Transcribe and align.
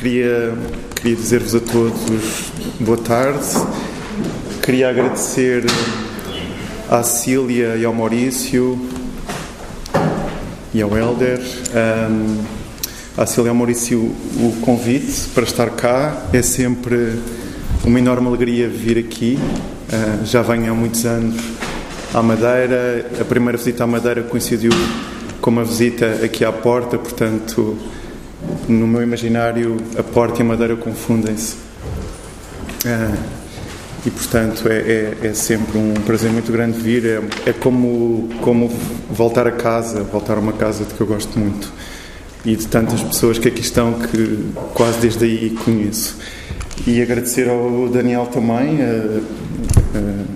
queria, 0.00 0.54
queria 0.96 1.14
dizer-vos 1.14 1.54
a 1.54 1.60
todos 1.60 2.50
boa 2.80 2.96
tarde. 2.96 3.46
Queria 4.62 4.88
agradecer 4.88 5.66
à 6.88 7.02
Cília 7.02 7.76
e 7.76 7.84
ao 7.84 7.92
Maurício 7.92 8.80
e 10.72 10.80
ao 10.80 10.96
Helder. 10.96 11.38
Um, 12.08 12.42
à 13.14 13.26
Cília 13.26 13.48
e 13.48 13.50
ao 13.50 13.54
Maurício 13.54 14.00
o 14.00 14.56
convite 14.62 15.28
para 15.34 15.44
estar 15.44 15.68
cá. 15.68 16.16
É 16.32 16.40
sempre 16.40 17.18
uma 17.84 17.98
enorme 17.98 18.26
alegria 18.28 18.70
vir 18.70 18.96
aqui. 18.96 19.38
Uh, 19.38 20.24
já 20.24 20.40
venho 20.40 20.72
há 20.72 20.74
muitos 20.74 21.04
anos 21.04 21.38
à 22.14 22.22
Madeira. 22.22 23.06
A 23.20 23.24
primeira 23.24 23.58
visita 23.58 23.84
à 23.84 23.86
Madeira 23.86 24.22
coincidiu 24.22 24.72
com 25.42 25.50
uma 25.50 25.64
visita 25.64 26.20
aqui 26.24 26.42
à 26.42 26.52
porta, 26.52 26.96
portanto, 26.96 27.76
no 28.70 28.86
meu 28.86 29.02
imaginário, 29.02 29.76
a 29.98 30.02
porta 30.02 30.38
e 30.38 30.42
a 30.42 30.44
Madeira 30.44 30.76
confundem-se. 30.76 31.56
Uh, 32.84 33.40
e, 34.06 34.10
portanto, 34.10 34.66
é, 34.68 34.78
é, 34.78 35.16
é, 35.24 35.34
sempre 35.34 35.76
um 35.76 35.92
prazer 35.92 36.30
muito 36.30 36.50
grande 36.50 36.78
vir. 36.78 37.04
É, 37.04 37.50
é 37.50 37.52
como, 37.52 38.30
como 38.40 38.68
voltar 39.10 39.46
a 39.46 39.52
casa, 39.52 40.02
voltar 40.02 40.36
a 40.36 40.40
uma 40.40 40.54
casa 40.54 40.84
de 40.84 40.94
que 40.94 41.00
eu 41.00 41.06
gosto 41.06 41.38
muito 41.38 41.70
e 42.44 42.56
de 42.56 42.66
tantas 42.66 43.02
pessoas 43.02 43.38
que 43.38 43.48
aqui 43.48 43.60
estão 43.60 43.92
que 43.92 44.52
quase 44.72 45.00
desde 45.00 45.24
aí 45.24 45.50
conheço. 45.64 46.16
E 46.86 47.02
agradecer 47.02 47.50
ao 47.50 47.88
Daniel 47.88 48.26
também 48.26 48.76
uh, 48.76 49.18
uh, 49.18 50.26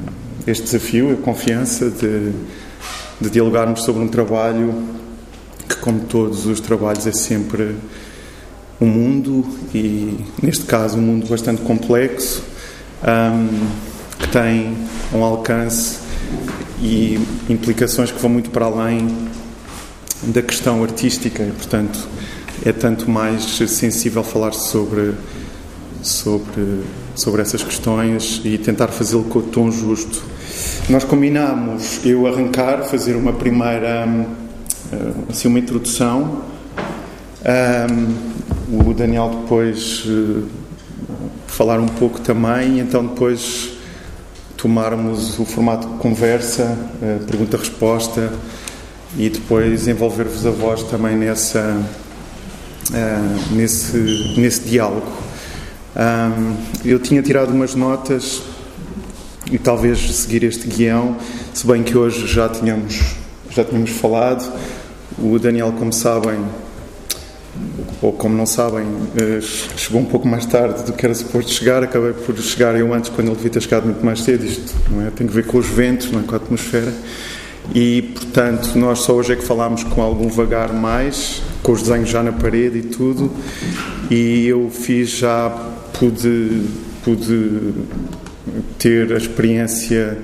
este 0.46 0.64
desafio, 0.64 1.12
a 1.12 1.16
confiança 1.16 1.88
de, 1.88 2.32
de 3.18 3.30
dialogarmos 3.30 3.82
sobre 3.82 4.02
um 4.02 4.08
trabalho 4.08 4.74
que, 5.66 5.76
como 5.76 6.00
todos 6.00 6.44
os 6.44 6.60
trabalhos, 6.60 7.06
é 7.06 7.12
sempre 7.12 7.74
um 8.80 8.86
mundo 8.86 9.44
e, 9.74 10.18
neste 10.42 10.64
caso, 10.64 10.98
um 10.98 11.02
mundo 11.02 11.26
bastante 11.28 11.62
complexo 11.62 12.42
um, 13.02 13.66
que 14.18 14.28
tem 14.28 14.76
um 15.12 15.22
alcance 15.22 15.98
e 16.80 17.18
implicações 17.48 18.10
que 18.10 18.20
vão 18.20 18.30
muito 18.30 18.50
para 18.50 18.66
além 18.66 19.08
da 20.22 20.42
questão 20.42 20.82
artística 20.82 21.42
e, 21.42 21.50
portanto, 21.50 22.08
é 22.64 22.72
tanto 22.72 23.10
mais 23.10 23.44
sensível 23.44 24.22
falar 24.24 24.52
sobre 24.52 25.14
sobre 26.02 26.82
sobre 27.14 27.42
essas 27.42 27.62
questões 27.62 28.40
e 28.44 28.58
tentar 28.58 28.88
fazê-lo 28.88 29.24
com 29.24 29.38
o 29.38 29.42
tom 29.42 29.70
justo. 29.70 30.22
Nós 30.88 31.04
combinámos 31.04 32.04
eu 32.04 32.26
arrancar, 32.26 32.82
fazer 32.84 33.14
uma 33.16 33.32
primeira 33.32 34.06
assim 35.28 35.48
uma 35.48 35.58
introdução. 35.58 36.42
Um, 37.44 38.33
o 38.68 38.94
Daniel 38.94 39.30
depois 39.42 40.04
uh, 40.06 40.46
falar 41.46 41.78
um 41.80 41.88
pouco 41.88 42.20
também, 42.20 42.80
então 42.80 43.06
depois 43.06 43.72
tomarmos 44.56 45.38
o 45.38 45.44
formato 45.44 45.86
de 45.86 45.94
conversa, 45.94 46.76
uh, 47.02 47.24
pergunta-resposta 47.24 48.32
e 49.16 49.28
depois 49.28 49.86
envolver-vos 49.86 50.46
a 50.46 50.50
voz 50.50 50.82
também 50.84 51.16
nessa, 51.16 51.60
uh, 52.90 53.54
nesse, 53.54 54.34
nesse 54.36 54.60
diálogo. 54.62 55.24
Eu 56.84 56.98
tinha 56.98 57.22
tirado 57.22 57.50
umas 57.50 57.76
notas 57.76 58.42
e 59.48 59.58
talvez 59.58 60.12
seguir 60.16 60.42
este 60.42 60.66
guião, 60.66 61.16
se 61.52 61.64
bem 61.64 61.84
que 61.84 61.96
hoje 61.96 62.26
já 62.26 62.48
tínhamos, 62.48 63.14
já 63.48 63.64
tínhamos 63.64 63.90
falado. 63.90 64.52
O 65.16 65.38
Daniel, 65.38 65.72
como 65.78 65.92
sabem, 65.92 66.44
ou 68.04 68.12
como 68.12 68.36
não 68.36 68.44
sabem, 68.44 68.84
eh, 69.16 69.40
chegou 69.40 69.98
um 69.98 70.04
pouco 70.04 70.28
mais 70.28 70.44
tarde 70.44 70.82
do 70.84 70.92
que 70.92 71.06
era 71.06 71.14
suposto 71.14 71.50
chegar. 71.50 71.82
Acabei 71.82 72.12
por 72.12 72.36
chegar 72.36 72.78
eu 72.78 72.92
antes, 72.92 73.08
quando 73.08 73.28
ele 73.28 73.36
devia 73.36 73.52
ter 73.52 73.62
chegado 73.62 73.84
muito 73.86 74.04
mais 74.04 74.20
cedo. 74.20 74.44
Isto 74.44 74.74
não 74.90 75.06
é? 75.06 75.10
tem 75.10 75.26
a 75.26 75.30
ver 75.30 75.46
com 75.46 75.56
os 75.56 75.66
ventos, 75.66 76.12
não 76.12 76.20
é? 76.20 76.22
com 76.22 76.34
a 76.34 76.36
atmosfera. 76.36 76.92
E, 77.74 78.02
portanto, 78.02 78.76
nós 78.76 78.98
só 78.98 79.14
hoje 79.14 79.32
é 79.32 79.36
que 79.36 79.42
falámos 79.42 79.84
com 79.84 80.02
algum 80.02 80.28
vagar 80.28 80.70
mais, 80.74 81.40
com 81.62 81.72
os 81.72 81.80
desenhos 81.80 82.10
já 82.10 82.22
na 82.22 82.32
parede 82.32 82.80
e 82.80 82.82
tudo. 82.82 83.32
E 84.10 84.48
eu 84.48 84.68
fiz 84.70 85.08
já, 85.08 85.48
pude, 85.98 86.60
pude 87.02 87.72
ter 88.78 89.14
a 89.14 89.16
experiência 89.16 90.18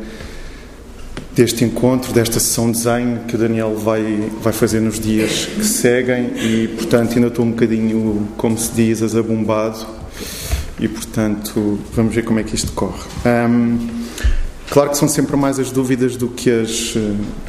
deste 1.35 1.65
encontro, 1.65 2.13
desta 2.13 2.41
sessão 2.41 2.71
de 2.71 2.79
desenho 2.79 3.21
que 3.27 3.35
o 3.35 3.39
Daniel 3.39 3.77
vai, 3.77 4.31
vai 4.43 4.53
fazer 4.53 4.81
nos 4.81 4.99
dias 4.99 5.47
que 5.47 5.65
seguem 5.65 6.33
e, 6.37 6.69
portanto, 6.69 7.15
ainda 7.15 7.29
estou 7.29 7.45
um 7.45 7.51
bocadinho, 7.51 8.29
como 8.37 8.59
se 8.59 8.73
diz, 8.73 9.03
azabumbado 9.03 9.87
e, 10.79 10.89
portanto, 10.89 11.79
vamos 11.95 12.15
ver 12.15 12.25
como 12.25 12.41
é 12.41 12.43
que 12.43 12.55
isto 12.55 12.73
corre. 12.73 13.05
Um, 13.25 14.01
Claro 14.71 14.91
que 14.91 14.97
são 14.97 15.09
sempre 15.09 15.37
mais 15.37 15.59
as 15.59 15.73
dúvidas 15.73 16.17
do 16.17 16.29
que 16.29 16.49
as, 16.49 16.95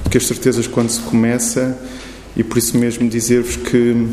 do 0.04 0.10
que 0.10 0.18
as 0.18 0.26
certezas 0.26 0.66
quando 0.66 0.90
se 0.90 1.00
começa, 1.02 1.78
e 2.36 2.44
por 2.44 2.58
isso 2.58 2.76
mesmo 2.76 3.08
dizer-vos 3.08 3.58
que 3.58 4.08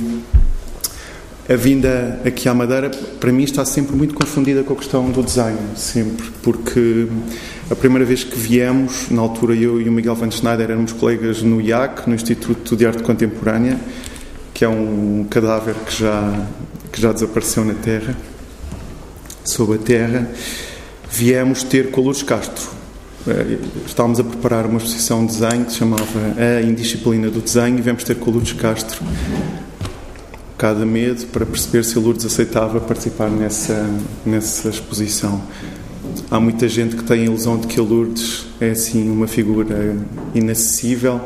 a 1.49 1.57
vinda 1.57 2.21
aqui 2.27 2.47
à 2.47 2.53
Madeira, 2.53 2.91
para 3.19 3.33
mim, 3.33 3.43
está 3.43 3.65
sempre 3.65 3.97
muito 3.97 4.13
confundida 4.13 4.63
com 4.63 4.75
a 4.75 4.77
questão 4.77 5.11
do 5.11 5.23
design, 5.23 5.59
sempre, 5.77 6.27
porque 6.43 7.09
a 7.71 7.75
primeira 7.75 8.05
vez 8.05 8.23
que 8.23 8.39
viemos, 8.39 9.09
na 9.11 9.23
altura 9.23 9.55
eu 9.55 9.81
e 9.81 9.89
o 9.89 9.93
Miguel 9.93 10.15
Van 10.15 10.31
Schneider 10.31 10.71
éramos 10.71 10.93
colegas 10.93 11.43
no 11.43 11.59
IAC, 11.59 12.07
no 12.07 12.15
Instituto 12.15 12.77
de 12.77 12.85
Arte 12.85 13.03
Contemporânea, 13.03 13.81
que 14.53 14.63
é 14.63 14.69
um 14.69 15.27
cadáver 15.31 15.75
que 15.87 16.01
já, 16.03 16.47
que 16.93 17.01
já 17.01 17.13
desapareceu 17.13 17.65
na 17.65 17.75
Terra, 17.75 18.15
sob 19.43 19.75
a 19.75 19.79
Terra, 19.79 20.31
viemos 21.11 21.63
ter 21.63 21.91
com 21.91 22.03
a 22.03 22.05
Lourdes 22.05 22.23
Castro, 22.25 22.69
eh, 23.27 23.57
estávamos 23.87 24.21
a 24.21 24.25
preparar 24.25 24.67
uma 24.67 24.77
exposição 24.77 25.25
de 25.25 25.33
desenho 25.33 25.65
que 25.65 25.73
se 25.73 25.79
chamava 25.79 26.05
A 26.37 26.61
Indisciplina 26.61 27.31
do 27.31 27.41
Desenho 27.41 27.79
e 27.79 27.81
viemos 27.81 28.05
ter 28.05 28.17
com 28.17 28.31
o 28.31 28.35
Lourdes 28.35 28.53
Castro 28.53 29.03
cada 30.59 30.85
medo 30.85 31.25
para 31.29 31.47
perceber 31.47 31.85
se 31.85 31.97
a 31.97 32.01
Lourdes 32.01 32.27
aceitava 32.27 32.81
participar 32.81 33.31
nessa, 33.31 33.89
nessa 34.27 34.69
exposição. 34.69 35.41
Há 36.29 36.41
muita 36.41 36.69
gente 36.69 36.97
que 36.97 37.05
tem 37.05 37.23
a 37.23 37.25
ilusão 37.27 37.57
de 37.57 37.69
que 37.69 37.79
a 37.79 37.83
Lourdes 37.83 38.45
é 38.61 38.71
assim 38.71 39.09
uma 39.09 39.29
figura 39.29 39.97
inacessível. 40.35 41.21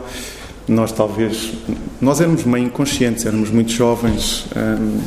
Nós 0.69 0.93
talvez 0.93 1.55
nós 2.01 2.21
éramos 2.21 2.45
meio 2.45 2.67
inconscientes, 2.67 3.25
éramos 3.25 3.51
muito 3.51 3.73
jovens. 3.73 4.47
Hum, 4.55 5.01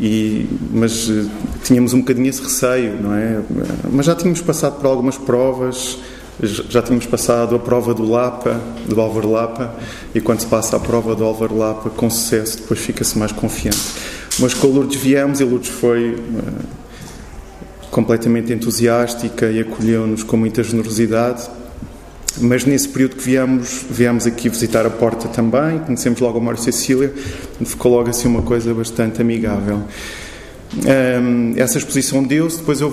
e, 0.00 0.46
mas 0.72 1.08
uh, 1.08 1.28
tínhamos 1.64 1.92
um 1.92 1.98
bocadinho 1.98 2.28
esse 2.28 2.40
receio, 2.40 3.02
não 3.02 3.14
é? 3.14 3.40
Mas 3.90 4.06
já 4.06 4.14
tínhamos 4.14 4.40
passado 4.40 4.78
por 4.80 4.86
algumas 4.86 5.18
provas, 5.18 5.98
já 6.42 6.82
tínhamos 6.82 7.06
passado 7.06 7.56
a 7.56 7.58
prova 7.58 7.92
do 7.92 8.08
Lapa, 8.08 8.60
do 8.86 9.00
Álvaro 9.00 9.30
Lapa, 9.30 9.74
e 10.14 10.20
quando 10.20 10.40
se 10.40 10.46
passa 10.46 10.76
a 10.76 10.80
prova 10.80 11.14
do 11.14 11.24
Álvaro 11.24 11.56
Lapa 11.56 11.90
com 11.90 12.08
sucesso, 12.08 12.58
depois 12.58 12.80
fica-se 12.80 13.18
mais 13.18 13.32
confiante. 13.32 13.78
Mas 14.38 14.54
com 14.54 14.68
a 14.68 14.70
Lourdes 14.70 15.00
viemos 15.00 15.40
e 15.40 15.42
a 15.42 15.46
Lourdes 15.46 15.70
foi 15.70 16.14
uh, 16.14 17.88
completamente 17.90 18.52
entusiástica 18.52 19.50
e 19.50 19.60
acolheu-nos 19.60 20.22
com 20.22 20.36
muita 20.36 20.62
generosidade 20.62 21.48
mas 22.40 22.64
nesse 22.64 22.88
período 22.88 23.16
que 23.16 23.22
viemos, 23.22 23.84
viemos 23.90 24.26
aqui 24.26 24.48
visitar 24.48 24.86
a 24.86 24.90
porta 24.90 25.28
também, 25.28 25.78
conhecemos 25.80 26.20
logo 26.20 26.38
a 26.38 26.40
Mário 26.40 26.60
Cecília, 26.60 27.12
ficou 27.64 27.92
logo 27.92 28.08
assim 28.08 28.28
uma 28.28 28.42
coisa 28.42 28.72
bastante 28.72 29.20
amigável. 29.20 29.82
Um, 30.76 31.54
essa 31.56 31.78
exposição 31.78 32.22
deu-se, 32.22 32.58
depois 32.58 32.80
eu 32.80 32.90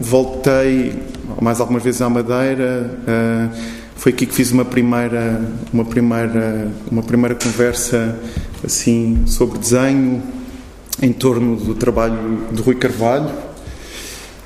voltei 0.00 0.94
mais 1.40 1.60
algumas 1.60 1.82
vezes 1.82 2.00
à 2.02 2.08
Madeira. 2.08 2.98
Uh, 3.02 3.78
foi 3.96 4.12
aqui 4.12 4.26
que 4.26 4.34
fiz 4.34 4.52
uma 4.52 4.64
primeira, 4.64 5.40
uma 5.72 5.84
primeira, 5.84 6.70
uma 6.90 7.02
primeira 7.02 7.34
conversa 7.34 8.18
assim 8.64 9.24
sobre 9.26 9.58
desenho 9.58 10.22
em 11.00 11.12
torno 11.12 11.56
do 11.56 11.74
trabalho 11.74 12.46
de 12.52 12.60
Rui 12.60 12.74
Carvalho, 12.74 13.30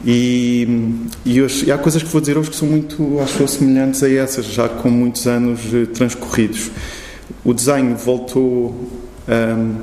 e, 0.04 0.66
e, 1.24 1.40
hoje, 1.40 1.66
e, 1.66 1.72
há 1.72 1.78
coisas 1.78 2.02
que 2.02 2.08
vou 2.08 2.20
dizer 2.20 2.36
hoje 2.36 2.50
que 2.50 2.56
são 2.56 2.66
muito, 2.66 3.20
acho 3.20 3.46
semelhantes 3.46 4.02
a 4.02 4.10
essas, 4.10 4.46
já 4.46 4.68
com 4.68 4.90
muitos 4.90 5.26
anos 5.28 5.60
eh, 5.72 5.86
transcorridos. 5.86 6.72
O 7.44 7.54
desenho 7.54 7.96
voltou 7.96 8.74
um, 9.28 9.76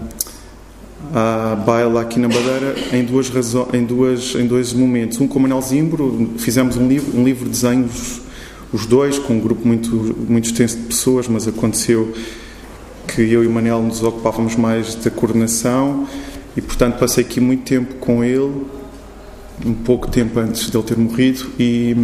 à 1.14 1.56
baila 1.56 2.02
aqui 2.02 2.20
na 2.20 2.28
Madeira 2.28 2.76
em, 2.94 3.04
duas 3.04 3.30
razões, 3.30 3.74
em, 3.74 3.86
duas, 3.86 4.36
em 4.36 4.46
dois 4.46 4.74
momentos. 4.74 5.20
Um 5.20 5.28
com 5.28 5.40
o 5.40 5.42
Manuel 5.42 5.62
Zimbro, 5.62 6.32
fizemos 6.38 6.78
um 6.78 6.88
livro, 6.88 7.18
um 7.18 7.24
livro 7.24 7.46
de 7.46 7.52
desenhos, 7.52 8.22
os 8.72 8.86
dois, 8.86 9.18
com 9.18 9.34
um 9.34 9.40
grupo 9.40 9.68
muito, 9.68 10.16
muito 10.28 10.46
extenso 10.46 10.78
de 10.78 10.84
pessoas, 10.84 11.28
mas 11.28 11.48
aconteceu 11.48 12.14
que 13.08 13.22
eu 13.22 13.44
e 13.44 13.48
o 13.48 13.50
Manel 13.50 13.82
nos 13.82 14.04
ocupávamos 14.04 14.56
mais 14.56 14.94
da 14.96 15.10
coordenação 15.10 16.08
e, 16.56 16.62
portanto, 16.62 17.00
passei 17.00 17.24
aqui 17.24 17.40
muito 17.40 17.64
tempo 17.64 17.96
com 17.96 18.24
ele 18.24 18.66
um 19.66 19.74
pouco 19.74 20.08
tempo 20.08 20.40
antes 20.40 20.70
de 20.70 20.78
ele 20.78 20.84
ter 20.84 20.98
morrido 20.98 21.50
e 21.60 21.96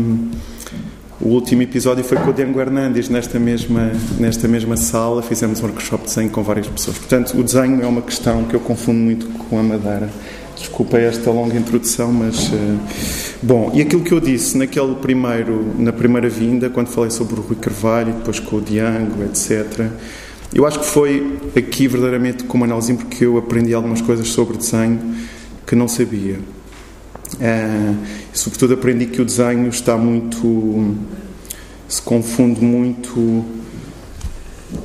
o 1.25 1.30
último 1.30 1.63
episódio 1.63 2.04
foi 2.04 2.19
com 2.19 2.30
o 2.30 2.33
Dengo 2.33 2.62
Hernandes 2.62 3.10
nesta 3.10 3.39
mesma, 3.39 3.92
nesta 4.19 4.48
mesma 4.48 4.77
sala, 4.77 5.24
fizemos 5.24 5.60
um 5.60 5.63
workshop 5.63 6.04
de 6.04 6.10
desenho 6.10 6.30
com 6.30 6.44
várias 6.44 6.68
pessoas. 6.68 7.00
Portanto, 7.00 7.36
o 7.36 7.44
desenho 7.44 7.81
é 7.81 7.88
uma 7.88 8.04
questão 8.04 8.44
que 8.44 8.54
eu 8.54 8.60
confundo 8.60 9.00
muito 9.00 9.25
com 9.25 9.57
a 9.57 9.63
Madeira. 9.63 10.07
Desculpa 10.56 11.00
esta 11.00 11.31
longa 11.31 11.57
introdução, 11.57 12.13
mas 12.13 12.50
uh, 12.50 12.80
bom. 13.42 13.72
E 13.74 13.81
aquilo 13.81 14.04
que 14.04 14.12
eu 14.12 14.19
disse 14.19 14.56
naquele 14.56 14.94
primeiro, 14.95 15.74
na 15.80 15.92
primeira 15.92 16.30
vinda, 16.30 16.69
quando 16.69 16.89
falei 16.89 17.10
sobre 17.10 17.39
o 17.39 17.42
Rui 17.42 17.56
Carvalho, 17.56 18.13
depois 18.13 18.39
com 18.39 18.57
o 18.57 18.62
Diango, 18.62 19.24
etc. 19.24 19.89
Eu 20.54 20.63
acho 20.68 20.80
que 20.80 20.86
foi 20.86 21.39
aqui 21.57 21.88
verdadeiramente 21.88 22.44
como 22.44 22.66
análise 22.66 22.94
porque 22.94 23.25
eu 23.25 23.36
aprendi 23.39 23.74
algumas 23.74 24.00
coisas 24.00 24.27
sobre 24.27 24.57
desenho 24.57 25.00
que 25.66 25.75
não 25.75 25.88
sabia. 25.88 26.38
E, 27.40 28.38
sobretudo 28.38 28.74
aprendi 28.74 29.06
que 29.08 29.22
o 29.22 29.26
desenho 29.26 29.68
está 29.70 29.98
muito 29.98 30.96
se 31.88 32.02
confunde 32.02 32.62
muito 32.64 33.46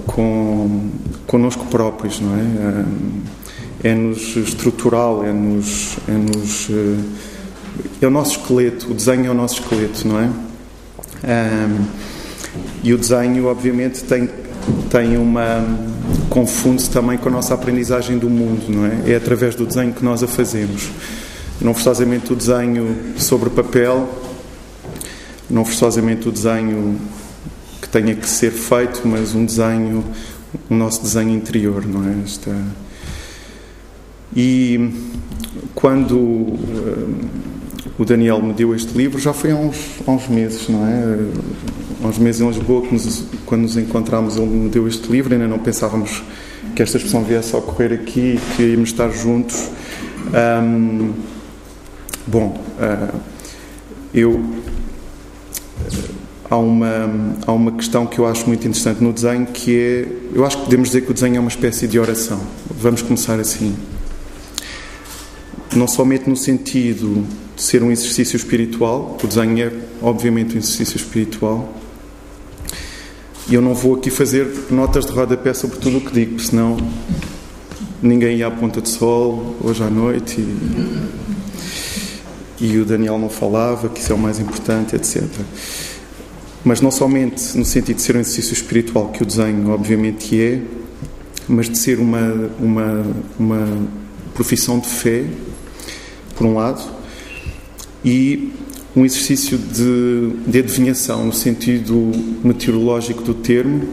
com 0.07 0.91
connosco 1.27 1.65
próprios, 1.67 2.21
não 2.21 2.37
é? 2.37 2.85
É-nos 3.89 4.37
estrutural, 4.37 5.25
é-nos. 5.25 5.97
É-nos. 6.09 6.69
É 8.03 8.07
o 8.07 8.11
nosso 8.11 8.41
esqueleto, 8.41 8.91
o 8.91 8.95
desenho 8.95 9.27
é 9.27 9.31
o 9.31 9.35
nosso 9.35 9.61
esqueleto, 9.61 10.07
não 10.07 10.21
é? 10.21 10.29
Um, 11.23 11.87
e 12.83 12.93
o 12.93 12.99
desenho, 12.99 13.47
obviamente, 13.47 14.03
tem, 14.05 14.29
tem 14.91 15.17
uma. 15.17 15.65
confunde-se 16.29 16.91
também 16.91 17.17
com 17.17 17.29
a 17.29 17.33
nossa 17.33 17.55
aprendizagem 17.55 18.19
do 18.19 18.29
mundo, 18.29 18.65
não 18.69 18.87
é? 18.87 19.13
É 19.13 19.17
através 19.17 19.55
do 19.55 19.65
desenho 19.65 19.93
que 19.93 20.05
nós 20.05 20.23
a 20.23 20.27
fazemos. 20.27 20.91
Não 21.61 21.75
forçosamente 21.75 22.33
o 22.33 22.37
desenho 22.37 22.97
sobre 23.19 23.51
papel, 23.51 24.09
não 25.49 25.65
forçosamente 25.65 26.29
o 26.29 26.33
desenho 26.33 26.99
que 27.83 27.89
tenha 27.89 28.15
que 28.15 28.29
ser 28.29 28.51
feito, 28.51 29.03
mas 29.05 29.35
um 29.35 29.45
desenho, 29.45 30.05
o 30.71 30.75
nosso 30.75 31.03
desenho 31.03 31.31
interior, 31.31 31.85
não 31.87 32.09
é? 32.09 32.23
Esta... 32.25 32.55
E 34.35 34.93
quando 35.75 36.17
uh, 36.17 37.15
o 37.99 38.05
Daniel 38.05 38.41
me 38.41 38.53
deu 38.53 38.75
este 38.75 38.97
livro, 38.97 39.19
já 39.19 39.33
foi 39.33 39.51
há 39.51 39.57
uns, 39.57 39.77
há 40.07 40.11
uns 40.13 40.29
meses, 40.29 40.69
não 40.69 40.87
é? 40.87 41.27
Há 42.03 42.07
uns 42.07 42.19
meses 42.19 42.41
em 42.41 42.49
Lisboa, 42.49 42.87
nos, 42.91 43.25
quando 43.45 43.63
nos 43.63 43.77
encontramos, 43.77 44.37
ele 44.37 44.47
me 44.47 44.69
deu 44.71 44.87
este 44.87 45.11
livro, 45.11 45.35
ainda 45.35 45.49
não 45.49 45.59
pensávamos 45.59 46.23
que 46.75 46.83
esta 46.83 46.97
expressão 46.97 47.25
viesse 47.25 47.55
a 47.55 47.59
ocorrer 47.59 47.93
aqui, 47.93 48.39
que 48.57 48.63
íamos 48.63 48.91
estar 48.91 49.11
juntos. 49.11 49.69
Um, 50.33 51.13
bom, 52.27 52.63
uh, 52.79 53.21
eu 54.13 54.43
há 56.51 56.57
uma, 56.57 57.37
há 57.47 57.53
uma 57.53 57.73
questão 57.73 58.07
que 58.07 58.19
eu 58.19 58.27
acho 58.27 58.47
muito 58.47 58.67
interessante 58.67 59.03
no 59.03 59.13
desenho 59.13 59.47
que 59.47 59.79
é, 59.79 60.09
eu 60.35 60.45
acho 60.45 60.59
que 60.59 60.65
podemos 60.65 60.89
dizer 60.89 61.03
que 61.03 61.11
o 61.13 61.15
desenho 61.15 61.37
é 61.37 61.41
uma 61.41 61.49
espécie 61.49 61.87
de 61.87 61.99
oração. 61.99 62.41
Vamos 62.69 63.03
começar 63.03 63.39
assim. 63.39 63.77
Não 65.75 65.87
somente 65.87 66.29
no 66.29 66.37
sentido 66.37 67.25
de 67.55 67.63
ser 67.63 67.83
um 67.83 67.93
exercício 67.93 68.37
espiritual, 68.37 69.17
o 69.23 69.27
desenho 69.27 69.65
é 69.65 69.73
obviamente 70.03 70.57
um 70.57 70.59
exercício 70.59 70.97
espiritual. 70.97 71.73
E 73.49 73.55
eu 73.55 73.63
não 73.63 73.75
vou 73.75 73.95
aqui 73.95 74.11
fazer 74.11 74.49
notas 74.71 75.07
de 75.07 75.13
rodapé 75.13 75.55
sobre 75.55 75.79
tudo 75.79 75.99
o 75.99 76.01
que 76.01 76.13
digo, 76.13 76.39
senão 76.41 76.77
ninguém 78.03 78.39
ia 78.39 78.49
à 78.49 78.51
ponta 78.51 78.81
de 78.81 78.89
sol 78.89 79.57
hoje 79.63 79.83
à 79.83 79.91
noite 79.91 80.41
e, 80.41 81.30
e 82.61 82.79
o 82.79 82.85
Daniel 82.85 83.19
não 83.19 83.31
falava, 83.31 83.89
que 83.89 84.01
isso 84.01 84.13
é 84.13 84.15
o 84.15 84.19
mais 84.19 84.39
importante, 84.39 84.95
etc. 84.95 85.25
Mas 86.65 86.81
não 86.81 86.91
somente 86.91 87.57
no 87.57 87.65
sentido 87.65 87.97
de 87.97 88.03
ser 88.03 88.17
um 88.17 88.21
exercício 88.21 88.53
espiritual, 88.53 89.09
que 89.09 89.23
o 89.23 89.27
desenho 89.27 89.71
obviamente 89.71 90.41
é, 90.41 90.61
mas 91.49 91.69
de 91.69 91.79
ser 91.79 91.99
uma, 91.99 92.51
uma, 92.61 93.07
uma 93.39 93.89
profissão 94.35 94.79
de 94.79 94.89
fé, 94.89 95.25
por 96.37 96.47
um 96.47 96.55
lado, 96.55 96.83
e 98.05 98.53
um 98.95 99.05
exercício 99.05 99.57
de, 99.57 100.33
de 100.47 100.59
adivinhação, 100.59 101.25
no 101.25 101.33
sentido 101.33 102.13
meteorológico 102.45 103.23
do 103.23 103.35
termo, 103.35 103.85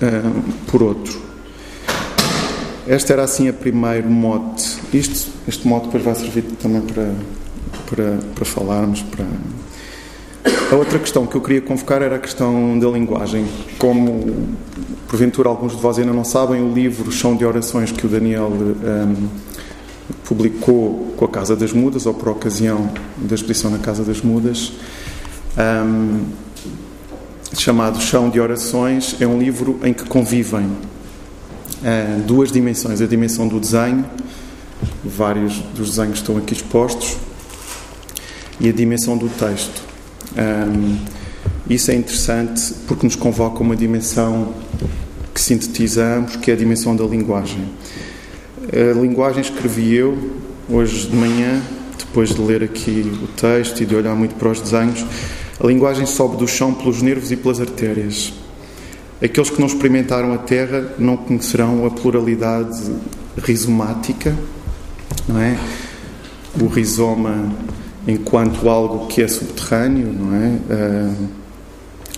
uh, 0.00 0.42
por 0.70 0.82
outro. 0.82 1.22
Esta 2.86 3.14
era 3.14 3.24
assim 3.24 3.48
a 3.48 3.52
primeiro 3.52 4.10
mote. 4.10 4.78
Isto, 4.92 5.30
este 5.48 5.66
mote 5.66 5.86
depois 5.86 6.04
vai 6.04 6.14
servir 6.14 6.42
também 6.60 6.82
para, 6.82 7.14
para, 7.88 8.18
para 8.34 8.44
falarmos, 8.44 9.02
para 9.02 9.24
a 10.70 10.76
outra 10.76 10.98
questão 10.98 11.26
que 11.26 11.36
eu 11.36 11.40
queria 11.40 11.62
convocar 11.62 12.02
era 12.02 12.16
a 12.16 12.18
questão 12.18 12.78
da 12.78 12.88
linguagem. 12.88 13.46
Como, 13.78 14.48
porventura, 15.08 15.48
alguns 15.48 15.74
de 15.74 15.80
vós 15.80 15.98
ainda 15.98 16.12
não 16.12 16.24
sabem, 16.24 16.60
o 16.62 16.72
livro 16.72 17.10
Chão 17.10 17.36
de 17.36 17.44
Orações 17.44 17.92
que 17.92 18.04
o 18.04 18.08
Daniel 18.08 18.50
um, 18.50 19.28
publicou 20.24 21.14
com 21.16 21.24
a 21.24 21.28
Casa 21.28 21.56
das 21.56 21.72
Mudas, 21.72 22.06
ou 22.06 22.14
por 22.14 22.28
ocasião 22.28 22.90
da 23.16 23.34
exposição 23.34 23.70
na 23.70 23.78
Casa 23.78 24.04
das 24.04 24.20
Mudas, 24.20 24.72
um, 25.86 26.24
chamado 27.56 28.00
Chão 28.00 28.28
de 28.28 28.40
Orações, 28.40 29.16
é 29.20 29.26
um 29.26 29.38
livro 29.38 29.78
em 29.82 29.94
que 29.94 30.04
convivem 30.04 30.64
uh, 30.64 32.22
duas 32.26 32.50
dimensões: 32.50 33.00
a 33.00 33.06
dimensão 33.06 33.48
do 33.48 33.60
desenho, 33.60 34.04
vários 35.04 35.58
dos 35.74 35.90
desenhos 35.90 36.18
estão 36.18 36.36
aqui 36.36 36.52
expostos, 36.52 37.16
e 38.60 38.68
a 38.68 38.72
dimensão 38.72 39.16
do 39.16 39.28
texto. 39.28 39.82
Um, 40.36 40.98
isso 41.68 41.90
é 41.90 41.94
interessante 41.94 42.74
porque 42.86 43.06
nos 43.06 43.16
convoca 43.16 43.62
uma 43.62 43.74
dimensão 43.74 44.54
que 45.32 45.40
sintetizamos, 45.40 46.36
que 46.36 46.50
é 46.50 46.54
a 46.54 46.56
dimensão 46.56 46.94
da 46.94 47.04
linguagem. 47.04 47.68
A 48.72 48.98
linguagem 48.98 49.40
escrevi 49.40 49.94
eu 49.94 50.16
hoje 50.68 51.08
de 51.08 51.16
manhã, 51.16 51.60
depois 51.98 52.34
de 52.34 52.40
ler 52.40 52.62
aqui 52.62 53.12
o 53.22 53.26
texto 53.28 53.82
e 53.82 53.86
de 53.86 53.94
olhar 53.94 54.14
muito 54.14 54.34
para 54.34 54.50
os 54.50 54.60
desenhos. 54.60 55.04
A 55.62 55.66
linguagem 55.66 56.06
sobe 56.06 56.36
do 56.36 56.46
chão 56.46 56.72
pelos 56.74 57.02
nervos 57.02 57.30
e 57.32 57.36
pelas 57.36 57.60
artérias. 57.60 58.32
Aqueles 59.22 59.50
que 59.50 59.58
não 59.58 59.66
experimentaram 59.66 60.32
a 60.34 60.38
Terra 60.38 60.94
não 60.98 61.16
conhecerão 61.16 61.86
a 61.86 61.90
pluralidade 61.90 62.92
rizomática, 63.38 64.36
não 65.26 65.40
é? 65.40 65.58
O 66.60 66.66
rizoma 66.66 67.52
enquanto 68.06 68.68
algo 68.68 69.06
que 69.06 69.22
é 69.22 69.28
subterrâneo, 69.28 70.12
não 70.12 70.34
é? 70.34 70.48
Uh, 70.48 71.28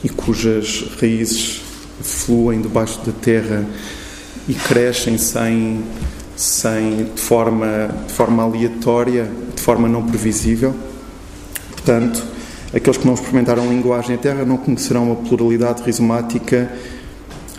e 0.04 0.08
cujas 0.08 0.84
raízes 1.00 1.62
fluem 2.00 2.60
debaixo 2.60 3.00
da 3.04 3.12
terra 3.12 3.64
e 4.48 4.54
crescem 4.54 5.16
sem, 5.18 5.82
sem 6.36 7.04
de, 7.14 7.20
forma, 7.20 7.90
de 8.06 8.12
forma 8.12 8.42
aleatória, 8.42 9.30
de 9.54 9.62
forma 9.62 9.88
não 9.88 10.06
previsível. 10.06 10.74
Portanto, 11.72 12.22
aqueles 12.74 12.98
que 12.98 13.06
não 13.06 13.14
experimentaram 13.14 13.68
linguagem 13.68 14.14
à 14.14 14.18
terra 14.18 14.44
não 14.44 14.56
conhecerão 14.56 15.12
a 15.12 15.16
pluralidade 15.16 15.82
rizomática 15.82 16.70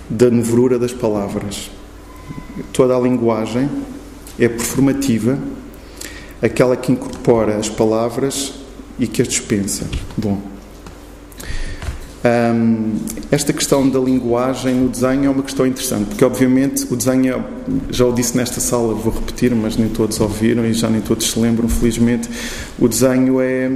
da 0.10 0.30
nevrura 0.30 0.78
das 0.78 0.94
palavras. 0.94 1.70
Toda 2.72 2.96
a 2.96 3.00
linguagem 3.00 3.70
é 4.40 4.48
performativa 4.48 5.38
aquela 6.42 6.76
que 6.76 6.92
incorpora 6.92 7.58
as 7.58 7.70
palavras 7.70 8.54
e 9.00 9.08
que 9.08 9.22
as 9.22 9.28
dispensa. 9.28 9.86
Bom, 10.18 10.42
um, 12.28 12.96
esta 13.32 13.54
questão 13.54 13.88
da 13.88 14.00
linguagem 14.00 14.76
no 14.76 14.90
desenho 14.90 15.26
é 15.26 15.30
uma 15.30 15.44
questão 15.44 15.66
interessante, 15.66 16.08
porque 16.08 16.26
obviamente 16.26 16.86
o 16.92 16.96
desenho, 16.96 17.36
é, 17.36 17.44
já 17.90 18.06
o 18.06 18.12
disse 18.12 18.36
nesta 18.36 18.60
sala, 18.60 18.94
vou 18.94 19.14
repetir, 19.14 19.54
mas 19.56 19.78
nem 19.78 19.88
todos 19.88 20.20
ouviram 20.20 20.66
e 20.66 20.74
já 20.74 20.90
nem 20.90 21.00
todos 21.00 21.30
se 21.30 21.40
lembram, 21.40 21.70
felizmente, 21.70 22.30
o 22.80 22.88
desenho 22.88 23.40
é, 23.40 23.72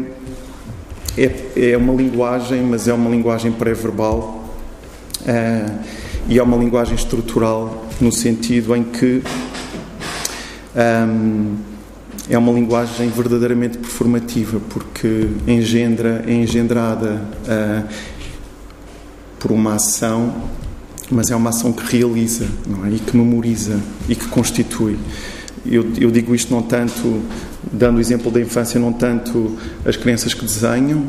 é, 1.18 1.72
é 1.72 1.78
uma 1.78 1.94
linguagem, 1.94 2.62
mas 2.64 2.88
é 2.88 2.94
uma 2.94 3.10
linguagem 3.10 3.52
pré-verbal 3.52 4.50
uh, 5.22 5.80
e 6.28 6.40
é 6.40 6.44
uma 6.44 6.58
linguagem 6.58 6.96
estrutural 6.96 7.86
no 8.02 8.12
sentido 8.12 8.76
em 8.76 8.84
que 8.84 9.22
um, 10.76 11.71
é 12.30 12.38
uma 12.38 12.52
linguagem 12.52 13.10
verdadeiramente 13.10 13.78
performativa, 13.78 14.60
porque 14.70 15.28
engendra, 15.48 16.24
é 16.28 16.34
engendrada 16.34 17.22
uh, 17.46 17.88
por 19.40 19.52
uma 19.52 19.76
ação, 19.76 20.34
mas 21.10 21.32
é 21.32 21.36
uma 21.36 21.50
ação 21.50 21.74
que 21.74 21.98
realiza, 21.98 22.48
não 22.68 22.86
é? 22.86 22.92
E 22.92 23.00
que 23.00 23.18
memoriza 23.18 23.80
e 24.08 24.16
que 24.16 24.28
constitui. 24.28 24.98
Eu, 25.66 25.92
eu 26.00 26.10
digo 26.10 26.34
isto 26.34 26.54
não 26.54 26.62
tanto, 26.62 27.22
dando 27.72 27.98
o 27.98 28.00
exemplo 28.00 28.32
da 28.32 28.40
infância, 28.40 28.80
não 28.80 28.94
tanto 28.94 29.58
as 29.86 29.96
crianças 29.98 30.34
que 30.34 30.46
desenham, 30.46 31.06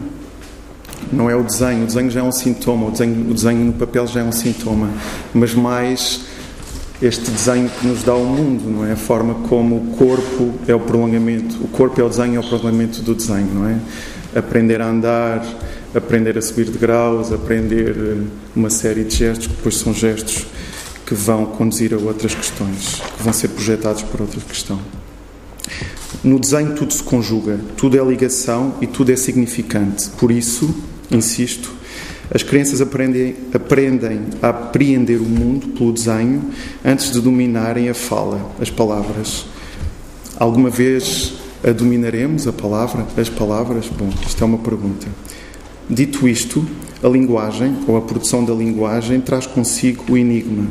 não 1.12 1.28
é 1.28 1.37
o 1.37 1.42
desenho, 1.42 1.85
o 1.85 1.87
desenho 1.87 2.11
já 2.11 2.21
é 2.21 2.23
um 2.23 2.33
sintoma, 2.33 2.87
o 2.87 2.90
desenho, 2.90 3.31
o 3.31 3.35
desenho 3.35 3.64
no 3.64 3.73
papel 3.73 4.07
já 4.07 4.21
é 4.21 4.25
um 4.25 4.33
sintoma, 4.33 4.90
mas 5.35 5.54
mais 5.54 6.31
este 7.02 7.30
desenho 7.32 7.68
que 7.68 7.87
nos 7.87 8.04
dá 8.04 8.14
o 8.14 8.25
mundo, 8.25 8.71
não 8.71 8.87
é? 8.87 8.92
A 8.92 8.97
forma 8.97 9.35
como 9.49 9.76
o 9.76 9.97
corpo 9.97 10.54
é 10.68 10.75
o 10.75 10.78
prolongamento, 10.78 11.56
o 11.61 11.68
corpo 11.68 12.00
é 12.00 12.04
o 12.04 12.09
desenho, 12.09 12.37
é 12.37 12.38
o 12.38 12.42
prolongamento 12.44 13.02
do 13.02 13.14
desenho, 13.14 13.52
não 13.52 13.68
é? 13.68 13.78
Aprender 14.37 14.80
a 14.80 14.87
andar, 14.88 15.44
aprender 15.94 16.38
a 16.38 16.42
subir 16.42 16.66
de 16.66 16.78
graus, 16.78 17.32
aprender 17.32 17.97
eh, 17.97 18.16
uma 18.54 18.71
série 18.71 19.02
de 19.02 19.16
gestos 19.16 19.49
que 19.49 19.54
depois 19.54 19.76
são 19.76 19.92
gestos 19.92 20.47
que 21.04 21.14
vão 21.14 21.44
conduzir 21.44 21.92
a 21.92 21.99
outras 21.99 22.35
questões, 22.35 23.02
que 23.16 23.23
vão 23.23 23.32
ser 23.32 23.49
projetados 23.49 24.02
por 24.02 24.21
outra 24.21 24.40
questão. 24.40 24.78
No 26.23 26.38
desenho 26.38 26.75
tudo 26.75 26.92
se 26.92 27.02
conjuga, 27.02 27.59
tudo 27.76 27.99
é 27.99 28.04
ligação 28.04 28.76
e 28.80 28.87
tudo 28.87 29.11
é 29.11 29.16
significante. 29.16 30.09
Por 30.11 30.30
isso, 30.30 30.73
insisto, 31.11 31.81
as 32.34 32.42
crianças 32.42 32.80
aprendem, 32.80 33.34
aprendem 33.52 34.20
a 34.40 34.48
apreender 34.48 35.20
o 35.20 35.24
mundo 35.24 35.68
pelo 35.68 35.92
desenho 35.92 36.50
antes 36.82 37.10
de 37.10 37.20
dominarem 37.20 37.90
a 37.90 37.94
fala, 37.94 38.50
as 38.58 38.70
palavras. 38.70 39.44
Alguma 40.38 40.70
vez 40.70 41.34
a 41.62 41.70
dominaremos 41.72 42.48
a 42.48 42.52
palavra, 42.52 43.06
as 43.18 43.28
palavras? 43.28 43.86
Bom, 43.86 44.08
isto 44.26 44.42
é 44.42 44.46
uma 44.46 44.58
pergunta. 44.58 45.06
Dito 45.90 46.26
isto, 46.26 46.66
a 47.02 47.08
linguagem, 47.08 47.76
ou 47.86 47.98
a 47.98 48.00
produção 48.00 48.42
da 48.42 48.54
linguagem, 48.54 49.20
traz 49.20 49.46
consigo 49.46 50.12
o 50.12 50.16
enigma. 50.16 50.66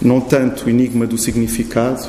Não 0.00 0.20
tanto 0.20 0.66
o 0.66 0.70
enigma 0.70 1.08
do 1.08 1.18
significado, 1.18 2.08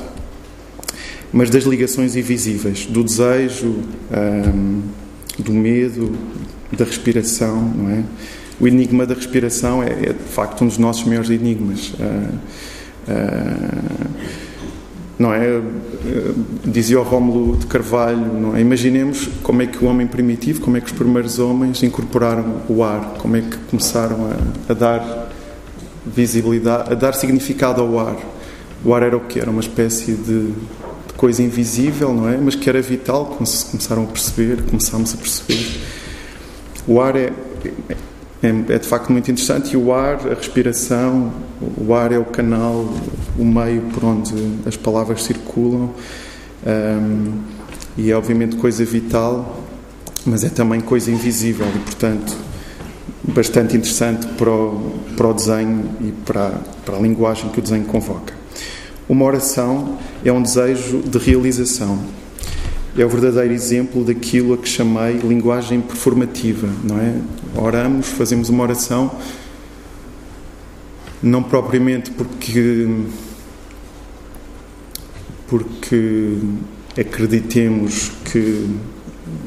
mas 1.33 1.49
das 1.49 1.63
ligações 1.63 2.15
invisíveis, 2.15 2.85
do 2.85 3.03
desejo, 3.03 3.79
hum, 4.11 4.81
do 5.39 5.53
medo, 5.53 6.15
da 6.71 6.85
respiração, 6.85 7.61
não 7.61 7.89
é? 7.89 8.03
O 8.59 8.67
enigma 8.67 9.05
da 9.05 9.13
respiração 9.13 9.81
é, 9.81 9.89
é 9.91 10.13
de 10.13 10.23
facto 10.29 10.63
um 10.63 10.67
dos 10.67 10.77
nossos 10.77 11.03
maiores 11.05 11.29
enigmas. 11.29 11.93
Uh, 11.93 12.35
uh, 13.07 14.09
não 15.19 15.33
é? 15.33 15.61
Dizia 16.63 16.97
o 16.97 17.03
Rómulo 17.03 17.57
de 17.57 17.67
Carvalho, 17.67 18.55
é? 18.55 18.61
Imaginemos 18.61 19.27
como 19.43 19.61
é 19.61 19.67
que 19.67 19.83
o 19.83 19.87
homem 19.87 20.07
primitivo, 20.07 20.61
como 20.61 20.77
é 20.77 20.79
que 20.79 20.87
os 20.87 20.93
primeiros 20.93 21.39
homens 21.39 21.83
incorporaram 21.83 22.61
o 22.69 22.81
ar, 22.81 23.15
como 23.17 23.35
é 23.35 23.41
que 23.41 23.57
começaram 23.69 24.17
a, 24.31 24.71
a 24.71 24.73
dar 24.73 25.29
visibilidade, 26.05 26.93
a 26.93 26.95
dar 26.95 27.13
significado 27.13 27.81
ao 27.81 27.99
ar. 27.99 28.15
O 28.83 28.93
ar 28.93 29.03
era 29.03 29.17
o 29.17 29.19
que? 29.19 29.39
Era 29.41 29.51
uma 29.51 29.59
espécie 29.59 30.13
de, 30.13 30.51
de, 30.51 31.13
coisa 31.17 31.43
invisível, 31.43 32.13
não 32.13 32.29
é? 32.29 32.37
Mas 32.37 32.55
que 32.55 32.69
era 32.69 32.81
vital, 32.81 33.25
começaram 33.25 34.03
a 34.03 34.07
perceber, 34.07 34.63
começámos 34.63 35.13
a 35.13 35.17
perceber. 35.17 35.81
O 36.87 37.01
ar 37.01 37.17
é, 37.17 37.33
é, 38.41 38.47
é, 38.47 38.79
de 38.79 38.87
facto 38.87 39.11
muito 39.11 39.29
interessante. 39.29 39.73
E 39.73 39.77
o 39.77 39.93
ar, 39.93 40.19
a 40.27 40.33
respiração, 40.33 41.31
o 41.77 41.93
ar 41.93 42.11
é 42.11 42.17
o 42.17 42.25
canal, 42.25 42.87
o 43.37 43.45
meio 43.45 43.81
por 43.93 44.05
onde 44.05 44.33
as 44.65 44.77
palavras 44.77 45.23
circulam. 45.23 45.91
Um, 46.65 47.41
e 47.97 48.11
é 48.11 48.15
obviamente 48.15 48.55
coisa 48.55 48.83
vital, 48.85 49.63
mas 50.25 50.43
é 50.43 50.49
também 50.49 50.79
coisa 50.79 51.11
invisível 51.11 51.67
e 51.67 51.79
portanto 51.79 52.37
bastante 53.23 53.75
interessante 53.75 54.25
para 54.27 54.49
o, 54.49 54.99
para 55.15 55.27
o 55.27 55.33
desenho 55.33 55.89
e 56.01 56.11
para, 56.25 56.51
para 56.85 56.97
a 56.97 56.99
linguagem 56.99 57.49
que 57.49 57.59
o 57.59 57.61
desenho 57.61 57.85
convoca. 57.85 58.33
Uma 59.07 59.25
oração 59.25 59.97
é 60.23 60.31
um 60.31 60.41
desejo 60.41 61.01
de 61.01 61.17
realização 61.17 61.99
é 63.01 63.05
o 63.05 63.09
verdadeiro 63.09 63.53
exemplo 63.53 64.03
daquilo 64.03 64.53
a 64.53 64.57
que 64.57 64.67
chamei 64.67 65.17
linguagem 65.17 65.79
performativa, 65.79 66.67
não 66.83 66.99
é? 66.99 67.15
Oramos, 67.55 68.07
fazemos 68.07 68.49
uma 68.49 68.63
oração, 68.63 69.11
não 71.21 71.41
propriamente 71.41 72.11
porque 72.11 72.87
porque 75.47 76.37
acreditemos 76.99 78.11
que 78.25 78.67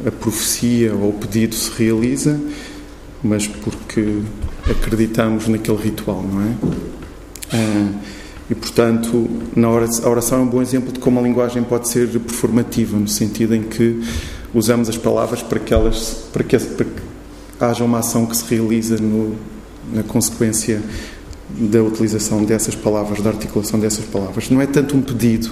a 0.06 0.10
profecia 0.10 0.94
ou 0.94 1.10
o 1.10 1.12
pedido 1.12 1.54
se 1.54 1.70
realiza, 1.76 2.40
mas 3.22 3.46
porque 3.46 4.20
acreditamos 4.68 5.46
naquele 5.46 5.78
ritual, 5.78 6.22
não 6.22 6.42
é? 6.42 6.54
Ah, 7.52 7.92
e, 8.52 8.54
portanto, 8.54 9.30
na 9.56 9.70
oração, 9.70 10.04
a 10.04 10.10
oração 10.10 10.38
é 10.40 10.42
um 10.42 10.46
bom 10.46 10.60
exemplo 10.60 10.92
de 10.92 10.98
como 10.98 11.18
a 11.18 11.22
linguagem 11.22 11.62
pode 11.62 11.88
ser 11.88 12.06
performativa, 12.20 12.98
no 12.98 13.08
sentido 13.08 13.54
em 13.54 13.62
que 13.62 13.98
usamos 14.52 14.90
as 14.90 14.98
palavras 14.98 15.42
para 15.42 15.58
que, 15.58 15.72
elas, 15.72 16.26
para 16.30 16.44
que, 16.44 16.58
para 16.58 16.84
que 16.84 17.02
haja 17.58 17.82
uma 17.82 18.00
ação 18.00 18.26
que 18.26 18.36
se 18.36 18.54
realiza 18.54 18.98
no, 18.98 19.34
na 19.90 20.02
consequência 20.02 20.82
da 21.48 21.82
utilização 21.82 22.44
dessas 22.44 22.74
palavras, 22.74 23.22
da 23.22 23.30
articulação 23.30 23.80
dessas 23.80 24.04
palavras. 24.04 24.50
Não 24.50 24.60
é 24.60 24.66
tanto 24.66 24.98
um 24.98 25.00
pedido, 25.00 25.50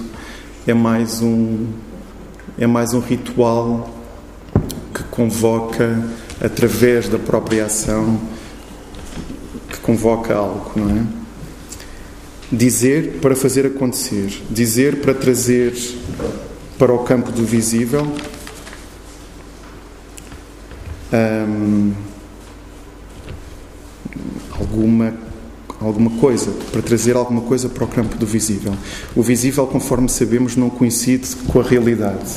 é 0.67 0.73
mais 0.75 1.23
um, 1.23 1.69
é 2.55 2.67
mais 2.67 2.93
um 2.93 2.99
ritual 2.99 3.89
que 4.93 5.03
convoca, 5.05 6.07
através 6.39 7.09
da 7.09 7.17
própria 7.17 7.65
ação, 7.65 8.19
que 9.69 9.79
convoca 9.79 10.35
algo, 10.35 10.71
não 10.75 10.89
é? 10.91 11.20
Dizer 12.51 13.19
para 13.21 13.35
fazer 13.35 13.65
acontecer, 13.65 14.41
dizer 14.49 14.97
para 14.97 15.13
trazer 15.13 15.73
para 16.77 16.91
o 16.91 16.99
campo 16.99 17.31
do 17.31 17.45
visível. 17.45 18.05
Hum, 21.13 21.93
alguma 24.51 25.13
alguma 25.79 26.11
coisa, 26.19 26.51
para 26.71 26.81
trazer 26.81 27.15
alguma 27.15 27.41
coisa 27.41 27.67
para 27.67 27.83
o 27.83 27.87
campo 27.87 28.15
do 28.15 28.25
visível. 28.25 28.73
O 29.15 29.23
visível, 29.23 29.65
conforme 29.65 30.07
sabemos, 30.09 30.55
não 30.55 30.69
coincide 30.69 31.35
com 31.47 31.59
a 31.59 31.63
realidade. 31.63 32.35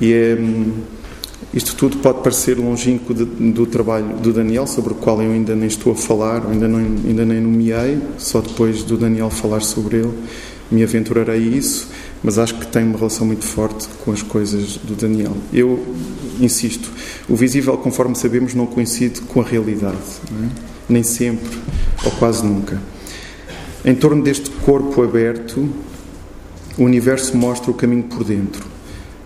E 0.00 0.12
é, 0.12 0.36
isto 1.52 1.76
tudo 1.76 1.98
pode 1.98 2.22
parecer 2.22 2.58
longínquo 2.58 3.12
de, 3.12 3.24
do 3.24 3.66
trabalho 3.66 4.16
do 4.18 4.32
Daniel, 4.32 4.66
sobre 4.66 4.92
o 4.92 4.96
qual 4.96 5.20
eu 5.22 5.32
ainda 5.32 5.54
nem 5.54 5.68
estou 5.68 5.92
a 5.92 5.96
falar, 5.96 6.46
ainda, 6.46 6.66
não, 6.66 6.78
ainda 6.78 7.24
nem 7.24 7.40
nomeei, 7.40 7.98
só 8.18 8.40
depois 8.40 8.82
do 8.82 8.96
Daniel 8.96 9.30
falar 9.30 9.60
sobre 9.60 9.98
ele 9.98 10.12
me 10.72 10.82
aventurarei 10.82 11.34
a 11.34 11.36
isso, 11.36 11.88
mas 12.22 12.38
acho 12.38 12.54
que 12.58 12.66
tem 12.66 12.82
uma 12.82 12.96
relação 12.96 13.26
muito 13.26 13.44
forte 13.44 13.86
com 14.02 14.10
as 14.10 14.22
coisas 14.22 14.78
do 14.78 14.94
Daniel. 14.94 15.36
Eu 15.52 15.94
insisto, 16.40 16.90
o 17.28 17.36
visível, 17.36 17.76
conforme 17.76 18.16
sabemos, 18.16 18.54
não 18.54 18.66
coincide 18.66 19.20
com 19.20 19.42
a 19.42 19.44
realidade, 19.44 19.98
é? 20.30 20.48
nem 20.88 21.02
sempre, 21.02 21.58
ou 22.04 22.10
quase 22.12 22.44
nunca. 22.44 22.80
Em 23.84 23.94
torno 23.94 24.22
deste 24.22 24.48
corpo 24.50 25.02
aberto, 25.02 25.68
o 26.78 26.84
universo 26.84 27.36
mostra 27.36 27.70
o 27.70 27.74
caminho 27.74 28.04
por 28.04 28.24
dentro. 28.24 28.64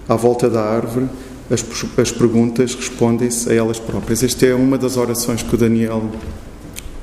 À 0.09 0.17
volta 0.17 0.51
da 0.51 0.63
árvore, 0.63 1.07
as, 1.51 1.65
as 1.99 2.13
perguntas 2.13 2.75
respondem-se 2.75 3.51
a 3.51 3.55
elas 3.55 3.79
próprias. 3.79 4.23
Esta 4.23 4.47
é 4.47 4.55
uma 4.55 4.77
das 4.77 4.97
orações 4.97 5.43
que 5.43 5.55
o 5.55 5.59
Daniel 5.59 6.11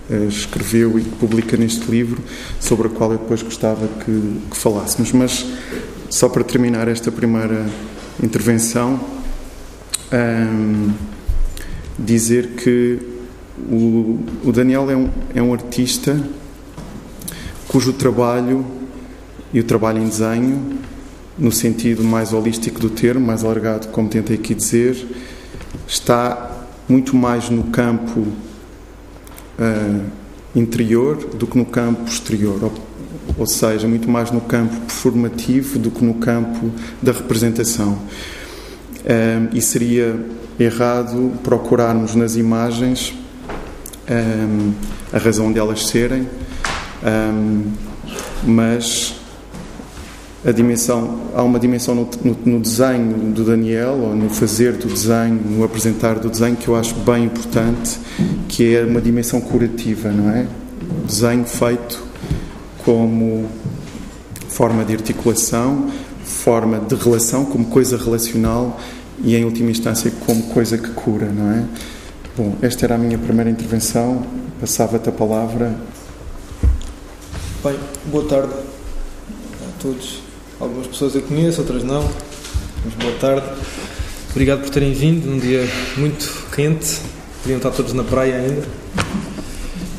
eh, 0.10 0.26
escreveu 0.28 1.00
e 1.00 1.04
publica 1.04 1.56
neste 1.56 1.90
livro, 1.90 2.22
sobre 2.60 2.88
a 2.88 2.90
qual 2.90 3.12
eu 3.14 3.18
depois 3.18 3.42
gostava 3.42 3.88
que, 4.04 4.40
que 4.52 4.58
falássemos. 4.58 5.12
Mas, 5.12 5.46
só 6.10 6.28
para 6.30 6.44
terminar 6.44 6.88
esta 6.88 7.12
primeira 7.12 7.66
intervenção, 8.22 9.00
dizer 11.98 12.50
que 12.50 13.00
o, 13.70 14.20
o 14.44 14.52
Daniel 14.52 14.90
é 14.92 14.96
um, 14.96 15.10
é 15.34 15.42
um 15.42 15.54
artista 15.54 16.22
cujo 17.68 17.94
trabalho 17.94 18.64
e 19.52 19.60
o 19.60 19.64
trabalho 19.64 20.00
em 20.00 20.08
desenho 20.08 20.78
no 21.38 21.52
sentido 21.52 22.04
mais 22.04 22.34
holístico 22.34 22.80
do 22.80 22.90
termo, 22.90 23.26
mais 23.26 23.44
alargado, 23.44 23.88
como 23.90 24.10
tentei 24.10 24.36
aqui 24.36 24.54
dizer, 24.54 25.08
está 25.88 26.52
muito 26.88 27.16
mais 27.16 27.50
no 27.50 27.64
campo 27.66 28.20
uh, 28.22 30.06
interior 30.56 31.18
do 31.36 31.48
que 31.48 31.58
no 31.58 31.66
campo 31.66 32.08
exterior, 32.08 32.64
ou, 32.64 32.74
ou, 33.38 33.46
seja, 33.46 33.88
muito 33.88 34.10
mais 34.10 34.32
no 34.32 34.42
campo 34.42 34.76
performativo 34.82 35.80
do 35.80 35.90
que 35.90 36.04
no 36.04 36.16
campo 36.16 36.72
da 37.02 37.12
representação. 37.12 37.94
Uh, 39.04 39.50
e 39.54 39.62
seria 39.62 40.20
errado 40.60 41.32
procurarmos 41.44 42.16
nas 42.16 42.36
imagens 42.36 43.14
um, 44.10 44.74
a 45.12 45.18
razão 45.18 45.52
delas 45.52 45.88
serem, 45.88 46.28
um, 47.04 47.72
mas 48.44 49.16
a 50.46 50.52
dimensão, 50.52 51.22
há 51.34 51.42
uma 51.42 51.58
dimensão 51.58 51.96
no, 51.96 52.10
no, 52.24 52.38
no, 52.46 52.60
desenho 52.60 53.32
do 53.32 53.46
Daniel, 53.46 53.94
ou 53.94 54.16
no 54.16 54.30
fazer 54.30 54.74
do 54.74 54.88
desenho, 54.88 55.36
no 55.36 55.64
apresentar 55.64 56.20
do 56.20 56.30
desenho, 56.30 56.56
que 56.58 56.68
eu 56.68 56.76
acho 56.76 56.96
bem 56.96 57.26
importante, 57.26 57.98
que 58.50 58.76
é 58.76 58.84
uma 58.84 59.00
dimensão 59.00 59.40
curativa, 59.40 60.10
não 60.10 60.30
é? 60.30 60.46
Desenho 61.06 61.46
feito 61.46 62.04
como 62.84 63.50
forma 64.50 64.84
de 64.84 64.94
articulação, 64.94 65.90
forma 66.24 66.80
de 66.80 66.96
relação, 66.96 67.46
como 67.46 67.66
coisa 67.66 67.98
relacional 67.98 68.80
e, 69.24 69.36
em 69.36 69.46
última 69.46 69.72
instância, 69.72 70.12
como 70.26 70.44
coisa 70.44 70.78
que 70.78 70.90
cura, 70.90 71.28
não 71.28 71.52
é? 71.52 71.64
Bom, 72.36 72.56
esta 72.62 72.86
era 72.86 72.96
a 72.96 72.98
minha 72.98 73.18
primeira 73.18 73.50
intervenção. 73.50 74.26
Passava-te 74.60 75.08
a 75.08 75.12
palavra. 75.12 75.76
Bem, 77.64 77.80
boa 78.12 78.26
tarde 78.28 78.54
a 78.54 79.82
todos. 79.82 80.23
Algumas 80.64 80.88
pessoas 80.88 81.14
eu 81.16 81.22
conheço, 81.24 81.60
outras 81.60 81.84
não. 81.84 82.10
Mas 82.86 82.94
boa 82.96 83.14
tarde. 83.20 83.46
Obrigado 84.32 84.62
por 84.62 84.70
terem 84.70 84.94
vindo 84.94 85.26
num 85.26 85.38
dia 85.38 85.68
muito 85.98 86.48
quente. 86.56 87.02
Podiam 87.42 87.58
estar 87.58 87.72
todos 87.72 87.92
na 87.92 88.04
praia 88.04 88.36
ainda. 88.36 88.64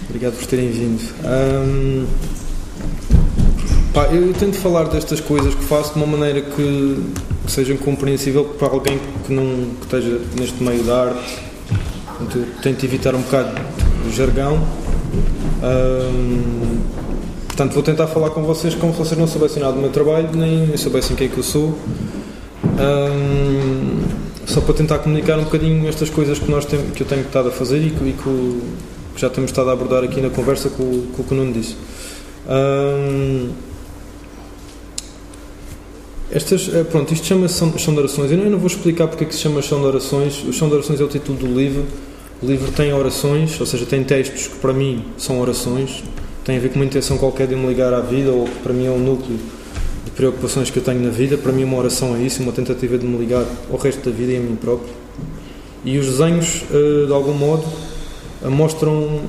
Obrigado 0.09 0.38
por 0.38 0.47
terem 0.47 0.71
vindo. 0.71 1.02
Pá, 3.92 4.06
eu 4.06 4.33
tento 4.33 4.56
falar 4.56 4.85
destas 4.85 5.21
coisas 5.21 5.54
que 5.54 5.64
faço 5.64 5.92
de 5.92 5.99
uma 5.99 6.06
maneira 6.06 6.40
que 6.40 7.02
que 7.44 7.52
seja 7.52 7.75
compreensível 7.76 8.44
para 8.44 8.68
alguém 8.68 8.99
que 9.26 9.33
não 9.33 9.68
que 9.78 9.85
esteja 9.85 10.21
neste 10.38 10.62
meio 10.62 10.83
da 10.83 11.02
arte. 11.09 11.38
Portanto, 12.06 12.38
eu 12.38 12.47
tento 12.62 12.85
evitar 12.85 13.14
um 13.14 13.21
bocado 13.21 13.50
o 14.09 14.12
jargão. 14.12 14.66
Portanto, 17.55 17.73
vou 17.73 17.83
tentar 17.85 18.09
falar 18.09 18.31
com 18.31 18.43
vocês 18.43 18.75
como 18.75 18.93
se 18.93 18.99
vocês 18.99 19.19
não 19.19 19.29
soubessem 19.29 19.63
nada 19.63 19.75
do 19.75 19.81
meu 19.81 19.91
trabalho, 19.91 20.29
nem 20.35 20.77
soubessem 20.77 21.17
quem 21.17 21.29
é 21.29 21.31
que 21.31 21.39
eu 21.39 21.45
sou. 21.45 21.79
Um, 22.65 24.03
só 24.45 24.61
para 24.61 24.75
tentar 24.75 24.99
comunicar 24.99 25.39
um 25.39 25.45
bocadinho 25.45 25.89
estas 25.89 26.11
coisas 26.11 26.39
que, 26.39 26.51
nós 26.51 26.65
tem, 26.65 26.81
que 26.91 27.03
eu 27.03 27.07
tenho 27.07 27.23
estado 27.23 27.49
a 27.49 27.51
fazer 27.53 27.79
e 27.79 27.91
que, 27.91 28.05
e 28.05 28.13
que, 28.13 28.61
já 29.17 29.31
temos 29.31 29.53
estado 29.53 29.71
a 29.71 29.73
abordar 29.73 30.03
aqui 30.03 30.21
na 30.21 30.31
conversa 30.31 30.69
com, 30.69 30.83
com 30.83 31.23
o 31.23 31.25
que 31.25 31.33
o 31.33 31.37
Nuno 31.37 31.53
disse. 31.53 31.77
Um, 32.49 33.51
estas, 36.33 36.69
eh, 36.75 36.83
pronto, 36.83 37.15
isto 37.15 37.25
chama-se 37.25 37.59
Chão 37.79 37.95
de 37.95 38.01
Orações. 38.01 38.33
Não, 38.33 38.45
eu 38.45 38.51
não 38.51 38.59
vou 38.59 38.67
explicar 38.67 39.07
porque 39.07 39.23
é 39.23 39.27
que 39.29 39.35
se 39.35 39.41
chama 39.41 39.63
Chão 39.63 39.79
de 39.79 39.87
Orações. 39.87 40.43
O 40.43 40.53
Chão 40.53 40.67
de 40.67 40.75
Orações 40.75 41.01
é 41.01 41.05
o 41.05 41.09
título 41.09 41.39
do 41.39 41.47
livro. 41.47 41.85
O 42.43 42.47
livro 42.47 42.73
tem 42.73 42.93
orações, 42.93 43.61
ou 43.61 43.65
seja, 43.65 43.87
tem 43.87 44.03
textos 44.03 44.49
que 44.49 44.57
para 44.57 44.73
mim 44.73 45.05
são 45.17 45.41
orações, 45.41 46.03
tem 46.45 46.57
a 46.57 46.61
ver 46.61 46.69
com 46.69 46.77
uma 46.77 46.85
intenção 46.85 47.17
qualquer 47.17 47.47
de 47.47 47.57
me 47.57 47.67
ligar 47.67 47.93
à 47.93 48.01
vida, 48.01 48.31
ou 48.31 48.47
para 48.63 48.73
mim 48.73 48.87
é 48.87 48.91
um 48.91 48.99
núcleo 48.99 49.39
de 50.05 50.11
preocupações 50.11 50.71
que 50.71 50.79
eu 50.79 50.83
tenho 50.83 51.01
na 51.01 51.11
vida. 51.11 51.39
Para 51.39 51.53
mim, 51.53 51.65
uma 51.65 51.79
oração 51.79 52.15
é 52.15 52.21
isso, 52.21 52.43
uma 52.43 52.53
tentativa 52.53 52.99
de 52.99 53.07
me 53.07 53.17
ligar 53.17 53.45
ao 53.71 53.79
resto 53.79 54.09
da 54.09 54.15
vida 54.15 54.33
e 54.33 54.37
a 54.37 54.41
mim 54.41 54.57
próprio. 54.57 54.93
E 55.85 55.99
os 55.99 56.07
desenhos, 56.07 56.65
eh, 56.71 57.07
de 57.07 57.13
algum 57.13 57.35
modo, 57.35 57.65
eh, 58.43 58.49
mostram 58.49 59.21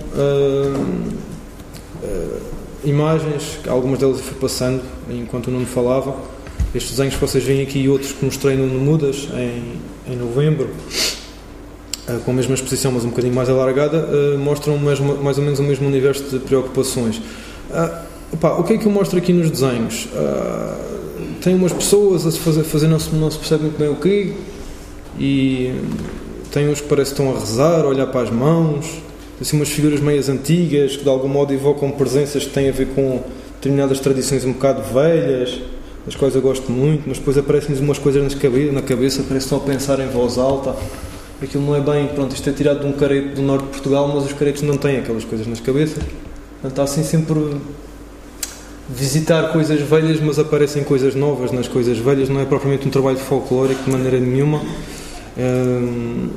imagens, 2.83 3.59
algumas 3.67 3.99
delas 3.99 4.19
eu 4.19 4.23
fui 4.23 4.37
passando 4.39 4.81
enquanto 5.09 5.49
não 5.49 5.59
me 5.59 5.65
falava 5.65 6.15
estes 6.73 6.91
desenhos 6.91 7.15
que 7.15 7.21
vocês 7.21 7.43
veem 7.43 7.61
aqui 7.61 7.79
e 7.79 7.89
outros 7.89 8.11
que 8.11 8.23
mostrei 8.23 8.55
no 8.55 8.67
Mudas 8.67 9.29
em, 9.33 10.13
em 10.13 10.15
novembro, 10.17 10.69
com 12.23 12.31
a 12.31 12.33
mesma 12.33 12.53
exposição, 12.53 12.91
mas 12.91 13.03
um 13.03 13.09
bocadinho 13.09 13.33
mais 13.33 13.49
alargada, 13.49 13.97
uh, 13.97 14.37
mostram 14.37 14.77
mais, 14.77 14.99
mais, 14.99 15.37
ou 15.37 15.43
menos 15.43 15.59
o 15.59 15.63
mesmo 15.63 15.87
universo 15.87 16.23
de 16.23 16.39
preocupações. 16.39 17.17
Uh, 17.17 18.05
opa, 18.33 18.53
o 18.53 18.63
que 18.63 18.73
é 18.73 18.77
que 18.77 18.85
eu 18.85 18.91
mostro 18.91 19.17
aqui 19.17 19.33
nos 19.33 19.49
desenhos? 19.49 20.07
tem 21.41 21.53
umas 21.53 21.73
pessoas 21.73 22.25
a 22.25 22.31
se 22.31 22.39
fazer, 22.39 22.63
fazer 22.63 22.87
não, 22.87 22.99
se, 22.99 23.13
não 23.13 23.29
se 23.29 23.37
percebe 23.37 23.63
muito 23.63 23.77
bem 23.77 23.89
o 23.89 23.95
quê, 23.95 24.33
e 25.19 25.73
tem 26.51 26.67
uns 26.67 26.81
que 26.81 26.87
parece 26.87 27.13
que 27.13 27.21
estão 27.21 27.35
a 27.35 27.39
rezar, 27.39 27.81
a 27.81 27.87
olhar 27.87 28.07
para 28.07 28.21
as 28.21 28.31
mãos, 28.31 28.85
assim, 29.39 29.55
umas 29.55 29.69
figuras 29.69 29.99
meias 29.99 30.27
antigas 30.27 30.97
que 30.97 31.03
de 31.03 31.09
algum 31.09 31.27
modo 31.27 31.53
evocam 31.53 31.91
presenças 31.91 32.45
que 32.45 32.49
têm 32.49 32.69
a 32.69 32.71
ver 32.71 32.87
com 32.87 33.23
determinadas 33.55 33.99
tradições 33.99 34.43
um 34.43 34.53
bocado 34.53 34.81
velhas 34.93 35.59
as 36.07 36.15
quais 36.15 36.35
eu 36.35 36.41
gosto 36.41 36.71
muito, 36.71 37.03
mas 37.07 37.17
depois 37.17 37.37
aparecem-nos 37.37 37.79
umas 37.79 37.97
coisas 37.97 38.21
na 38.21 38.39
cabeça, 38.39 38.71
na 38.71 38.81
cabeça 38.81 39.23
parece 39.27 39.47
que 39.47 39.55
estão 39.55 39.57
a 39.57 39.61
pensar 39.61 39.99
em 39.99 40.07
voz 40.07 40.37
alta. 40.37 40.75
Aquilo 41.41 41.65
não 41.65 41.75
é 41.75 41.81
bem, 41.81 42.07
pronto, 42.07 42.33
isto 42.33 42.49
é 42.49 42.53
tirado 42.53 42.79
de 42.79 42.85
um 42.85 42.93
careto 42.93 43.35
do 43.35 43.41
norte 43.41 43.65
de 43.65 43.71
Portugal, 43.71 44.11
mas 44.13 44.25
os 44.25 44.33
caretos 44.33 44.61
não 44.61 44.77
têm 44.77 44.97
aquelas 44.97 45.25
coisas 45.25 45.45
nas 45.45 45.59
cabeças. 45.59 46.01
Portanto, 46.03 46.71
está 46.71 46.83
assim 46.83 47.03
sempre 47.03 47.57
visitar 48.89 49.51
coisas 49.51 49.81
velhas, 49.81 50.19
mas 50.21 50.39
aparecem 50.39 50.83
coisas 50.83 51.15
novas 51.15 51.51
nas 51.51 51.67
coisas 51.67 51.97
velhas, 51.97 52.29
não 52.29 52.39
é 52.39 52.45
propriamente 52.45 52.87
um 52.87 52.91
trabalho 52.91 53.17
folclórico 53.17 53.83
de 53.83 53.91
maneira 53.91 54.19
nenhuma. 54.19 54.61
Hum, 55.37 56.29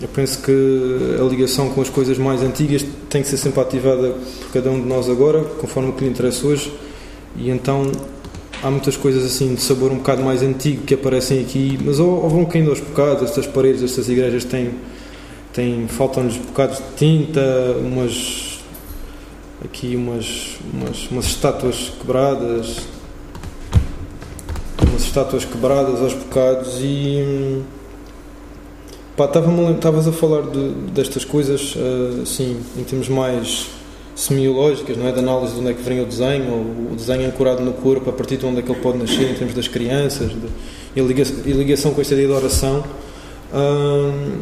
eu 0.00 0.08
penso 0.08 0.42
que 0.42 1.16
a 1.20 1.24
ligação 1.24 1.68
com 1.70 1.80
as 1.80 1.88
coisas 1.88 2.18
mais 2.18 2.42
antigas 2.42 2.84
tem 3.08 3.22
que 3.22 3.28
ser 3.28 3.36
sempre 3.36 3.60
ativada 3.60 4.14
por 4.40 4.52
cada 4.52 4.70
um 4.70 4.80
de 4.80 4.88
nós 4.88 5.08
agora, 5.08 5.44
conforme 5.60 5.90
o 5.90 5.92
que 5.92 6.04
lhe 6.04 6.10
interessa 6.10 6.46
hoje, 6.46 6.72
e 7.36 7.50
então 7.50 7.90
há 8.62 8.70
muitas 8.70 8.96
coisas 8.96 9.24
assim 9.24 9.54
de 9.54 9.60
sabor 9.60 9.90
um 9.90 9.96
bocado 9.96 10.22
mais 10.22 10.42
antigo 10.42 10.84
que 10.84 10.94
aparecem 10.94 11.40
aqui, 11.40 11.78
mas 11.84 11.98
ou, 11.98 12.22
ou 12.22 12.30
vão 12.30 12.44
caindo 12.44 12.70
aos 12.70 12.80
bocados, 12.80 13.22
estas 13.24 13.46
paredes, 13.46 13.82
estas 13.82 14.08
igrejas 14.08 14.44
têm, 14.44 14.70
têm 15.52 15.88
faltam-lhes 15.88 16.36
bocados 16.36 16.78
de 16.78 16.96
tinta, 16.96 17.40
umas 17.80 18.52
aqui 19.64 19.96
umas, 19.96 20.58
umas, 20.72 21.10
umas 21.10 21.24
estátuas 21.26 21.92
quebradas, 22.00 22.78
umas 24.88 25.02
estátuas 25.02 25.44
quebradas 25.44 26.00
aos 26.00 26.14
bocados 26.14 26.78
e 26.80 27.62
pá, 29.16 29.30
estavas 29.74 30.08
a 30.08 30.12
falar 30.12 30.42
de, 30.42 30.70
destas 30.92 31.24
coisas 31.24 31.74
eh, 31.76 32.22
assim, 32.22 32.60
em 32.76 32.82
termos 32.82 33.08
mais 33.08 33.68
semiológicas, 34.22 34.96
não 34.96 35.08
é? 35.08 35.12
De 35.12 35.18
análise 35.18 35.54
de 35.54 35.60
onde 35.60 35.70
é 35.70 35.74
que 35.74 35.82
vem 35.82 36.00
o 36.00 36.06
desenho, 36.06 36.52
ou 36.52 36.92
o 36.92 36.96
desenho 36.96 37.26
ancorado 37.26 37.62
no 37.62 37.72
corpo, 37.72 38.08
a 38.08 38.12
partir 38.12 38.36
de 38.36 38.46
onde 38.46 38.60
é 38.60 38.62
que 38.62 38.70
ele 38.70 38.80
pode 38.80 38.98
nascer, 38.98 39.30
em 39.30 39.34
termos 39.34 39.54
das 39.54 39.66
crianças, 39.66 40.30
de, 40.30 40.48
e, 40.94 41.00
ligação, 41.00 41.36
e 41.44 41.52
ligação 41.52 41.92
com 41.92 42.00
esta 42.00 42.14
ideia 42.14 42.28
de 42.28 42.34
oração. 42.34 42.84
Hum, 43.52 44.38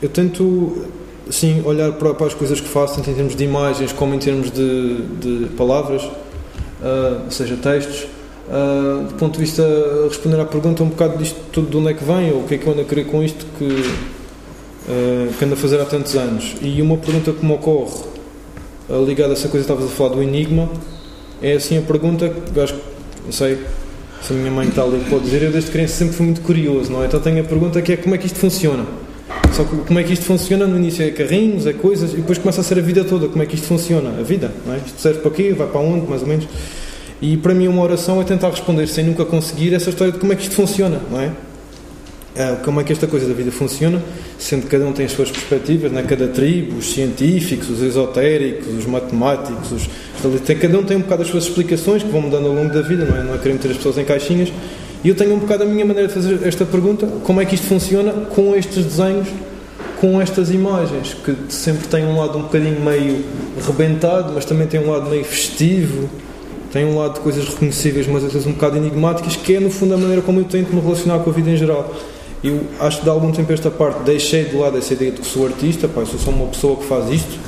eu 0.00 0.08
tento, 0.08 0.86
sim, 1.28 1.62
olhar 1.64 1.92
para, 1.92 2.14
para, 2.14 2.26
as 2.26 2.34
coisas 2.34 2.60
que 2.60 2.68
faço, 2.68 2.96
tanto 2.96 3.10
em 3.10 3.14
termos 3.14 3.34
de 3.34 3.44
imagens 3.44 3.92
como 3.92 4.14
em 4.14 4.18
termos 4.18 4.50
de, 4.50 5.02
de 5.20 5.46
palavras, 5.56 6.02
uh, 6.02 7.24
ou 7.24 7.30
seja, 7.30 7.56
textos. 7.56 8.06
Uh, 8.48 9.08
do 9.08 9.14
ponto 9.14 9.32
de 9.32 9.40
vista, 9.40 9.64
responder 10.08 10.38
à 10.38 10.44
pergunta 10.44 10.84
um 10.84 10.88
bocado 10.88 11.18
disto 11.18 11.36
tudo 11.50 11.68
de 11.68 11.76
onde 11.76 11.90
é 11.90 11.94
que 11.94 12.04
vem, 12.04 12.30
ou 12.30 12.42
o 12.42 12.44
que 12.44 12.54
é 12.54 12.58
que 12.58 12.64
eu 12.64 12.72
ando 12.72 12.82
a 12.82 12.84
querer 12.84 13.06
com 13.06 13.20
isto 13.20 13.44
que, 13.58 13.64
uh, 13.64 15.32
que 15.36 15.44
ando 15.44 15.54
a 15.54 15.56
fazer 15.56 15.80
há 15.80 15.84
tantos 15.84 16.14
anos. 16.14 16.54
E 16.62 16.80
uma 16.80 16.96
pergunta 16.96 17.32
que 17.32 17.44
me 17.44 17.52
ocorre 17.52 18.15
ligado 18.88 19.30
a 19.30 19.32
essa 19.32 19.48
coisa 19.48 19.66
que 19.66 19.72
estavas 19.72 19.84
a 19.84 19.88
falar 19.88 20.14
do 20.14 20.22
enigma, 20.22 20.68
é 21.42 21.52
assim 21.54 21.78
a 21.78 21.82
pergunta 21.82 22.28
que 22.28 22.58
eu 22.58 22.62
acho 22.62 22.74
que, 22.74 22.80
não 23.24 23.32
sei 23.32 23.58
se 24.22 24.32
a 24.32 24.36
minha 24.36 24.50
mãe 24.50 24.68
está 24.68 24.82
ali 24.82 25.04
pode 25.10 25.24
dizer, 25.24 25.42
eu 25.42 25.52
desde 25.52 25.70
criança 25.70 25.94
sempre 25.94 26.14
fui 26.14 26.26
muito 26.26 26.40
curioso, 26.40 26.90
não 26.90 27.02
é? 27.02 27.06
Então 27.06 27.20
tenho 27.20 27.40
a 27.40 27.44
pergunta 27.44 27.80
que 27.82 27.92
é 27.92 27.96
como 27.96 28.14
é 28.14 28.18
que 28.18 28.26
isto 28.26 28.38
funciona? 28.38 28.84
Só 29.52 29.64
que 29.64 29.76
como 29.76 29.98
é 29.98 30.02
que 30.02 30.12
isto 30.12 30.24
funciona 30.24 30.66
no 30.66 30.76
início 30.76 31.04
é 31.04 31.10
carrinhos, 31.10 31.66
é 31.66 31.72
coisas, 31.72 32.12
e 32.12 32.16
depois 32.16 32.38
começa 32.38 32.60
a 32.60 32.64
ser 32.64 32.78
a 32.78 32.82
vida 32.82 33.04
toda, 33.04 33.28
como 33.28 33.42
é 33.42 33.46
que 33.46 33.54
isto 33.54 33.66
funciona? 33.66 34.10
A 34.18 34.22
vida, 34.22 34.52
não 34.66 34.74
é? 34.74 34.78
Isto 34.78 35.00
serve 35.00 35.20
para 35.20 35.30
quê? 35.30 35.52
Vai 35.52 35.66
para 35.66 35.80
onde, 35.80 36.06
mais 36.06 36.22
ou 36.22 36.28
menos? 36.28 36.46
E 37.20 37.36
para 37.36 37.54
mim 37.54 37.66
uma 37.66 37.82
oração 37.82 38.20
é 38.20 38.24
tentar 38.24 38.50
responder 38.50 38.86
sem 38.86 39.04
nunca 39.04 39.24
conseguir 39.24 39.74
essa 39.74 39.90
história 39.90 40.12
de 40.12 40.18
como 40.18 40.32
é 40.32 40.36
que 40.36 40.42
isto 40.42 40.54
funciona, 40.54 41.00
não 41.10 41.20
é? 41.20 41.30
É 42.36 42.56
como 42.64 42.80
é 42.80 42.84
que 42.84 42.92
esta 42.92 43.06
coisa 43.06 43.26
da 43.26 43.34
vida 43.34 43.50
funciona 43.50 44.02
sendo 44.38 44.62
que 44.62 44.68
cada 44.68 44.84
um 44.84 44.92
tem 44.92 45.06
as 45.06 45.12
suas 45.12 45.30
perspectivas, 45.30 45.90
né? 45.90 46.04
cada 46.06 46.28
tribo, 46.28 46.76
os 46.78 46.92
científicos, 46.92 47.70
os 47.70 47.82
esotéricos, 47.82 48.68
os 48.74 48.86
matemáticos, 48.86 49.72
os... 49.72 49.88
Cada 50.60 50.78
um 50.78 50.82
tem 50.82 50.96
um 50.96 51.00
bocado 51.00 51.22
as 51.22 51.28
suas 51.28 51.44
explicações 51.44 52.02
que 52.02 52.10
vão 52.10 52.20
mudando 52.20 52.46
ao 52.46 52.54
longo 52.54 52.72
da 52.72 52.82
vida, 52.82 53.04
não 53.04 53.16
é? 53.16 53.22
Não 53.22 53.34
é 53.34 53.38
querer 53.38 53.54
meter 53.54 53.70
as 53.70 53.76
pessoas 53.76 53.98
em 53.98 54.04
caixinhas. 54.04 54.52
E 55.04 55.08
eu 55.08 55.14
tenho 55.14 55.34
um 55.34 55.38
bocado 55.38 55.62
a 55.62 55.66
minha 55.66 55.84
maneira 55.84 56.08
de 56.08 56.14
fazer 56.14 56.40
esta 56.44 56.64
pergunta: 56.64 57.06
como 57.22 57.40
é 57.40 57.44
que 57.44 57.54
isto 57.54 57.66
funciona 57.66 58.12
com 58.12 58.56
estes 58.56 58.84
desenhos, 58.84 59.28
com 60.00 60.20
estas 60.20 60.50
imagens, 60.50 61.14
que 61.14 61.34
sempre 61.48 61.86
têm 61.86 62.04
um 62.06 62.18
lado 62.18 62.38
um 62.38 62.42
bocadinho 62.42 62.80
meio 62.80 63.24
rebentado, 63.64 64.32
mas 64.34 64.44
também 64.44 64.66
tem 64.66 64.80
um 64.80 64.90
lado 64.90 65.08
meio 65.08 65.24
festivo, 65.24 66.08
tem 66.72 66.84
um 66.84 66.98
lado 66.98 67.14
de 67.14 67.20
coisas 67.20 67.46
reconhecíveis, 67.46 68.06
mas 68.08 68.24
às 68.24 68.32
vezes 68.32 68.48
um 68.48 68.52
bocado 68.52 68.76
enigmáticas, 68.78 69.36
que 69.36 69.54
é 69.54 69.60
no 69.60 69.70
fundo 69.70 69.94
a 69.94 69.96
maneira 69.96 70.22
como 70.22 70.40
eu 70.40 70.44
tento 70.44 70.74
me 70.74 70.80
relacionar 70.80 71.20
com 71.20 71.30
a 71.30 71.32
vida 71.32 71.50
em 71.50 71.56
geral. 71.56 71.94
Eu 72.44 72.64
acho 72.80 72.98
que 72.98 73.04
de 73.04 73.10
algum 73.10 73.32
tempo 73.32 73.52
esta 73.52 73.70
parte 73.70 74.02
deixei 74.04 74.44
de 74.44 74.56
lado 74.56 74.76
essa 74.76 74.92
ideia 74.92 75.10
de 75.10 75.20
que 75.20 75.26
sou 75.26 75.46
artista, 75.46 75.88
pá, 75.88 76.04
sou 76.04 76.18
só 76.18 76.30
uma 76.30 76.46
pessoa 76.46 76.76
que 76.76 76.84
faz 76.84 77.10
isto, 77.10 77.38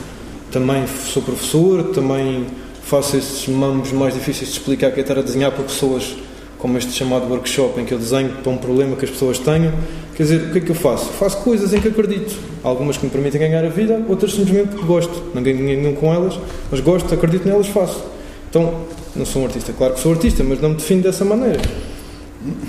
também 0.51 0.87
sou 0.87 1.23
professor, 1.23 1.85
também 1.93 2.47
faço 2.83 3.17
esses 3.17 3.47
mamos 3.49 3.93
mais 3.93 4.15
difíceis 4.15 4.51
de 4.51 4.59
explicar 4.59 4.91
que 4.91 5.01
é 5.01 5.03
estar 5.03 5.19
a 5.19 5.23
desenhar 5.23 5.53
para 5.53 5.63
pessoas 5.65 6.17
como 6.59 6.77
este 6.77 6.93
chamado 6.93 7.31
workshop 7.31 7.81
em 7.81 7.85
que 7.85 7.93
eu 7.93 7.99
desenho 7.99 8.31
para 8.43 8.51
um 8.51 8.57
problema 8.57 8.97
que 8.97 9.05
as 9.05 9.11
pessoas 9.11 9.39
tenham. 9.39 9.73
Quer 10.17 10.25
dizer, 10.25 10.43
o 10.49 10.53
que 10.53 10.59
é 10.59 10.61
que 10.61 10.71
eu 10.71 10.75
faço? 10.75 11.07
Faço 11.13 11.37
coisas 11.39 11.73
em 11.73 11.81
que 11.81 11.89
acredito. 11.89 12.37
Algumas 12.65 12.97
que 12.97 13.05
me 13.05 13.11
permitem 13.11 13.41
ganhar 13.41 13.65
a 13.65 13.69
vida, 13.69 14.03
outras 14.09 14.33
simplesmente 14.33 14.71
porque 14.71 14.85
gosto. 14.85 15.23
Não 15.35 15.43
ganho 15.43 15.63
nenhum 15.63 15.95
com 15.95 16.13
elas, 16.13 16.39
mas 16.71 16.81
gosto, 16.81 17.13
acredito 17.15 17.47
nelas, 17.47 17.69
faço. 17.69 18.03
Então, 18.51 18.75
não 19.15 19.25
sou 19.25 19.43
um 19.43 19.45
artista. 19.45 19.73
Claro 19.73 19.95
que 19.95 20.01
sou 20.01 20.13
artista, 20.13 20.43
mas 20.43 20.61
não 20.61 20.71
me 20.71 20.75
defino 20.75 21.03
dessa 21.03 21.25
maneira. 21.25 21.61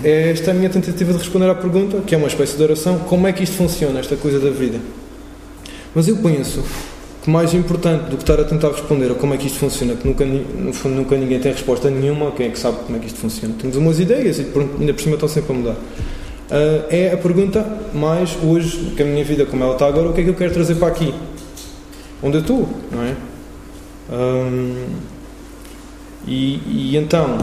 É 0.04 0.32
esta 0.32 0.52
a 0.52 0.54
minha 0.54 0.70
tentativa 0.70 1.12
de 1.12 1.20
responder 1.20 1.50
à 1.50 1.56
pergunta, 1.56 2.02
que 2.06 2.16
é 2.16 2.18
uma 2.18 2.28
espécie 2.28 2.58
de 2.58 2.64
oração, 2.64 3.00
como 3.00 3.28
é 3.28 3.34
que 3.34 3.44
isto 3.44 3.56
funciona, 3.56 4.00
esta 4.00 4.16
coisa 4.16 4.40
da 4.40 4.50
vida? 4.50 4.80
Mas 5.94 6.08
eu 6.08 6.18
penso 6.18 6.64
que 7.22 7.30
mais 7.30 7.54
importante 7.54 8.10
do 8.10 8.18
que 8.18 8.24
estar 8.24 8.40
a 8.40 8.44
tentar 8.44 8.70
responder 8.70 9.12
a 9.12 9.16
como 9.16 9.34
é 9.34 9.38
que 9.38 9.46
isto 9.46 9.60
funciona, 9.60 9.96
que 9.96 10.08
nunca, 10.08 10.26
no 10.26 10.74
fundo 10.74 10.96
nunca 10.96 11.16
ninguém 11.16 11.40
tem 11.40 11.52
resposta 11.52 11.90
nenhuma, 11.90 12.32
quem 12.32 12.48
é 12.48 12.50
que 12.50 12.58
sabe 12.58 12.78
como 12.86 12.98
é 12.98 13.00
que 13.00 13.08
isto 13.08 13.20
funciona? 13.20 13.54
Temos 13.60 13.76
umas 13.76 14.00
ideias 14.00 14.40
e 14.40 14.48
ainda 14.80 14.94
por 14.94 15.02
cima 15.02 15.16
estão 15.16 15.30
sempre 15.30 15.54
a 15.54 15.56
mudar. 15.56 15.74
Uh, 15.74 16.86
é 16.90 17.14
a 17.14 17.18
pergunta 17.18 17.64
mais 17.94 18.36
hoje, 18.44 18.94
que 18.96 19.04
a 19.04 19.06
minha 19.06 19.24
vida 19.24 19.46
como 19.46 19.64
ela 19.64 19.74
está 19.74 19.86
agora, 19.88 20.10
o 20.10 20.14
que 20.14 20.22
é 20.22 20.24
que 20.24 20.30
eu 20.32 20.36
quero 20.36 20.52
trazer 20.52 20.76
para 20.76 20.88
aqui? 20.88 21.14
Onde 22.24 22.38
eu 22.38 22.42
estou, 22.42 22.68
não 22.92 23.04
é? 23.04 23.16
Um, 24.12 24.88
e, 26.28 26.60
e 26.66 26.98
então, 26.98 27.38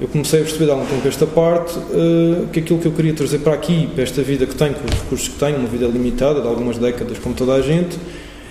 eu 0.00 0.08
comecei 0.08 0.40
a 0.40 0.42
perceber 0.42 0.70
há 0.70 0.74
um 0.74 0.84
tempo 0.84 1.06
esta 1.06 1.26
parte, 1.26 1.78
uh, 1.78 2.48
que 2.52 2.60
aquilo 2.60 2.78
que 2.78 2.86
eu 2.86 2.92
queria 2.92 3.12
trazer 3.14 3.38
para 3.38 3.54
aqui, 3.54 3.88
para 3.94 4.02
esta 4.02 4.22
vida 4.22 4.46
que 4.46 4.54
tenho, 4.54 4.74
com 4.74 4.84
os 4.84 5.00
recursos 5.00 5.28
que 5.28 5.38
tenho, 5.38 5.58
uma 5.58 5.68
vida 5.68 5.86
limitada, 5.86 6.40
de 6.40 6.46
algumas 6.48 6.78
décadas, 6.78 7.18
como 7.18 7.34
toda 7.34 7.54
a 7.54 7.62
gente, 7.62 7.98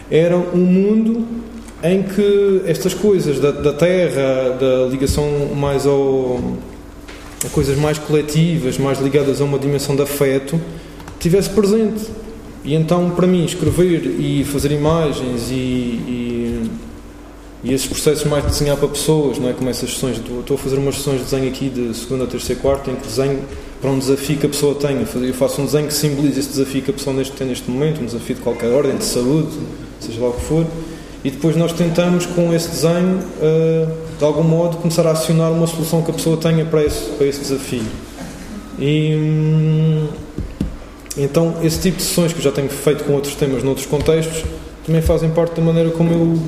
era 0.10 0.38
um 0.38 0.58
mundo 0.58 1.26
em 1.84 2.04
que 2.04 2.62
estas 2.66 2.94
coisas 2.94 3.40
da, 3.40 3.52
da 3.52 3.74
terra, 3.74 4.58
da 4.60 4.88
ligação 4.90 5.54
mais 5.56 5.86
ao, 5.86 6.40
a 7.46 7.50
coisas 7.50 7.78
mais 7.78 7.98
coletivas, 7.98 8.78
mais 8.78 9.00
ligadas 9.00 9.42
a 9.42 9.44
uma 9.44 9.58
dimensão 9.58 9.96
de 9.96 10.04
afeto, 10.04 10.62
tivesse 11.20 11.50
presente. 11.50 12.06
E 12.64 12.76
então, 12.76 13.10
para 13.12 13.26
mim, 13.26 13.44
escrever 13.44 14.06
e 14.20 14.44
fazer 14.44 14.72
imagens 14.72 15.50
e, 15.50 15.54
e, 15.54 16.31
e 17.64 17.74
esses 17.74 17.88
processos 17.88 18.24
mais 18.26 18.44
de 18.44 18.52
desenhar 18.52 18.78
para 18.78 18.88
pessoas, 18.88 19.38
não 19.38 19.50
é? 19.50 19.54
como 19.54 19.70
essas 19.70 19.92
sessões, 19.92 20.18
estou 20.18 20.56
a 20.56 20.58
fazer 20.58 20.78
umas 20.78 20.96
sessões 20.96 21.20
de 21.20 21.26
desenho 21.26 21.48
aqui 21.48 21.70
de 21.70 21.96
segunda, 21.96 22.26
terceira, 22.26 22.60
quarta, 22.62 22.90
em 22.90 22.96
que 22.96 23.08
desenho 23.08 23.40
para 23.80 23.90
um 23.90 24.00
desafio 24.00 24.38
que 24.38 24.46
a 24.46 24.50
pessoa 24.50 24.76
tenha. 24.76 25.06
Eu 25.16 25.34
faço 25.34 25.62
um 25.62 25.66
desenho 25.66 25.88
que 25.88 25.94
simboliza 25.94 26.40
esse 26.40 26.50
desafio 26.50 26.82
que 26.82 26.92
a 26.92 26.94
pessoa 26.94 27.16
tem 27.38 27.48
neste 27.48 27.70
momento, 27.70 28.02
um 28.02 28.06
desafio 28.06 28.36
de 28.36 28.42
qualquer 28.42 28.72
ordem, 28.72 28.96
de 28.96 29.06
saúde, 29.06 29.50
seja 30.00 30.22
lá 30.22 30.30
o 30.30 30.34
que 30.34 30.42
for, 30.42 30.66
e 31.24 31.30
depois 31.30 31.56
nós 31.56 31.72
tentamos, 31.72 32.26
com 32.26 32.52
esse 32.54 32.70
desenho, 32.70 33.20
eh, 33.42 33.88
de 34.18 34.26
algum 34.26 34.44
modo, 34.44 34.78
começar 34.78 35.06
a 35.06 35.12
acionar 35.12 35.52
uma 35.52 35.68
solução 35.68 36.02
que 36.02 36.10
a 36.10 36.14
pessoa 36.14 36.38
tenha 36.38 36.66
para 36.66 36.84
esse, 36.84 37.10
para 37.12 37.28
esse 37.28 37.42
desafio. 37.42 37.84
E 38.80 39.16
hum, 39.16 40.08
então, 41.18 41.56
esse 41.62 41.80
tipo 41.80 41.98
de 41.98 42.04
sessões 42.04 42.34
que 42.34 42.40
eu 42.40 42.44
já 42.44 42.52
tenho 42.52 42.70
feito 42.70 43.04
com 43.04 43.14
outros 43.14 43.36
temas, 43.36 43.62
noutros 43.62 43.86
contextos, 43.86 44.44
também 44.86 45.02
fazem 45.02 45.30
parte 45.30 45.56
da 45.56 45.62
maneira 45.62 45.92
como 45.92 46.12
eu 46.12 46.40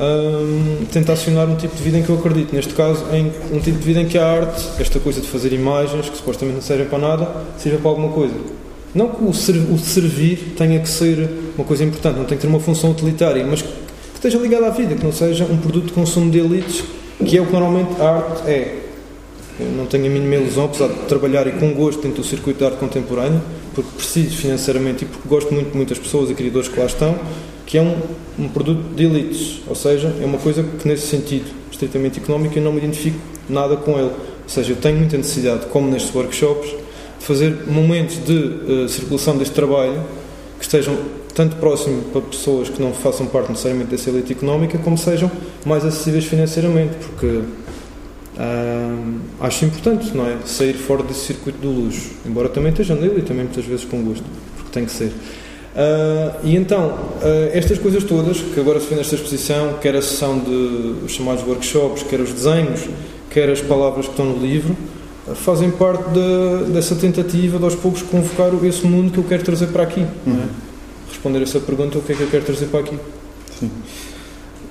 um, 0.00 0.86
tento 0.90 1.12
acionar 1.12 1.48
um 1.48 1.56
tipo 1.56 1.76
de 1.76 1.82
vida 1.82 1.98
em 1.98 2.02
que 2.02 2.08
eu 2.08 2.16
acredito. 2.16 2.54
Neste 2.54 2.72
caso, 2.74 3.04
em 3.12 3.30
um 3.52 3.60
tipo 3.60 3.78
de 3.78 3.84
vida 3.84 4.00
em 4.00 4.06
que 4.06 4.16
a 4.16 4.26
arte, 4.26 4.66
esta 4.78 4.98
coisa 4.98 5.20
de 5.20 5.28
fazer 5.28 5.52
imagens, 5.52 6.08
que 6.08 6.16
supostamente 6.16 6.56
não 6.56 6.62
servem 6.62 6.86
para 6.86 6.98
nada, 6.98 7.28
seja 7.58 7.76
para 7.76 7.90
alguma 7.90 8.10
coisa. 8.10 8.34
Não 8.94 9.08
que 9.08 9.22
o, 9.22 9.32
ser, 9.32 9.56
o 9.56 9.78
servir 9.78 10.54
tenha 10.56 10.80
que 10.80 10.88
ser 10.88 11.28
uma 11.56 11.64
coisa 11.64 11.84
importante, 11.84 12.16
não 12.16 12.24
tem 12.24 12.36
que 12.36 12.42
ter 12.42 12.48
uma 12.48 12.58
função 12.58 12.90
utilitária, 12.90 13.46
mas 13.46 13.62
que 13.62 13.68
esteja 14.14 14.38
ligada 14.38 14.66
à 14.66 14.70
vida, 14.70 14.94
que 14.94 15.04
não 15.04 15.12
seja 15.12 15.44
um 15.44 15.58
produto 15.58 15.86
de 15.86 15.92
consumo 15.92 16.30
de 16.30 16.38
elites, 16.38 16.82
que 17.24 17.36
é 17.36 17.40
o 17.40 17.46
que 17.46 17.52
normalmente 17.52 18.00
a 18.00 18.16
arte 18.16 18.50
é. 18.50 18.76
Eu 19.60 19.66
não 19.76 19.84
tenho 19.84 20.06
a 20.06 20.08
mínima 20.08 20.36
ilusão, 20.36 20.64
apesar 20.64 20.88
de 20.88 20.94
trabalhar 21.06 21.46
e 21.46 21.52
com 21.52 21.72
gosto 21.74 22.00
dentro 22.00 22.22
do 22.22 22.26
circuito 22.26 22.60
de 22.60 22.64
arte 22.64 22.78
contemporânea, 22.78 23.40
porque 23.74 23.90
preciso 23.94 24.36
financeiramente 24.36 25.04
e 25.04 25.06
porque 25.06 25.28
gosto 25.28 25.52
muito 25.52 25.70
de 25.70 25.76
muitas 25.76 25.98
pessoas 25.98 26.30
e 26.30 26.34
criadores 26.34 26.68
que 26.68 26.80
lá 26.80 26.86
estão, 26.86 27.16
que 27.70 27.78
é 27.78 27.82
um, 27.82 27.96
um 28.36 28.48
produto 28.48 28.82
de 28.96 29.04
elites, 29.04 29.60
ou 29.68 29.76
seja, 29.76 30.12
é 30.20 30.24
uma 30.24 30.38
coisa 30.38 30.64
que 30.64 30.88
nesse 30.88 31.06
sentido 31.06 31.48
estritamente 31.70 32.18
económico 32.18 32.58
eu 32.58 32.62
não 32.62 32.72
me 32.72 32.78
identifico 32.78 33.16
nada 33.48 33.76
com 33.76 33.92
ele. 33.92 34.10
Ou 34.10 34.48
seja, 34.48 34.72
eu 34.72 34.76
tenho 34.76 34.98
muita 34.98 35.16
necessidade, 35.16 35.66
como 35.66 35.88
nestes 35.88 36.12
workshops, 36.12 36.68
de 37.20 37.24
fazer 37.24 37.68
momentos 37.68 38.24
de 38.24 38.32
uh, 38.32 38.88
circulação 38.88 39.38
deste 39.38 39.54
trabalho 39.54 40.02
que 40.58 40.64
estejam 40.64 40.98
tanto 41.32 41.54
próximo 41.56 42.02
para 42.10 42.20
pessoas 42.22 42.68
que 42.68 42.82
não 42.82 42.92
façam 42.92 43.26
parte 43.26 43.50
necessariamente 43.50 43.92
dessa 43.92 44.10
elite 44.10 44.32
económica, 44.32 44.76
como 44.78 44.98
sejam 44.98 45.30
mais 45.64 45.84
acessíveis 45.84 46.24
financeiramente, 46.24 46.96
porque 46.96 47.40
acho 49.38 49.64
importante, 49.64 50.16
não 50.16 50.26
é? 50.26 50.38
Sair 50.44 50.74
fora 50.74 51.04
desse 51.04 51.26
circuito 51.26 51.58
do 51.58 51.70
luxo, 51.70 52.10
embora 52.26 52.48
também 52.48 52.72
esteja 52.72 52.96
nele 52.96 53.20
e 53.20 53.22
também 53.22 53.44
muitas 53.44 53.64
vezes 53.64 53.84
com 53.84 54.02
gosto, 54.02 54.24
porque 54.56 54.72
tem 54.72 54.84
que 54.84 54.90
ser. 54.90 55.12
Uh, 55.70 56.44
e 56.44 56.56
então, 56.56 56.88
uh, 56.88 57.50
estas 57.52 57.78
coisas 57.78 58.02
todas, 58.02 58.38
que 58.38 58.58
agora 58.58 58.80
se 58.80 58.86
vê 58.86 58.96
nesta 58.96 59.14
exposição, 59.14 59.74
quer 59.80 59.94
a 59.94 60.02
sessão 60.02 60.38
de 60.38 61.04
os 61.04 61.12
chamados 61.12 61.46
workshops, 61.46 62.02
quer 62.02 62.20
os 62.20 62.32
desenhos, 62.32 62.88
quer 63.30 63.48
as 63.48 63.60
palavras 63.60 64.06
que 64.06 64.12
estão 64.12 64.26
no 64.26 64.44
livro, 64.44 64.76
uh, 65.28 65.34
fazem 65.34 65.70
parte 65.70 66.02
de, 66.10 66.72
dessa 66.72 66.96
tentativa 66.96 67.58
de 67.58 67.64
aos 67.64 67.76
poucos 67.76 68.02
convocar 68.02 68.50
esse 68.64 68.84
mundo 68.84 69.12
que 69.12 69.18
eu 69.18 69.24
quero 69.24 69.44
trazer 69.44 69.68
para 69.68 69.84
aqui. 69.84 70.00
É? 70.00 70.30
Uhum. 70.30 70.48
Responder 71.08 71.42
essa 71.42 71.60
pergunta, 71.60 71.98
o 71.98 72.02
que 72.02 72.12
é 72.12 72.16
que 72.16 72.22
eu 72.22 72.28
quero 72.28 72.44
trazer 72.44 72.66
para 72.66 72.80
aqui? 72.80 72.98
Sim. 73.58 73.70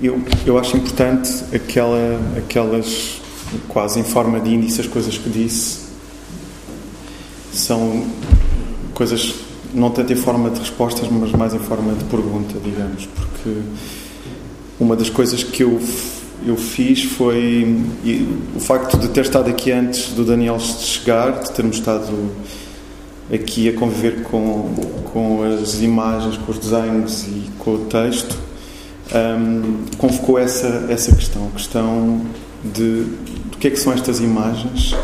Eu, 0.02 0.22
eu 0.46 0.58
acho 0.58 0.76
importante 0.76 1.30
aquela, 1.54 2.20
aquelas 2.38 3.22
quase 3.68 4.00
em 4.00 4.04
forma 4.04 4.40
de 4.40 4.54
índice, 4.54 4.82
as 4.82 4.88
coisas 4.88 5.18
que 5.18 5.30
disse 5.30 5.90
são 7.52 8.06
coisas 8.94 9.49
não 9.74 9.90
tanto 9.92 10.12
em 10.14 10.16
forma 10.16 10.50
de 10.50 10.60
respostas, 10.60 11.08
mas 11.10 11.32
mais 11.32 11.54
em 11.54 11.60
forma 11.60 11.94
de 11.94 12.04
pergunta, 12.06 12.56
digamos, 12.64 13.08
porque 13.08 13.62
uma 14.80 14.96
das 14.96 15.10
coisas 15.10 15.44
que 15.44 15.64
eu 15.64 15.80
eu 16.46 16.56
fiz 16.56 17.04
foi 17.04 17.68
o 18.56 18.62
facto 18.62 18.98
de 18.98 19.10
ter 19.10 19.26
estado 19.26 19.50
aqui 19.50 19.74
antes 19.74 20.14
do 20.14 20.24
Daniel 20.24 20.58
chegar, 20.58 21.44
de 21.44 21.52
termos 21.52 21.76
estado 21.76 22.14
aqui 23.30 23.68
a 23.68 23.74
conviver 23.74 24.24
com, 24.24 24.74
com 25.12 25.44
as 25.44 25.82
imagens, 25.82 26.38
com 26.38 26.52
os 26.54 26.58
desenhos 26.58 27.24
e 27.24 27.50
com 27.60 27.74
o 27.74 27.80
texto, 27.80 28.38
um, 29.14 29.86
convocou 29.98 30.40
essa, 30.40 30.88
essa 30.90 31.14
questão, 31.14 31.48
a 31.48 31.58
questão 31.58 32.22
de 32.64 33.06
que 33.60 33.68
é 33.68 33.72
que 33.72 33.78
são 33.78 33.92
estas 33.92 34.20
imagens, 34.20 34.96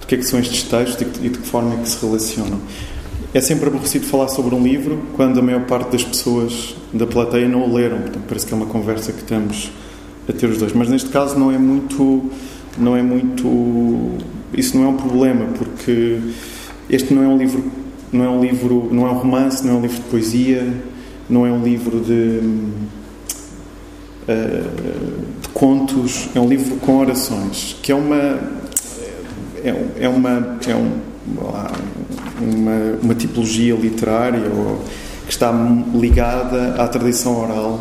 do 0.00 0.06
que 0.06 0.14
é 0.14 0.18
que 0.18 0.24
são 0.24 0.38
estes 0.38 0.62
textos 0.64 1.00
e 1.22 1.28
de 1.28 1.38
que 1.38 1.46
forma 1.48 1.74
é 1.74 1.76
que 1.78 1.88
se 1.88 2.04
relacionam. 2.04 2.60
É 3.34 3.40
sempre 3.40 3.68
aborrecido 3.68 4.04
falar 4.06 4.28
sobre 4.28 4.54
um 4.54 4.62
livro 4.62 5.00
quando 5.16 5.38
a 5.40 5.42
maior 5.42 5.64
parte 5.64 5.92
das 5.92 6.04
pessoas 6.04 6.76
da 6.92 7.06
plateia 7.06 7.48
não 7.48 7.62
o 7.62 7.74
leram. 7.74 7.98
Portanto, 8.02 8.24
parece 8.28 8.46
que 8.46 8.52
é 8.52 8.56
uma 8.56 8.66
conversa 8.66 9.10
que 9.10 9.20
estamos 9.20 9.70
a 10.28 10.32
ter 10.34 10.50
os 10.50 10.58
dois. 10.58 10.74
Mas 10.74 10.90
neste 10.90 11.08
caso 11.08 11.38
não 11.38 11.50
é 11.50 11.56
muito, 11.56 12.30
não 12.76 12.94
é 12.94 13.02
muito, 13.02 14.18
isso 14.52 14.76
não 14.76 14.84
é 14.84 14.88
um 14.88 14.96
problema 14.96 15.46
porque 15.56 16.18
este 16.90 17.14
não 17.14 17.22
é 17.22 17.26
um 17.26 17.38
livro, 17.38 17.64
não 18.12 18.24
é 18.24 18.28
um 18.28 18.40
livro, 18.42 18.88
não 18.92 19.06
é 19.06 19.10
um 19.10 19.14
romance, 19.14 19.66
não 19.66 19.74
é 19.74 19.78
um 19.78 19.82
livro 19.82 19.96
de 19.96 20.02
poesia, 20.10 20.74
não 21.28 21.46
é 21.46 21.50
um 21.50 21.62
livro 21.64 22.00
de 22.00 22.40
eh, 24.28 24.62
de 25.40 25.48
contos, 25.48 26.28
é 26.34 26.38
um 26.38 26.48
livro 26.48 26.76
com 26.76 26.98
orações, 26.98 27.76
que 27.82 27.90
é 27.90 27.94
uma 27.94 28.38
é, 29.64 29.74
é 30.00 30.08
uma 30.08 30.58
é 30.66 30.76
um, 30.76 31.00
uma, 32.42 32.98
uma 33.02 33.14
tipologia 33.14 33.74
literária 33.74 34.48
ou, 34.48 34.82
que 35.26 35.32
está 35.32 35.52
ligada 35.94 36.74
à 36.82 36.88
tradição 36.88 37.40
oral 37.40 37.80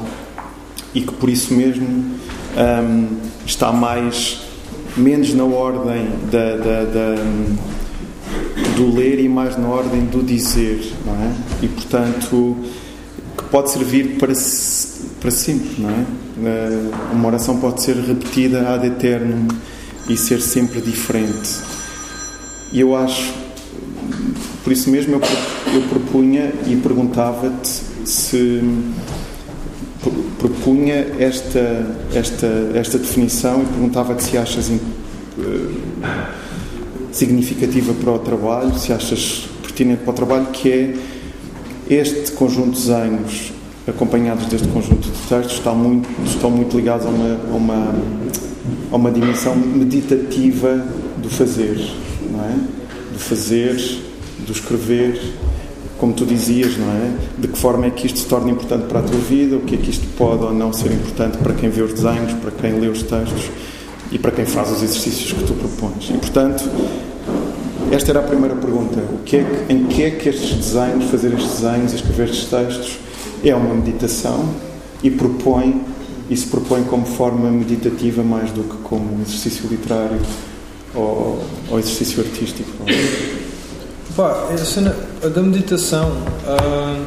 e 0.93 1.01
que 1.01 1.13
por 1.13 1.29
isso 1.29 1.53
mesmo 1.53 1.87
um, 1.87 3.07
está 3.45 3.71
mais 3.71 4.41
menos 4.95 5.33
na 5.33 5.43
ordem 5.43 6.07
da, 6.31 6.55
da, 6.57 6.83
da, 6.83 7.15
do 8.75 8.93
ler 8.95 9.19
e 9.19 9.29
mais 9.29 9.57
na 9.57 9.67
ordem 9.67 10.05
do 10.05 10.21
dizer, 10.21 10.93
não 11.05 11.13
é? 11.13 11.31
E 11.61 11.67
portanto 11.67 12.57
que 13.37 13.43
pode 13.45 13.71
servir 13.71 14.17
para 14.17 14.33
para 15.21 15.31
sempre, 15.31 15.81
não 15.81 15.89
é? 15.89 16.05
Eh, 16.43 16.91
uma 17.13 17.27
oração 17.27 17.59
pode 17.59 17.83
ser 17.83 17.95
repetida 17.95 18.73
ad 18.73 18.85
eternum 18.85 19.47
e 20.09 20.17
ser 20.17 20.41
sempre 20.41 20.81
diferente. 20.81 21.59
E 22.71 22.79
eu 22.79 22.95
acho, 22.95 23.33
por 24.63 24.71
isso 24.71 24.89
mesmo, 24.89 25.15
eu, 25.15 25.21
eu 25.73 25.81
propunha 25.89 26.51
e 26.67 26.75
perguntava-te 26.75 27.91
se 28.05 28.61
propunha 30.37 31.07
esta, 31.19 31.85
esta, 32.13 32.47
esta 32.73 32.97
definição 32.97 33.61
e 33.61 33.65
perguntava-te 33.65 34.23
se 34.23 34.37
achas 34.37 34.71
eh, 34.71 34.79
significativa 37.11 37.93
para 37.93 38.11
o 38.11 38.19
trabalho, 38.19 38.73
se 38.77 38.91
achas 38.91 39.47
pertinente 39.61 40.03
para 40.03 40.11
o 40.11 40.13
trabalho, 40.13 40.47
que 40.47 40.69
é 40.69 40.93
este 41.89 42.31
conjunto 42.31 42.71
de 42.71 42.87
desenhos 42.87 43.53
acompanhados 43.87 44.45
deste 44.47 44.67
conjunto 44.69 45.09
de 45.09 45.27
textos, 45.27 45.53
estão 45.53 45.75
muito, 45.75 46.09
estão 46.25 46.49
muito 46.49 46.75
ligados 46.75 47.05
a 47.05 47.09
uma, 47.09 47.39
a 47.51 47.55
uma, 47.55 47.95
a 48.91 48.95
uma 48.95 49.11
dimensão 49.11 49.55
meditativa 49.55 50.85
do 51.17 51.29
fazer, 51.29 51.77
não 52.31 52.43
é? 52.43 52.55
Do 53.13 53.19
fazer, 53.19 54.01
do 54.51 54.53
escrever, 54.53 55.19
como 55.97 56.13
tu 56.13 56.25
dizias, 56.25 56.77
não 56.77 56.89
é? 56.89 57.11
De 57.37 57.47
que 57.47 57.57
forma 57.57 57.85
é 57.85 57.89
que 57.89 58.05
isto 58.05 58.19
se 58.19 58.25
torna 58.25 58.51
importante 58.51 58.85
para 58.87 58.99
a 58.99 59.03
tua 59.03 59.19
vida, 59.19 59.55
o 59.55 59.61
que 59.61 59.75
é 59.75 59.77
que 59.77 59.89
isto 59.89 60.05
pode 60.17 60.43
ou 60.43 60.53
não 60.53 60.73
ser 60.73 60.91
importante 60.91 61.37
para 61.37 61.53
quem 61.53 61.69
vê 61.69 61.81
os 61.81 61.93
desenhos, 61.93 62.33
para 62.33 62.51
quem 62.51 62.79
lê 62.79 62.87
os 62.87 63.01
textos 63.01 63.49
e 64.11 64.19
para 64.19 64.31
quem 64.31 64.45
faz 64.45 64.69
os 64.71 64.83
exercícios 64.83 65.31
que 65.31 65.43
tu 65.45 65.53
propões. 65.53 66.09
E, 66.09 66.17
portanto, 66.17 66.69
esta 67.91 68.11
era 68.11 68.19
a 68.19 68.23
primeira 68.23 68.55
pergunta. 68.55 68.99
O 69.13 69.19
que 69.23 69.37
é 69.37 69.43
que, 69.43 69.73
em 69.73 69.85
que 69.85 70.03
é 70.03 70.11
que 70.11 70.29
estes 70.29 70.53
desenhos, 70.53 71.05
fazer 71.09 71.33
estes 71.33 71.61
desenhos, 71.61 71.93
escrever 71.93 72.29
estes 72.29 72.45
textos, 72.45 72.99
é 73.43 73.55
uma 73.55 73.73
meditação 73.73 74.49
e 75.01 75.09
propõe 75.09 75.81
e 76.29 76.35
se 76.35 76.47
propõe 76.47 76.83
como 76.83 77.05
forma 77.05 77.49
meditativa 77.49 78.23
mais 78.23 78.51
do 78.51 78.63
que 78.63 78.77
como 78.83 79.21
exercício 79.21 79.67
literário 79.69 80.19
ou, 80.93 81.41
ou 81.69 81.79
exercício 81.79 82.21
artístico. 82.21 82.69
Pá, 84.21 84.49
a 84.53 84.57
cena 84.59 84.95
da 85.33 85.41
meditação 85.41 86.11
hum, 86.11 87.05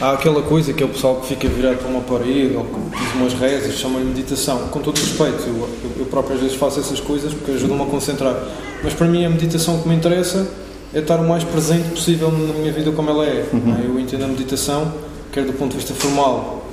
há 0.00 0.14
aquela 0.14 0.42
coisa 0.42 0.72
que 0.72 0.82
é 0.82 0.86
o 0.86 0.88
pessoal 0.88 1.20
que 1.20 1.28
fica 1.28 1.46
virado 1.46 1.76
para 1.76 1.86
uma 1.86 2.00
parede 2.00 2.56
ou 2.56 2.64
que 2.64 2.98
diz 2.98 3.14
umas 3.14 3.34
rezas, 3.34 3.76
chama-lhe 3.76 4.04
meditação. 4.04 4.66
Com 4.66 4.80
todo 4.80 4.98
respeito, 4.98 5.44
eu, 5.46 5.68
eu 5.96 6.06
próprio 6.06 6.34
às 6.34 6.42
vezes 6.42 6.56
faço 6.56 6.80
essas 6.80 6.98
coisas 6.98 7.32
porque 7.32 7.52
ajudam-me 7.52 7.84
a 7.84 7.86
concentrar. 7.86 8.34
Mas 8.82 8.92
para 8.94 9.06
mim 9.06 9.24
a 9.24 9.30
meditação 9.30 9.80
que 9.80 9.88
me 9.88 9.94
interessa 9.94 10.44
é 10.92 10.98
estar 10.98 11.20
o 11.20 11.28
mais 11.28 11.44
presente 11.44 11.90
possível 11.90 12.32
na 12.32 12.52
minha 12.54 12.72
vida 12.72 12.90
como 12.90 13.08
ela 13.10 13.24
é. 13.24 13.48
Uhum. 13.52 13.76
Eu 13.84 14.00
entendo 14.00 14.24
a 14.24 14.26
meditação 14.26 14.92
quer 15.30 15.44
do 15.44 15.52
ponto 15.52 15.70
de 15.70 15.76
vista 15.76 15.94
formal, 15.94 16.66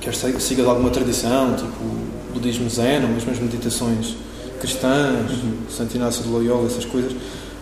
quer 0.00 0.12
siga 0.12 0.64
de 0.64 0.68
alguma 0.68 0.90
tradição, 0.90 1.54
tipo 1.54 1.84
budismo 2.34 2.68
zen, 2.68 3.04
ou 3.04 3.10
mesmo 3.10 3.30
as 3.30 3.38
meditações 3.38 4.16
cristãs, 4.58 5.30
uhum. 5.30 5.52
Santo 5.70 5.94
Inácio 5.94 6.24
de 6.24 6.30
Loyola, 6.30 6.66
essas 6.66 6.84
coisas, 6.84 7.12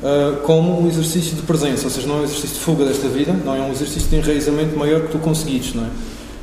uh, 0.03 0.37
como 0.43 0.81
um 0.81 0.89
exercício 0.89 1.37
de 1.37 1.43
presença, 1.43 1.85
ou 1.85 1.91
seja, 1.91 2.07
não 2.07 2.17
é 2.17 2.21
um 2.21 2.25
exercício 2.25 2.57
de 2.57 2.61
fuga 2.61 2.85
desta 2.85 3.09
vida, 3.09 3.33
não 3.33 3.55
é 3.55 3.61
um 3.61 3.71
exercício 3.71 4.09
de 4.09 4.17
enraizamento 4.17 4.77
maior 4.77 5.03
que 5.03 5.09
tu 5.09 5.19
conseguires, 5.19 5.75
não 5.75 5.85
é? 5.85 5.89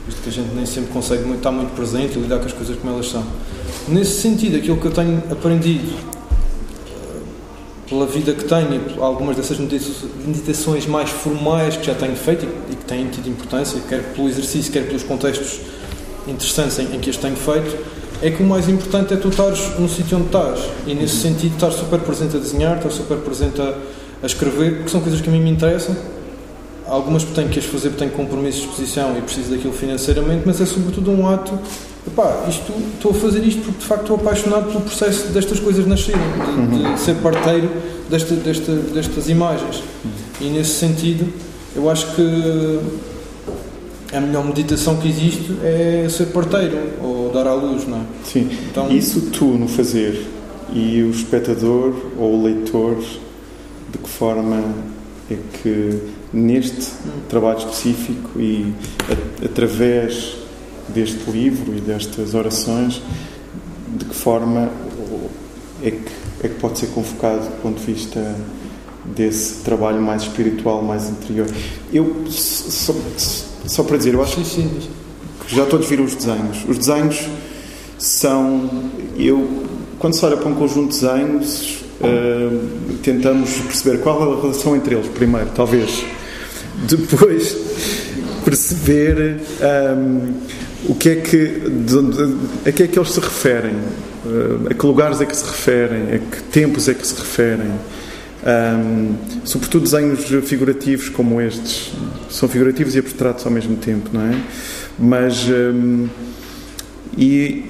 Visto 0.05 0.21
que 0.21 0.29
a 0.29 0.31
gente 0.31 0.53
nem 0.53 0.65
sempre 0.65 0.91
consegue 0.91 1.29
estar 1.31 1.51
muito 1.51 1.73
presente 1.75 2.17
e 2.17 2.21
lidar 2.21 2.39
com 2.39 2.45
as 2.45 2.53
coisas 2.53 2.77
como 2.77 2.93
elas 2.93 3.09
são. 3.09 3.23
Nesse 3.87 4.21
sentido, 4.21 4.57
aquilo 4.57 4.77
que 4.77 4.85
eu 4.85 4.91
tenho 4.91 5.23
aprendido 5.31 5.93
pela 7.87 8.05
vida 8.05 8.33
que 8.33 8.43
tenho 8.45 8.73
e 8.73 8.99
algumas 8.99 9.35
dessas 9.35 9.59
meditações 9.59 10.87
mais 10.87 11.09
formais 11.09 11.77
que 11.77 11.85
já 11.85 11.93
tenho 11.93 12.15
feito 12.15 12.47
e 12.71 12.75
que 12.75 12.85
têm 12.85 13.07
tido 13.07 13.29
importância, 13.29 13.79
quer 13.87 14.01
pelo 14.13 14.27
exercício, 14.27 14.71
quer 14.71 14.87
pelos 14.87 15.03
contextos 15.03 15.59
interessantes 16.27 16.79
em 16.79 16.99
que 16.99 17.09
as 17.09 17.17
tenho 17.17 17.35
feito, 17.35 17.77
é 18.23 18.31
que 18.31 18.41
o 18.41 18.45
mais 18.45 18.69
importante 18.69 19.13
é 19.13 19.17
tu 19.17 19.27
estares 19.27 19.77
no 19.77 19.89
sítio 19.89 20.17
onde 20.17 20.27
estás 20.27 20.59
e 20.87 20.95
nesse 20.95 21.17
sentido 21.17 21.55
estar 21.55 21.71
super 21.71 21.99
presente 21.99 22.37
a 22.37 22.39
desenhar, 22.39 22.77
estar 22.77 22.89
super 22.89 23.17
presente 23.17 23.61
a, 23.61 23.75
a 24.23 24.25
escrever, 24.25 24.77
porque 24.77 24.89
são 24.89 25.01
coisas 25.01 25.19
que 25.19 25.27
a 25.27 25.31
mim 25.31 25.41
me 25.41 25.49
interessam. 25.49 25.93
Algumas 26.87 27.23
tenho 27.25 27.49
que 27.49 27.59
as 27.59 27.65
fazer 27.65 27.89
porque 27.89 28.05
tenho 28.05 28.11
compromissos 28.11 28.61
de 28.61 28.67
exposição 28.67 29.17
e 29.17 29.21
preciso 29.21 29.51
daquilo 29.51 29.73
financeiramente, 29.73 30.43
mas 30.45 30.61
é 30.61 30.65
sobretudo 30.65 31.11
um 31.11 31.27
ato 31.27 31.59
Epá, 32.05 32.45
isto, 32.49 32.73
estou 32.95 33.11
a 33.11 33.13
fazer 33.13 33.43
isto 33.45 33.61
porque 33.61 33.79
de 33.79 33.85
facto 33.85 34.01
estou 34.01 34.17
apaixonado 34.17 34.67
pelo 34.67 34.81
processo 34.81 35.27
destas 35.27 35.59
coisas 35.59 35.87
nascerem, 35.87 36.19
de, 36.21 36.77
de, 36.77 36.85
uhum. 36.85 36.97
ser 36.97 37.15
parteiro 37.15 37.69
desta, 38.09 38.35
desta, 38.35 38.71
destas 38.73 39.29
imagens. 39.29 39.81
E 40.41 40.45
nesse 40.49 40.71
sentido, 40.71 41.31
eu 41.73 41.89
acho 41.89 42.13
que 42.13 42.79
a 44.13 44.21
melhor 44.21 44.45
meditação 44.45 44.97
que 44.97 45.07
existe 45.07 45.57
é 45.63 46.07
ser 46.09 46.27
parteiro 46.27 46.77
ou 47.01 47.31
dar 47.31 47.47
à 47.47 47.53
luz, 47.53 47.87
não 47.87 47.97
é? 47.97 48.01
Sim. 48.23 48.49
Então, 48.69 48.91
Isso 48.91 49.21
tu 49.31 49.45
no 49.45 49.67
fazer 49.67 50.27
e 50.73 51.01
o 51.01 51.09
espectador 51.09 51.93
ou 52.17 52.35
o 52.35 52.43
leitor, 52.43 52.97
de 53.91 53.97
que 53.97 54.09
forma 54.09 54.63
é 55.29 55.37
que 55.61 55.99
neste 56.31 56.91
trabalho 57.29 57.59
específico 57.59 58.39
e 58.39 58.73
a, 59.09 59.45
através 59.45 60.35
deste 60.89 61.29
livro 61.29 61.75
e 61.75 61.81
destas 61.81 62.33
orações, 62.33 63.01
de 63.95 64.05
que 64.05 64.15
forma 64.15 64.69
é 65.83 65.91
que, 65.91 66.11
é 66.43 66.47
que 66.47 66.55
pode 66.55 66.79
ser 66.79 66.87
convocado 66.87 67.41
do 67.41 67.61
ponto 67.61 67.79
de 67.79 67.93
vista 67.93 68.35
desse 69.05 69.61
trabalho 69.63 70.01
mais 70.01 70.23
espiritual, 70.23 70.81
mais 70.81 71.09
interior. 71.09 71.47
Eu, 71.91 72.25
só, 72.29 72.93
só 73.65 73.83
para 73.83 73.97
dizer, 73.97 74.13
eu 74.13 74.21
acho 74.21 74.37
que 74.37 75.55
já 75.55 75.65
todos 75.65 75.87
viram 75.87 76.03
os 76.03 76.15
desenhos. 76.15 76.65
Os 76.67 76.77
desenhos 76.77 77.27
são. 77.97 78.69
Eu, 79.17 79.65
quando 79.99 80.13
se 80.13 80.25
olha 80.25 80.37
para 80.37 80.49
um 80.49 80.55
conjunto 80.55 80.93
de 80.93 81.01
desenhos, 81.01 81.83
uh, 82.01 82.97
tentamos 83.01 83.51
perceber 83.51 83.99
qual 83.99 84.19
é 84.19 84.37
a 84.37 84.41
relação 84.41 84.75
entre 84.75 84.95
eles, 84.95 85.07
primeiro, 85.07 85.49
talvez. 85.55 86.03
Depois, 86.87 87.55
perceber. 88.43 89.37
Um, 89.97 90.63
o 90.85 90.95
que 90.95 91.09
é 91.09 91.15
que, 91.15 91.37
de, 91.37 92.69
a 92.69 92.71
que 92.73 92.83
é 92.83 92.87
que 92.87 92.99
eles 92.99 93.11
se 93.11 93.19
referem? 93.19 93.73
Uh, 94.25 94.67
a 94.69 94.73
que 94.73 94.85
lugares 94.85 95.21
é 95.21 95.25
que 95.25 95.35
se 95.35 95.45
referem? 95.45 96.15
A 96.15 96.19
que 96.19 96.43
tempos 96.51 96.89
é 96.89 96.93
que 96.93 97.07
se 97.07 97.15
referem? 97.15 97.71
Um, 98.45 99.15
sobretudo 99.45 99.83
desenhos 99.83 100.25
figurativos 100.45 101.09
como 101.09 101.39
estes. 101.39 101.93
São 102.29 102.49
figurativos 102.49 102.95
e 102.95 102.99
abstratos 102.99 103.45
ao 103.45 103.51
mesmo 103.51 103.75
tempo, 103.77 104.09
não 104.11 104.21
é? 104.21 104.41
Mas. 104.99 105.47
Um, 105.47 106.07
e, 107.17 107.65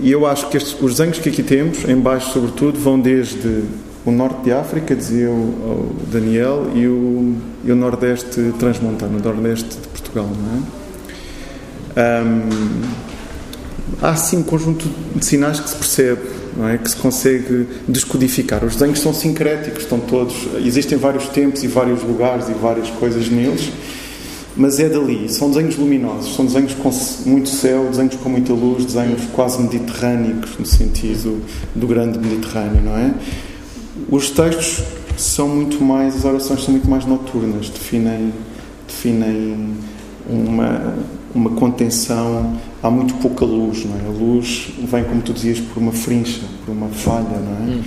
e, 0.00 0.10
eu 0.10 0.26
acho 0.26 0.48
que 0.48 0.56
estes, 0.56 0.76
os 0.80 0.96
desenhos 0.96 1.18
que 1.18 1.28
aqui 1.28 1.42
temos, 1.42 1.84
em 1.88 1.96
baixo 1.96 2.32
sobretudo, 2.32 2.78
vão 2.78 2.98
desde 3.00 3.64
o 4.04 4.12
norte 4.12 4.42
de 4.44 4.52
África, 4.52 4.94
dizia 4.94 5.28
o, 5.28 5.32
o 5.32 5.96
Daniel, 6.10 6.70
e 6.74 6.86
o, 6.86 7.34
e 7.64 7.72
o 7.72 7.76
nordeste 7.76 8.52
transmontano, 8.58 9.18
o 9.18 9.22
nordeste 9.22 9.68
de 9.68 9.88
Portugal, 9.88 10.26
não 10.26 10.58
é? 10.58 10.86
há 14.02 14.14
sim 14.14 14.38
um 14.38 14.42
conjunto 14.42 14.86
de 15.14 15.24
sinais 15.24 15.58
que 15.58 15.70
se 15.70 15.76
percebe, 15.76 16.20
não 16.56 16.68
é? 16.68 16.78
que 16.78 16.90
se 16.90 16.96
consegue 16.96 17.66
descodificar. 17.86 18.64
Os 18.64 18.74
desenhos 18.74 19.00
são 19.00 19.12
sincréticos, 19.12 19.82
estão 19.82 20.00
todos. 20.00 20.34
Existem 20.64 20.96
vários 20.96 21.28
tempos 21.28 21.62
e 21.62 21.66
vários 21.66 22.02
lugares 22.02 22.48
e 22.48 22.52
várias 22.52 22.88
coisas 22.90 23.28
neles, 23.28 23.70
mas 24.56 24.80
é 24.80 24.88
dali. 24.88 25.28
São 25.28 25.50
desenhos 25.50 25.76
luminosos, 25.76 26.34
são 26.34 26.46
desenhos 26.46 26.74
com 26.74 26.90
muito 27.28 27.48
céu, 27.48 27.86
desenhos 27.90 28.16
com 28.16 28.28
muita 28.28 28.52
luz, 28.54 28.86
desenhos 28.86 29.22
quase 29.32 29.62
mediterrâneos, 29.62 30.58
no 30.58 30.64
sentido 30.64 31.42
do 31.74 31.86
grande 31.86 32.18
Mediterrâneo, 32.18 32.82
não 32.82 32.96
é? 32.96 33.14
Os 34.10 34.30
textos 34.30 34.82
são 35.16 35.48
muito 35.48 35.82
mais, 35.82 36.16
as 36.16 36.24
orações 36.24 36.64
são 36.64 36.72
muito 36.72 36.88
mais 36.88 37.04
noturnas, 37.04 37.68
definem, 37.68 38.32
definem 38.86 39.74
uma 40.28 40.94
uma 41.36 41.50
contenção, 41.50 42.58
há 42.82 42.90
muito 42.90 43.14
pouca 43.14 43.44
luz, 43.44 43.84
não 43.84 43.96
é? 43.96 44.06
A 44.06 44.10
luz 44.10 44.68
vem, 44.78 45.04
como 45.04 45.22
tu 45.22 45.32
dizias, 45.32 45.60
por 45.60 45.80
uma 45.80 45.92
frincha, 45.92 46.42
por 46.64 46.72
uma 46.72 46.88
falha, 46.88 47.38
não 47.38 47.52
é? 47.52 47.76
Hum. 47.76 47.82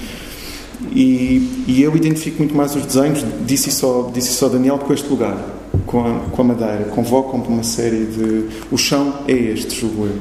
E, 0.91 1.65
e, 1.67 1.81
eu 1.81 1.95
identifico 1.95 2.37
muito 2.37 2.55
mais 2.55 2.73
os 2.75 2.85
desenhos, 2.85 3.25
disse 3.45 3.69
só, 3.69 4.09
disse 4.13 4.33
só 4.33 4.47
Daniel, 4.47 4.77
com 4.77 4.93
este 4.93 5.09
lugar, 5.09 5.37
com 5.85 5.99
a, 5.99 6.19
com 6.31 6.41
a 6.41 6.45
madeira. 6.45 6.85
Convocam-me 6.95 7.47
uma 7.47 7.63
série 7.63 8.05
de. 8.05 8.45
O 8.71 8.77
chão 8.77 9.13
é 9.27 9.33
este, 9.33 9.81
julgo 9.81 10.05
eu. 10.05 10.17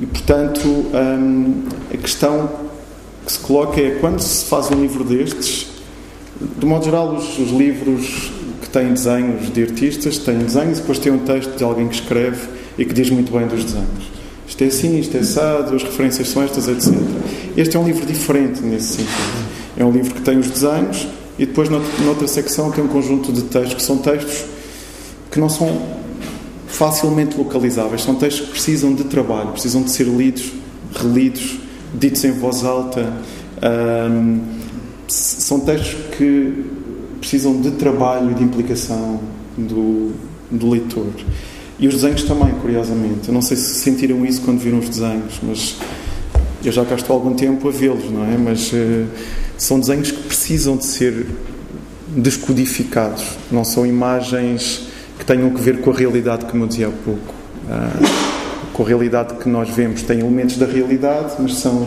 E, 0.00 0.06
portanto, 0.06 0.68
hum, 0.68 1.64
a 1.92 1.96
questão 1.96 2.48
que 3.26 3.32
se 3.32 3.38
coloca 3.40 3.80
é 3.80 3.98
quando 4.00 4.20
se 4.20 4.44
faz 4.44 4.70
um 4.70 4.80
livro 4.80 5.02
destes, 5.04 5.66
de 6.58 6.66
modo 6.66 6.84
geral, 6.84 7.14
os, 7.14 7.38
os 7.38 7.50
livros 7.50 8.32
tem 8.72 8.92
desenhos 8.92 9.52
de 9.52 9.62
artistas, 9.62 10.18
tem 10.18 10.38
desenhos 10.38 10.78
e 10.78 10.80
depois 10.80 10.98
tem 10.98 11.12
um 11.12 11.18
texto 11.18 11.56
de 11.56 11.62
alguém 11.62 11.88
que 11.88 11.94
escreve 11.94 12.48
e 12.78 12.84
que 12.84 12.94
diz 12.94 13.10
muito 13.10 13.30
bem 13.30 13.46
dos 13.46 13.64
desenhos. 13.64 14.10
Isto 14.48 14.64
é 14.64 14.66
assim, 14.66 14.98
isto 14.98 15.16
é 15.16 15.20
assado, 15.20 15.76
as 15.76 15.82
referências 15.82 16.28
são 16.28 16.42
estas, 16.42 16.68
etc. 16.68 16.92
Este 17.56 17.76
é 17.76 17.80
um 17.80 17.84
livro 17.84 18.04
diferente 18.06 18.62
nesse 18.62 18.96
sentido. 18.96 19.46
É 19.76 19.84
um 19.84 19.90
livro 19.90 20.14
que 20.14 20.22
tem 20.22 20.38
os 20.38 20.48
desenhos 20.48 21.06
e 21.38 21.46
depois, 21.46 21.68
noutra 21.68 22.26
secção, 22.26 22.70
tem 22.70 22.84
um 22.84 22.88
conjunto 22.88 23.32
de 23.32 23.42
textos 23.42 23.74
que 23.74 23.82
são 23.82 23.98
textos 23.98 24.44
que 25.30 25.40
não 25.40 25.48
são 25.48 25.82
facilmente 26.66 27.36
localizáveis. 27.36 28.02
São 28.02 28.14
textos 28.14 28.46
que 28.46 28.52
precisam 28.52 28.94
de 28.94 29.04
trabalho, 29.04 29.52
precisam 29.52 29.82
de 29.82 29.90
ser 29.90 30.04
lidos, 30.04 30.52
relidos, 30.94 31.58
ditos 31.94 32.24
em 32.24 32.32
voz 32.32 32.64
alta. 32.64 33.12
Um, 33.62 34.40
são 35.08 35.60
textos 35.60 35.96
que 36.16 36.71
precisam 37.22 37.60
de 37.60 37.70
trabalho 37.70 38.32
e 38.32 38.34
de 38.34 38.42
implicação 38.42 39.20
do, 39.56 40.10
do 40.50 40.68
leitor. 40.68 41.06
E 41.78 41.86
os 41.86 41.94
desenhos 41.94 42.24
também, 42.24 42.50
curiosamente. 42.60 43.28
Eu 43.28 43.34
não 43.34 43.40
sei 43.40 43.56
se 43.56 43.76
sentiram 43.76 44.26
isso 44.26 44.42
quando 44.42 44.58
viram 44.58 44.80
os 44.80 44.88
desenhos, 44.88 45.38
mas 45.40 45.76
eu 46.64 46.72
já 46.72 46.84
cá 46.84 46.96
estou 46.96 47.14
há 47.14 47.18
algum 47.20 47.34
tempo 47.34 47.68
a 47.68 47.70
vê-los, 47.70 48.10
não 48.10 48.24
é? 48.24 48.36
Mas 48.36 48.72
uh, 48.72 49.06
são 49.56 49.78
desenhos 49.78 50.10
que 50.10 50.22
precisam 50.24 50.76
de 50.76 50.84
ser 50.84 51.26
descodificados. 52.08 53.24
Não 53.52 53.64
são 53.64 53.86
imagens 53.86 54.88
que 55.16 55.24
tenham 55.24 55.48
que 55.50 55.60
ver 55.60 55.80
com 55.80 55.92
a 55.92 55.94
realidade, 55.94 56.46
como 56.46 56.64
eu 56.64 56.68
dizia 56.68 56.88
há 56.88 56.90
pouco. 56.90 57.34
Uh, 57.68 58.32
com 58.72 58.82
a 58.82 58.86
realidade 58.86 59.34
que 59.34 59.48
nós 59.48 59.70
vemos. 59.70 60.02
Tem 60.02 60.18
elementos 60.18 60.56
da 60.56 60.66
realidade, 60.66 61.34
mas 61.38 61.54
são. 61.54 61.86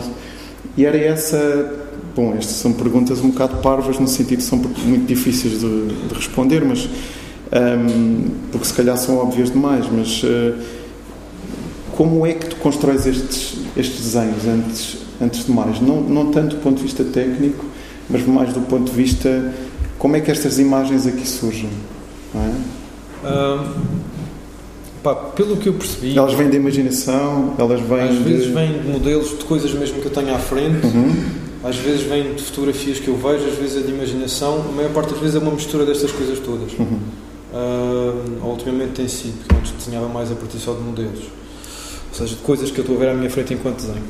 E 0.78 0.86
era 0.86 0.96
essa 0.96 1.85
Bom, 2.16 2.34
estas 2.34 2.56
são 2.56 2.72
perguntas 2.72 3.20
um 3.20 3.28
bocado 3.28 3.58
parvas, 3.58 3.98
no 3.98 4.08
sentido 4.08 4.38
que 4.38 4.44
são 4.44 4.58
muito 4.58 5.06
difíceis 5.06 5.60
de, 5.60 5.86
de 6.08 6.14
responder, 6.14 6.64
mas. 6.64 6.88
Um, 7.52 8.30
porque 8.50 8.66
se 8.66 8.72
calhar 8.72 8.96
são 8.96 9.18
óbvias 9.18 9.50
demais, 9.50 9.84
mas. 9.92 10.22
Uh, 10.22 10.54
como 11.94 12.26
é 12.26 12.32
que 12.32 12.46
tu 12.46 12.56
constróis 12.56 13.06
estes, 13.06 13.58
estes 13.76 14.00
desenhos, 14.00 14.46
antes, 14.46 14.96
antes 15.20 15.44
de 15.44 15.52
mais? 15.52 15.78
Não, 15.78 16.00
não 16.00 16.30
tanto 16.30 16.56
do 16.56 16.62
ponto 16.62 16.78
de 16.78 16.84
vista 16.84 17.04
técnico, 17.04 17.66
mas 18.08 18.26
mais 18.26 18.50
do 18.54 18.62
ponto 18.62 18.90
de 18.90 18.96
vista. 18.96 19.52
Como 19.98 20.16
é 20.16 20.20
que 20.20 20.30
estas 20.30 20.58
imagens 20.58 21.06
aqui 21.06 21.28
surgem? 21.28 21.68
É? 22.34 23.28
Um, 23.28 23.72
pá, 25.02 25.14
pelo 25.14 25.58
que 25.58 25.68
eu 25.68 25.74
percebi. 25.74 26.16
Elas 26.16 26.32
vêm 26.32 26.48
da 26.48 26.56
imaginação, 26.56 27.52
elas 27.58 27.80
vêm. 27.82 28.00
Às 28.00 28.16
de... 28.16 28.24
vezes 28.24 28.46
vêm 28.46 28.72
de 28.72 28.88
modelos 28.88 29.38
de 29.38 29.44
coisas 29.44 29.72
mesmo 29.74 30.00
que 30.00 30.06
eu 30.06 30.12
tenho 30.12 30.34
à 30.34 30.38
frente. 30.38 30.86
Uhum 30.86 31.45
às 31.66 31.76
vezes 31.76 32.02
vem 32.02 32.34
de 32.34 32.42
fotografias 32.42 33.00
que 33.00 33.08
eu 33.08 33.16
vejo, 33.16 33.44
às 33.44 33.58
vezes 33.58 33.82
é 33.82 33.86
de 33.86 33.92
imaginação, 33.92 34.64
a 34.68 34.72
maior 34.72 34.92
parte 34.92 35.10
das 35.10 35.18
vezes 35.18 35.34
é 35.34 35.38
uma 35.40 35.50
mistura 35.50 35.84
destas 35.84 36.12
coisas 36.12 36.38
todas. 36.38 36.72
Uhum. 36.74 36.98
Uh, 37.52 38.46
ultimamente 38.46 38.92
tem 38.92 39.08
sido, 39.08 39.38
porque 39.38 39.54
antes 39.56 39.72
desenhava 39.72 40.08
mais 40.08 40.30
a 40.30 40.36
partir 40.36 40.58
só 40.58 40.74
de 40.74 40.80
modelos, 40.80 41.24
ou 42.10 42.14
seja, 42.14 42.36
de 42.36 42.42
coisas 42.42 42.70
que 42.70 42.78
eu 42.78 42.82
estou 42.82 42.96
a 42.96 43.00
ver 43.00 43.08
à 43.08 43.14
minha 43.14 43.30
frente 43.30 43.54
enquanto 43.54 43.78
desenho. 43.78 44.04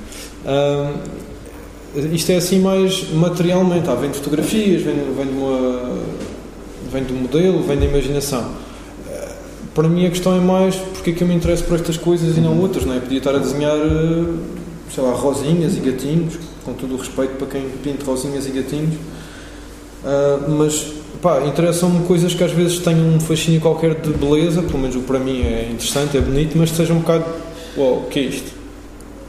Uh, 0.44 2.14
isto 2.14 2.30
é 2.30 2.36
assim 2.36 2.60
mais 2.60 3.10
materialmente, 3.14 3.88
ah, 3.88 3.94
vem 3.94 4.10
de 4.10 4.18
fotografias, 4.18 4.82
vem, 4.82 4.94
vem, 5.16 5.26
de 5.26 5.32
uma, 5.32 5.98
vem 6.92 7.04
do 7.04 7.14
modelo, 7.14 7.62
vem 7.62 7.78
da 7.78 7.86
imaginação. 7.86 8.42
Uh, 8.42 9.34
para 9.74 9.88
mim 9.88 10.06
a 10.06 10.10
questão 10.10 10.36
é 10.36 10.40
mais 10.40 10.76
porque 10.76 11.10
é 11.10 11.12
que 11.14 11.22
eu 11.22 11.28
me 11.28 11.34
interesso 11.34 11.64
por 11.64 11.76
estas 11.76 11.96
coisas 11.96 12.36
e 12.36 12.40
não 12.40 12.60
outras, 12.60 12.84
não 12.84 12.94
é? 12.94 13.00
Podia 13.00 13.18
estar 13.18 13.34
a 13.34 13.38
desenhar, 13.38 13.78
sei 14.94 15.02
lá, 15.02 15.12
rosinhas 15.12 15.76
e 15.76 15.80
gatinhos, 15.80 16.34
com 16.66 16.74
todo 16.74 16.94
o 16.94 16.98
respeito 16.98 17.36
para 17.36 17.46
quem 17.46 17.70
pinta 17.82 18.04
rosinhas 18.04 18.46
e 18.46 18.50
gatinhos. 18.50 18.96
Uh, 20.04 20.50
mas 20.50 20.92
interessam-me 21.48 22.04
coisas 22.06 22.34
que 22.34 22.44
às 22.44 22.52
vezes 22.52 22.78
têm 22.80 22.96
um 22.96 23.18
fascínio 23.18 23.60
qualquer 23.60 23.94
de 23.94 24.10
beleza, 24.10 24.62
pelo 24.62 24.78
menos 24.78 24.96
para 25.04 25.18
mim 25.18 25.42
é 25.42 25.70
interessante, 25.70 26.16
é 26.16 26.20
bonito, 26.20 26.58
mas 26.58 26.70
que 26.70 26.76
seja 26.76 26.92
um 26.92 26.98
bocado, 26.98 27.24
uau, 27.76 28.00
o 28.00 28.06
que 28.08 28.18
é 28.18 28.22
isto? 28.22 28.52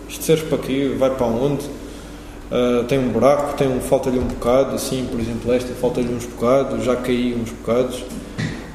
Isto 0.09 0.23
serve 0.23 0.45
para 0.45 0.57
quê? 0.57 0.91
Vai 0.97 1.11
para 1.11 1.27
onde? 1.27 1.63
Uh, 2.49 2.83
tem 2.87 2.97
um 2.97 3.09
buraco, 3.09 3.57
tem 3.57 3.67
um, 3.67 3.79
falta-lhe 3.79 4.19
um 4.19 4.23
bocado, 4.23 4.75
assim, 4.75 5.05
por 5.09 5.19
exemplo, 5.19 5.53
esta 5.53 5.73
falta-lhe 5.75 6.13
uns 6.13 6.25
bocados, 6.25 6.83
já 6.83 6.95
caí 6.95 7.35
uns 7.39 7.51
bocados. 7.51 7.97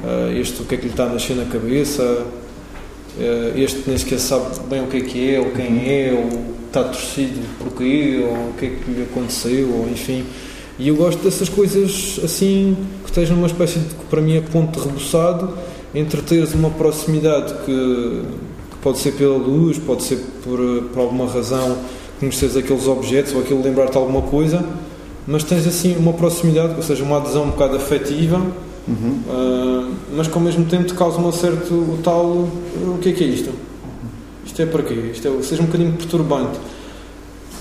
Uh, 0.03 0.37
este 0.37 0.63
o 0.63 0.65
que 0.65 0.75
é 0.75 0.79
que 0.79 0.85
lhe 0.85 0.91
está 0.91 1.05
a 1.05 1.09
nascer 1.09 1.37
na 1.37 1.45
cabeça? 1.45 2.03
Uh, 2.03 3.59
este 3.59 3.83
nem 3.87 3.97
sequer 3.97 4.19
sabe 4.19 4.47
bem 4.69 4.83
o 4.83 4.89
que 4.89 4.97
é 4.97 5.01
que 5.01 5.35
é, 5.35 5.41
ou 5.41 5.51
quem 5.53 5.89
é, 5.89 6.13
ou 6.13 6.62
está 6.73 6.85
torcido 6.85 7.41
porquê, 7.59 8.25
ou 8.25 8.51
o 8.51 8.55
que 8.59 8.67
é 8.67 8.69
que 8.71 8.91
lhe 8.91 9.03
aconteceu, 9.03 9.69
ou 9.69 9.89
enfim. 9.89 10.25
E 10.79 10.89
eu 10.89 10.97
gosto 10.97 11.23
dessas 11.23 11.49
coisas 11.49 12.19
assim, 12.25 12.77
que 13.05 13.11
estejam 13.11 13.37
numa 13.37 13.47
espécie 13.47 13.79
de, 13.79 13.95
que 13.95 14.05
para 14.07 14.23
mim 14.23 14.37
é 14.37 14.41
ponto 14.41 14.81
de 14.81 14.87
reboçado, 14.87 15.53
entre 15.95 16.23
teres 16.23 16.55
uma 16.55 16.71
proximidade 16.71 17.53
que, 17.67 18.23
que 18.71 18.77
pode 18.81 18.99
ser 18.99 19.13
pela 19.13 19.37
luz, 19.37 19.79
pode 19.79 20.03
ser 20.03 20.19
por, 20.43 20.59
por 20.93 21.01
alguma 21.01 21.27
razão 21.27 21.77
conheceres 22.19 22.57
aqueles 22.57 22.87
objetos 22.87 23.35
ou 23.35 23.41
aquilo 23.41 23.63
lembrar-te 23.63 23.97
alguma 23.97 24.23
coisa, 24.23 24.65
mas 25.27 25.45
tens 25.45 25.67
assim 25.67 25.97
uma 25.97 26.13
proximidade, 26.13 26.75
ou 26.77 26.83
seja, 26.83 27.03
uma 27.05 27.19
adesão 27.19 27.45
um 27.45 27.51
bocado 27.51 27.77
afetiva, 27.77 28.41
uhum. 28.89 29.21
uh, 29.29 29.93
mas 30.17 30.27
que 30.29 30.35
ao 30.35 30.41
mesmo 30.41 30.65
tempo 30.65 30.85
te 30.85 30.95
causa 30.95 31.19
um 31.19 31.33
certo 31.33 31.75
o 31.75 31.99
tal 32.03 32.25
o 32.25 32.99
que 33.01 33.11
é 33.11 33.13
que 33.13 33.25
é 33.25 33.27
isto? 33.27 33.51
Isto 34.45 34.63
é 34.63 34.67
para 34.67 34.83
quê? 34.83 34.95
Isto 35.13 35.29
é, 35.29 35.43
seja 35.43 35.63
um 35.63 35.67
bocadinho 35.67 35.93
perturbante. 35.93 36.59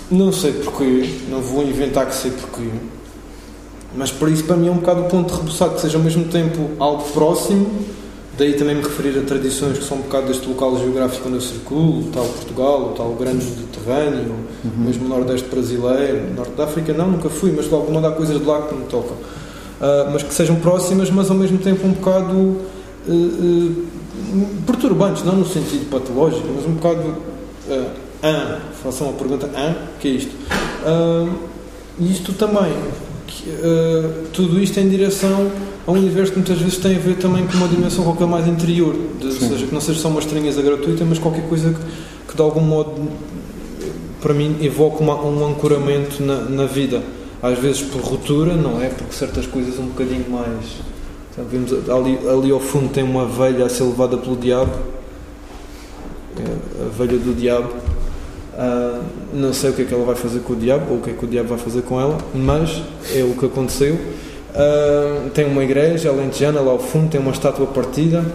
Não 0.10 0.32
sei 0.32 0.52
porquê, 0.52 1.10
não 1.30 1.42
vou 1.42 1.64
inventar 1.64 2.06
que 2.06 2.16
sei 2.16 2.32
porquê, 2.32 2.68
mas 3.96 4.12
para 4.12 4.30
isso 4.30 4.44
para 4.44 4.58
mim 4.58 4.68
é 4.68 4.72
um 4.72 4.76
bocado 4.76 5.02
o 5.02 5.06
ponto 5.06 5.34
de 5.34 5.40
reboçado, 5.40 5.76
que 5.76 5.82
seja 5.82 5.98
ao 5.98 6.04
mesmo 6.04 6.26
tempo 6.26 6.72
algo 6.80 7.04
próximo 7.12 7.70
Daí 8.38 8.54
também 8.54 8.76
me 8.76 8.82
referir 8.82 9.20
a 9.20 9.22
tradições 9.22 9.78
que 9.78 9.84
são 9.84 9.98
um 9.98 10.02
bocado 10.02 10.28
deste 10.28 10.48
local 10.48 10.76
geográfico 10.76 11.28
onde 11.28 11.38
eu 11.38 11.42
circulo, 11.42 12.04
tal 12.12 12.26
Portugal, 12.26 12.86
o 12.86 12.94
tal 12.96 13.14
grande 13.14 13.46
Mediterrâneo, 13.46 14.34
uhum. 14.64 14.72
mesmo 14.78 15.06
o 15.06 15.10
Nordeste 15.10 15.48
brasileiro, 15.50 16.34
Norte 16.34 16.54
da 16.54 16.64
África, 16.64 16.92
não, 16.92 17.12
nunca 17.12 17.30
fui, 17.30 17.54
mas 17.56 17.70
logo 17.70 17.96
há 18.06 18.12
coisas 18.14 18.40
de 18.40 18.46
lá 18.46 18.62
que 18.64 18.74
me 18.74 18.86
tocam. 18.86 19.12
Uh, 19.12 20.12
mas 20.12 20.24
que 20.24 20.34
sejam 20.34 20.56
próximas, 20.56 21.12
mas 21.12 21.30
ao 21.30 21.36
mesmo 21.36 21.58
tempo 21.58 21.86
um 21.86 21.92
bocado 21.92 22.34
uh, 22.36 22.58
uh, 23.08 23.86
perturbantes, 24.66 25.24
não 25.24 25.36
no 25.36 25.46
sentido 25.46 25.90
patológico, 25.90 26.48
mas 26.56 26.66
um 26.66 26.74
bocado. 26.74 27.02
Uh, 27.70 28.12
ah, 28.24 28.60
façam 28.84 29.08
uma 29.08 29.18
pergunta: 29.18 29.50
ah, 29.56 29.74
que 30.00 30.08
é 30.08 30.12
isto? 30.12 30.32
E 32.00 32.12
isto 32.12 32.34
também, 32.34 32.74
tudo 34.34 34.60
isto 34.60 34.80
em 34.80 34.90
direção 34.90 35.52
a 35.86 35.92
um 35.92 35.96
universo 35.96 36.32
que 36.32 36.40
muitas 36.40 36.60
vezes 36.60 36.78
tem 36.78 36.96
a 36.96 37.00
ver 37.00 37.16
também 37.18 37.46
com 37.46 37.54
uma 37.58 37.68
dimensão 37.68 38.04
qualquer 38.04 38.28
mais 38.28 38.48
interior, 38.48 38.96
de, 39.20 39.26
ou 39.26 39.32
seja, 39.32 39.66
que 39.66 39.74
não 39.74 39.82
seja 39.82 40.00
só 40.00 40.10
uma 40.10 40.20
estranheza 40.20 40.62
gratuita, 40.62 41.04
mas 41.06 41.18
qualquer 41.18 41.48
coisa 41.48 41.74
que, 41.74 41.80
que 42.28 42.36
de 42.36 42.42
algum 42.42 42.62
modo, 42.62 43.10
para 44.22 44.34
mim, 44.34 44.58
evoca 44.62 45.04
uma, 45.04 45.20
um 45.24 45.48
ancoramento 45.48 46.22
na, 46.24 46.42
na, 46.42 46.66
vida. 46.66 47.02
Às 47.42 47.58
vezes 47.58 47.82
por 47.82 48.02
ruptura, 48.02 48.56
não 48.56 48.80
é? 48.80 48.90
Porque 48.90 49.14
certas 49.14 49.48
coisas 49.48 49.80
um 49.80 49.88
bocadinho 49.88 50.30
mais. 50.30 50.66
Vimos 51.50 51.72
ali, 51.90 52.20
ali 52.28 52.52
ao 52.52 52.60
fundo 52.60 52.90
tem 52.90 53.04
uma 53.04 53.26
velha 53.26 53.66
a 53.66 53.70
ser 53.70 53.84
levada 53.84 54.18
pelo 54.18 54.36
diabo, 54.36 54.72
é 56.38 56.86
a 56.86 56.90
velha 56.90 57.18
do 57.18 57.34
diabo. 57.34 57.70
Uh, 58.54 59.02
não 59.34 59.54
sei 59.54 59.70
o 59.70 59.74
que 59.74 59.84
é 59.84 59.86
que 59.86 59.94
ela 59.94 60.04
vai 60.04 60.16
fazer 60.16 60.42
com 60.42 60.54
o 60.54 60.56
diabo 60.56 60.92
ou 60.92 60.98
o 60.98 61.02
que 61.02 61.10
é 61.10 61.14
que 61.14 61.24
o 61.24 61.28
diabo 61.28 61.50
vai 61.50 61.58
fazer 61.58 61.84
com 61.84 62.00
ela, 62.00 62.18
mas 62.34 62.82
é 63.16 63.24
o 63.24 63.34
que 63.34 63.46
aconteceu. 63.46 63.96
Uh, 63.96 65.30
tem 65.30 65.46
uma 65.46 65.64
igreja 65.64 66.10
alentejana 66.10 66.60
lá 66.60 66.72
ao 66.72 66.80
fundo, 66.80 67.10
tem 67.10 67.20
uma 67.20 67.32
estátua 67.32 67.66
partida. 67.68 68.26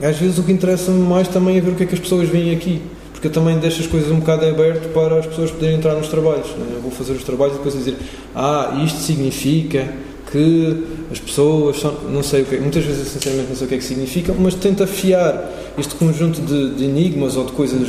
Às 0.00 0.16
vezes 0.18 0.38
o 0.38 0.44
que 0.44 0.52
interessa-me 0.52 1.00
mais 1.00 1.28
também 1.28 1.56
é 1.56 1.60
ver 1.60 1.72
o 1.72 1.74
que 1.74 1.82
é 1.82 1.86
que 1.86 1.94
as 1.94 2.00
pessoas 2.00 2.28
veem 2.28 2.54
aqui, 2.54 2.80
porque 3.12 3.26
eu 3.26 3.32
também 3.32 3.58
deixo 3.58 3.80
as 3.80 3.86
coisas 3.86 4.10
um 4.10 4.20
bocado 4.20 4.46
aberto 4.46 4.92
para 4.92 5.18
as 5.18 5.26
pessoas 5.26 5.50
poderem 5.50 5.76
entrar 5.76 5.94
nos 5.94 6.08
trabalhos. 6.08 6.46
Né? 6.50 6.66
Eu 6.74 6.80
vou 6.80 6.90
fazer 6.90 7.12
os 7.12 7.24
trabalhos 7.24 7.54
e 7.54 7.58
depois 7.58 7.74
dizer: 7.74 7.96
Ah, 8.34 8.80
isto 8.84 9.00
significa 9.00 9.92
que 10.34 10.84
as 11.12 11.20
pessoas 11.20 11.78
são. 11.78 11.94
Não 12.10 12.24
sei 12.24 12.42
o 12.42 12.44
que 12.44 12.56
Muitas 12.56 12.84
vezes, 12.84 13.06
sinceramente, 13.06 13.50
não 13.50 13.56
sei 13.56 13.66
o 13.66 13.68
que 13.68 13.74
é 13.76 13.78
que 13.78 13.84
significa, 13.84 14.34
mas 14.36 14.56
tento 14.56 14.82
afiar 14.82 15.48
este 15.78 15.94
conjunto 15.94 16.40
de, 16.40 16.74
de 16.74 16.84
enigmas 16.84 17.36
ou 17.36 17.44
de 17.44 17.52
coisas 17.52 17.88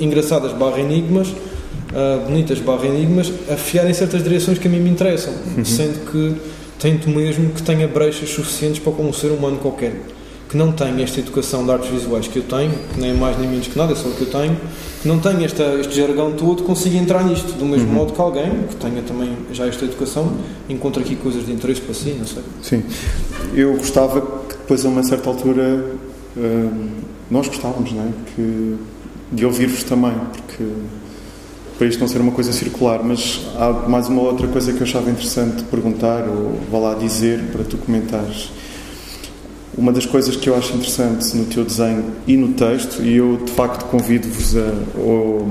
engraçadas 0.00 0.52
barra 0.52 0.80
enigmas 0.80 1.28
uh, 1.28 2.24
bonitas 2.26 2.58
barra 2.58 2.86
enigmas 2.86 3.32
afiar 3.48 3.88
em 3.88 3.94
certas 3.94 4.24
direções 4.24 4.58
que 4.58 4.66
a 4.66 4.70
mim 4.70 4.80
me 4.80 4.90
interessam, 4.90 5.32
uhum. 5.56 5.64
sendo 5.64 6.10
que 6.10 6.34
tento 6.80 7.08
mesmo 7.08 7.50
que 7.50 7.62
tenha 7.62 7.86
brechas 7.86 8.28
suficientes 8.30 8.80
para 8.80 8.92
como 8.92 9.08
um 9.08 9.12
ser 9.12 9.28
humano 9.28 9.58
qualquer 9.58 9.94
que 10.52 10.58
não 10.58 10.70
tenha 10.70 11.02
esta 11.02 11.18
educação 11.18 11.64
de 11.64 11.70
artes 11.70 11.88
visuais 11.88 12.28
que 12.28 12.36
eu 12.36 12.42
tenho, 12.42 12.72
que 12.92 13.00
nem 13.00 13.12
é 13.12 13.14
mais 13.14 13.38
nem 13.38 13.48
menos 13.48 13.68
que 13.68 13.78
nada, 13.78 13.92
é 13.92 13.96
só 13.96 14.06
o 14.06 14.12
que 14.12 14.20
eu 14.20 14.30
tenho, 14.30 14.54
que 15.00 15.08
não 15.08 15.18
tenha 15.18 15.46
esta, 15.46 15.62
este 15.80 15.96
jargão 15.96 16.32
todo, 16.32 16.62
consiga 16.62 16.98
entrar 16.98 17.24
nisto, 17.24 17.54
do 17.54 17.64
mesmo 17.64 17.88
uhum. 17.88 17.94
modo 17.94 18.12
que 18.12 18.20
alguém 18.20 18.50
que 18.68 18.76
tenha 18.76 19.00
também 19.00 19.34
já 19.50 19.66
esta 19.66 19.86
educação 19.86 20.30
encontra 20.68 21.02
aqui 21.02 21.16
coisas 21.16 21.46
de 21.46 21.52
interesse 21.52 21.80
para 21.80 21.94
si, 21.94 22.10
não 22.18 22.26
sei. 22.26 22.42
Sim, 22.62 22.84
eu 23.54 23.72
gostava 23.78 24.20
que 24.20 24.54
depois 24.58 24.84
a 24.84 24.90
uma 24.90 25.02
certa 25.02 25.30
altura 25.30 25.86
uh, 26.36 26.88
nós 27.30 27.48
gostávamos, 27.48 27.90
não 27.90 28.02
é? 28.02 28.08
Que, 28.36 28.76
de 29.32 29.46
ouvir-vos 29.46 29.84
também, 29.84 30.12
porque 30.32 30.64
para 31.78 31.86
isto 31.86 31.98
não 31.98 32.08
ser 32.08 32.20
uma 32.20 32.32
coisa 32.32 32.52
circular, 32.52 33.02
mas 33.02 33.40
há 33.56 33.88
mais 33.88 34.06
uma 34.06 34.20
outra 34.20 34.46
coisa 34.48 34.70
que 34.70 34.80
eu 34.80 34.82
achava 34.82 35.10
interessante 35.10 35.64
perguntar 35.64 36.28
ou 36.28 36.60
vá 36.70 36.78
lá 36.78 36.94
dizer 36.94 37.42
para 37.50 37.64
tu 37.64 37.78
comentares. 37.78 38.50
Uma 39.76 39.90
das 39.90 40.04
coisas 40.04 40.36
que 40.36 40.48
eu 40.48 40.56
acho 40.56 40.74
interessante 40.74 41.34
no 41.36 41.46
teu 41.46 41.64
desenho 41.64 42.04
e 42.26 42.36
no 42.36 42.48
texto, 42.48 43.02
e 43.02 43.16
eu 43.16 43.38
de 43.38 43.50
facto 43.52 43.84
convido-vos 43.86 44.56
a, 44.56 44.70
ou, 44.98 45.48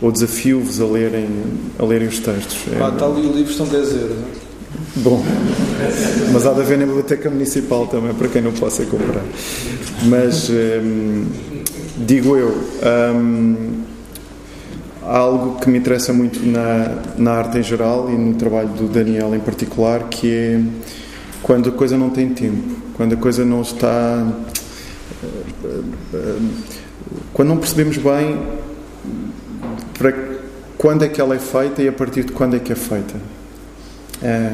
ou 0.00 0.10
desafio-vos 0.10 0.80
a 0.80 0.86
lerem, 0.86 1.28
a 1.78 1.84
lerem 1.84 2.08
os 2.08 2.18
textos. 2.18 2.58
Ah, 2.80 2.88
está 2.88 3.06
ali 3.06 3.26
o 3.26 3.32
livro, 3.32 3.52
são 3.52 3.66
10 3.66 3.92
euros. 3.92 4.16
Bom, 4.96 5.22
mas 6.32 6.46
há 6.46 6.52
de 6.52 6.60
haver 6.60 6.78
na 6.78 6.84
Biblioteca 6.84 7.30
Municipal 7.30 7.86
também, 7.86 8.12
para 8.12 8.28
quem 8.28 8.42
não 8.42 8.52
possa 8.52 8.84
comprar. 8.84 9.22
Mas, 10.04 10.50
hum, 10.50 11.26
digo 11.96 12.36
eu, 12.36 12.54
hum, 13.14 13.82
algo 15.02 15.60
que 15.60 15.68
me 15.68 15.78
interessa 15.78 16.12
muito 16.12 16.44
na, 16.44 17.02
na 17.16 17.32
arte 17.32 17.58
em 17.58 17.62
geral 17.62 18.10
e 18.10 18.16
no 18.16 18.34
trabalho 18.34 18.68
do 18.68 18.88
Daniel 18.88 19.34
em 19.34 19.40
particular, 19.40 20.08
que 20.08 20.30
é 20.30 20.60
quando 21.42 21.68
a 21.68 21.72
coisa 21.72 21.96
não 21.96 22.10
tem 22.10 22.28
tempo, 22.30 22.76
quando 22.94 23.14
a 23.14 23.16
coisa 23.16 23.44
não 23.44 23.62
está. 23.62 24.26
Quando 27.32 27.48
não 27.48 27.56
percebemos 27.56 27.96
bem 27.98 28.40
para 29.98 30.12
quando 30.78 31.04
é 31.04 31.08
que 31.08 31.20
ela 31.20 31.34
é 31.34 31.38
feita 31.38 31.82
e 31.82 31.88
a 31.88 31.92
partir 31.92 32.24
de 32.24 32.32
quando 32.32 32.56
é 32.56 32.58
que 32.58 32.72
é 32.72 32.74
feita. 32.74 33.14
É, 34.20 34.52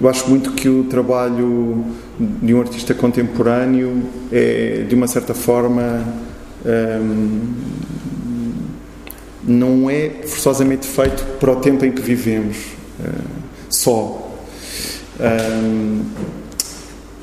eu 0.00 0.08
acho 0.08 0.28
muito 0.28 0.52
que 0.52 0.68
o 0.68 0.84
trabalho 0.84 1.84
de 2.18 2.54
um 2.54 2.60
artista 2.60 2.94
contemporâneo 2.94 4.02
é, 4.30 4.84
de 4.88 4.94
uma 4.94 5.06
certa 5.06 5.34
forma, 5.34 6.04
hum, 6.64 7.54
não 9.44 9.88
é 9.88 10.10
forçosamente 10.26 10.86
feito 10.86 11.24
para 11.38 11.52
o 11.52 11.56
tempo 11.56 11.84
em 11.84 11.92
que 11.92 12.02
vivemos 12.02 12.56
uh, 13.00 13.24
só. 13.70 14.27
Um, 15.20 16.04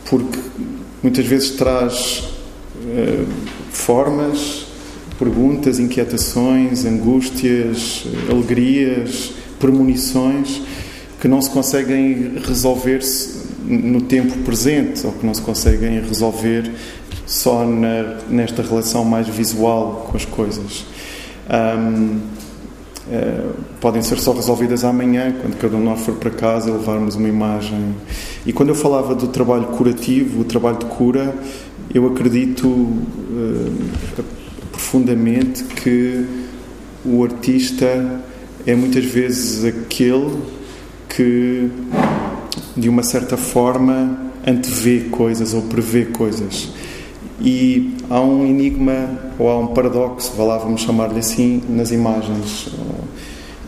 porque 0.10 0.40
muitas 1.02 1.26
vezes 1.26 1.52
traz 1.52 2.24
uh, 2.76 3.28
formas, 3.72 4.66
perguntas, 5.18 5.80
inquietações, 5.80 6.86
angústias, 6.86 8.06
alegrias, 8.30 9.32
premonições 9.60 10.62
que 11.22 11.28
não 11.28 11.42
se 11.42 11.50
conseguem 11.50 12.34
resolver 12.46 13.02
-se 13.02 13.46
no 13.66 14.02
tempo 14.02 14.38
presente 14.40 15.06
ou 15.06 15.12
que 15.14 15.26
não 15.26 15.34
se 15.34 15.42
conseguem 15.42 16.00
resolver 16.02 16.72
só 17.26 17.66
na, 17.66 18.20
nesta 18.30 18.62
relação 18.62 19.04
mais 19.04 19.28
visual 19.28 20.08
com 20.10 20.18
as 20.18 20.26
coisas. 20.26 20.86
Um, 21.50 22.20
podem 23.80 24.02
ser 24.02 24.18
só 24.20 24.34
resolvidas 24.34 24.84
amanhã, 24.84 25.34
quando 25.40 25.58
cada 25.58 25.76
um 25.76 25.80
de 25.80 25.86
nós 25.86 26.02
for 26.02 26.16
para 26.16 26.32
casa 26.32 26.72
levarmos 26.72 27.16
uma 27.16 27.30
imagem. 27.30 27.96
E 28.46 28.52
quando 28.52 28.70
eu 28.70 28.76
falava 28.76 29.14
do 29.14 29.28
trabalho 29.28 29.66
curativo, 29.68 30.42
o 30.42 30.44
trabalho 30.44 30.78
de 30.78 30.86
cura, 30.86 31.36
eu 31.94 32.08
acredito 32.08 32.68
uh, 32.68 34.24
profundamente 34.72 35.64
que 35.64 36.26
o 37.06 37.24
artista 37.24 38.22
é 38.66 38.76
muitas 38.76 39.06
vezes 39.06 39.64
aquele 39.64 40.38
que, 41.08 41.70
de 42.76 42.90
uma 42.90 43.04
certa 43.04 43.38
forma, 43.38 44.20
antevê 44.46 45.02
coisas 45.12 45.54
ou 45.54 45.62
prevê 45.64 46.06
coisas. 46.06 46.70
E 47.40 47.96
há 48.10 48.22
um 48.22 48.46
enigma 48.46 49.10
ou 49.38 49.50
há 49.50 49.60
um 49.60 49.68
paradoxo, 49.68 50.32
vá 50.38 50.44
lá, 50.44 50.58
vamos 50.58 50.82
chamar-lhe 50.82 51.20
assim, 51.20 51.62
nas 51.70 51.92
imagens, 51.92 52.70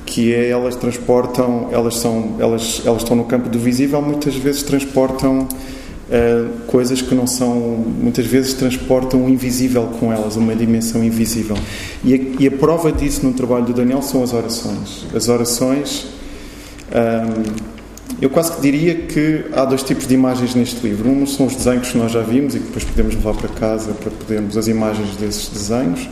que 0.05 0.34
é 0.34 0.49
elas 0.49 0.76
transportam, 0.76 1.68
elas 1.72 1.97
são, 1.97 2.36
elas, 2.39 2.82
elas 2.86 3.01
estão 3.01 3.15
no 3.15 3.26
campo 3.26 3.49
do 3.49 3.59
visível, 3.59 4.01
muitas 4.01 4.36
vezes 4.36 4.63
transportam 4.63 5.39
uh, 5.41 6.49
coisas 6.68 7.01
que 7.01 7.13
não 7.13 7.28
são, 7.28 7.55
muitas 7.55 8.26
vezes 8.26 8.53
transportam 8.53 9.26
o 9.26 9.30
invisível 9.30 9.89
com 9.99 10.13
elas, 10.13 10.38
uma 10.38 10.55
dimensão 10.55 11.03
invisível. 11.03 11.57
E 12.05 12.13
a, 12.13 12.43
e 12.43 12.47
a 12.47 12.51
prova 12.51 12.91
disso 12.91 13.26
no 13.26 13.34
trabalho 13.34 13.65
do 13.65 13.74
Daniel 13.74 14.01
são 14.01 14.24
as 14.24 14.34
orações. 14.34 15.05
As 15.13 15.28
orações, 15.28 16.07
um, 16.89 16.97
ehm, 16.97 17.76
eu 18.22 18.30
quase 18.30 18.51
que 18.53 18.61
diria 18.61 18.95
que 18.95 19.45
há 19.53 19.63
dois 19.65 19.84
tipos 19.84 20.07
de 20.07 20.13
imagens 20.13 20.55
neste 20.55 20.80
livro. 20.86 21.09
Um 21.09 21.26
são 21.28 21.45
os 21.45 21.55
desenhos 21.55 21.91
que 21.91 21.97
nós 21.97 22.11
já 22.11 22.22
vimos 22.22 22.55
e 22.55 22.59
que 22.59 22.65
depois 22.65 22.84
podemos 22.84 23.15
levar 23.15 23.34
para 23.36 23.49
casa 23.49 23.93
para 23.93 24.09
podermos 24.11 24.57
as 24.57 24.68
imagens 24.68 25.15
desses 25.15 25.49
desenhos 25.49 26.07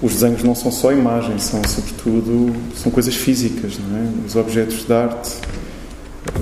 os 0.00 0.12
desenhos 0.12 0.44
não 0.44 0.54
são 0.54 0.70
só 0.70 0.92
imagens, 0.92 1.42
são 1.42 1.60
sobretudo 1.64 2.54
são 2.76 2.90
coisas 2.90 3.16
físicas, 3.16 3.78
não 3.78 3.98
é? 3.98 4.26
Os 4.26 4.36
objetos 4.36 4.84
de 4.84 4.92
arte, 4.92 5.30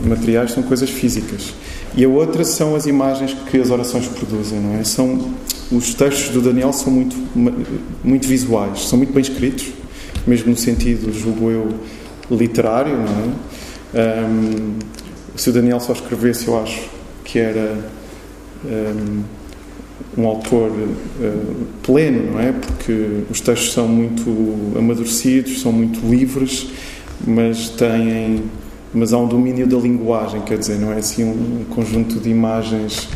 materiais 0.04 0.52
são 0.52 0.62
coisas 0.62 0.90
físicas. 0.90 1.54
E 1.96 2.04
a 2.04 2.08
outra 2.08 2.44
são 2.44 2.76
as 2.76 2.86
imagens 2.86 3.34
que 3.50 3.58
as 3.58 3.70
orações 3.70 4.06
produzem, 4.08 4.60
não 4.60 4.78
é? 4.78 4.84
São 4.84 5.30
os 5.72 5.94
textos 5.94 6.34
do 6.34 6.42
Daniel 6.42 6.72
são 6.72 6.92
muito 6.92 7.16
muito 8.04 8.28
visuais, 8.28 8.86
são 8.88 8.98
muito 8.98 9.12
bem 9.12 9.22
escritos, 9.22 9.68
mesmo 10.26 10.50
no 10.50 10.56
sentido, 10.56 11.10
julgo 11.12 11.50
eu, 11.50 11.68
literário, 12.30 12.94
não 12.94 13.04
é? 13.04 13.55
Um, 13.96 14.78
se 15.34 15.50
o 15.50 15.52
Daniel 15.52 15.80
só 15.80 15.92
escrevesse, 15.92 16.48
eu 16.48 16.62
acho 16.62 16.88
que 17.24 17.38
era 17.38 17.78
um, 18.64 19.22
um 20.18 20.26
autor 20.26 20.70
uh, 20.70 21.66
pleno, 21.82 22.32
não 22.32 22.40
é? 22.40 22.52
Porque 22.52 23.22
os 23.30 23.40
textos 23.40 23.72
são 23.72 23.88
muito 23.88 24.76
amadurecidos, 24.76 25.60
são 25.60 25.72
muito 25.72 26.00
livres, 26.06 26.68
mas 27.26 27.70
têm 27.70 28.44
mas 28.96 29.12
há 29.12 29.18
um 29.18 29.28
domínio 29.28 29.66
da 29.66 29.76
linguagem, 29.76 30.40
quer 30.40 30.56
dizer, 30.56 30.78
não 30.78 30.90
é 30.90 30.96
assim 30.98 31.22
um, 31.22 31.64
conjunto 31.68 32.18
de 32.18 32.30
imagens 32.30 33.08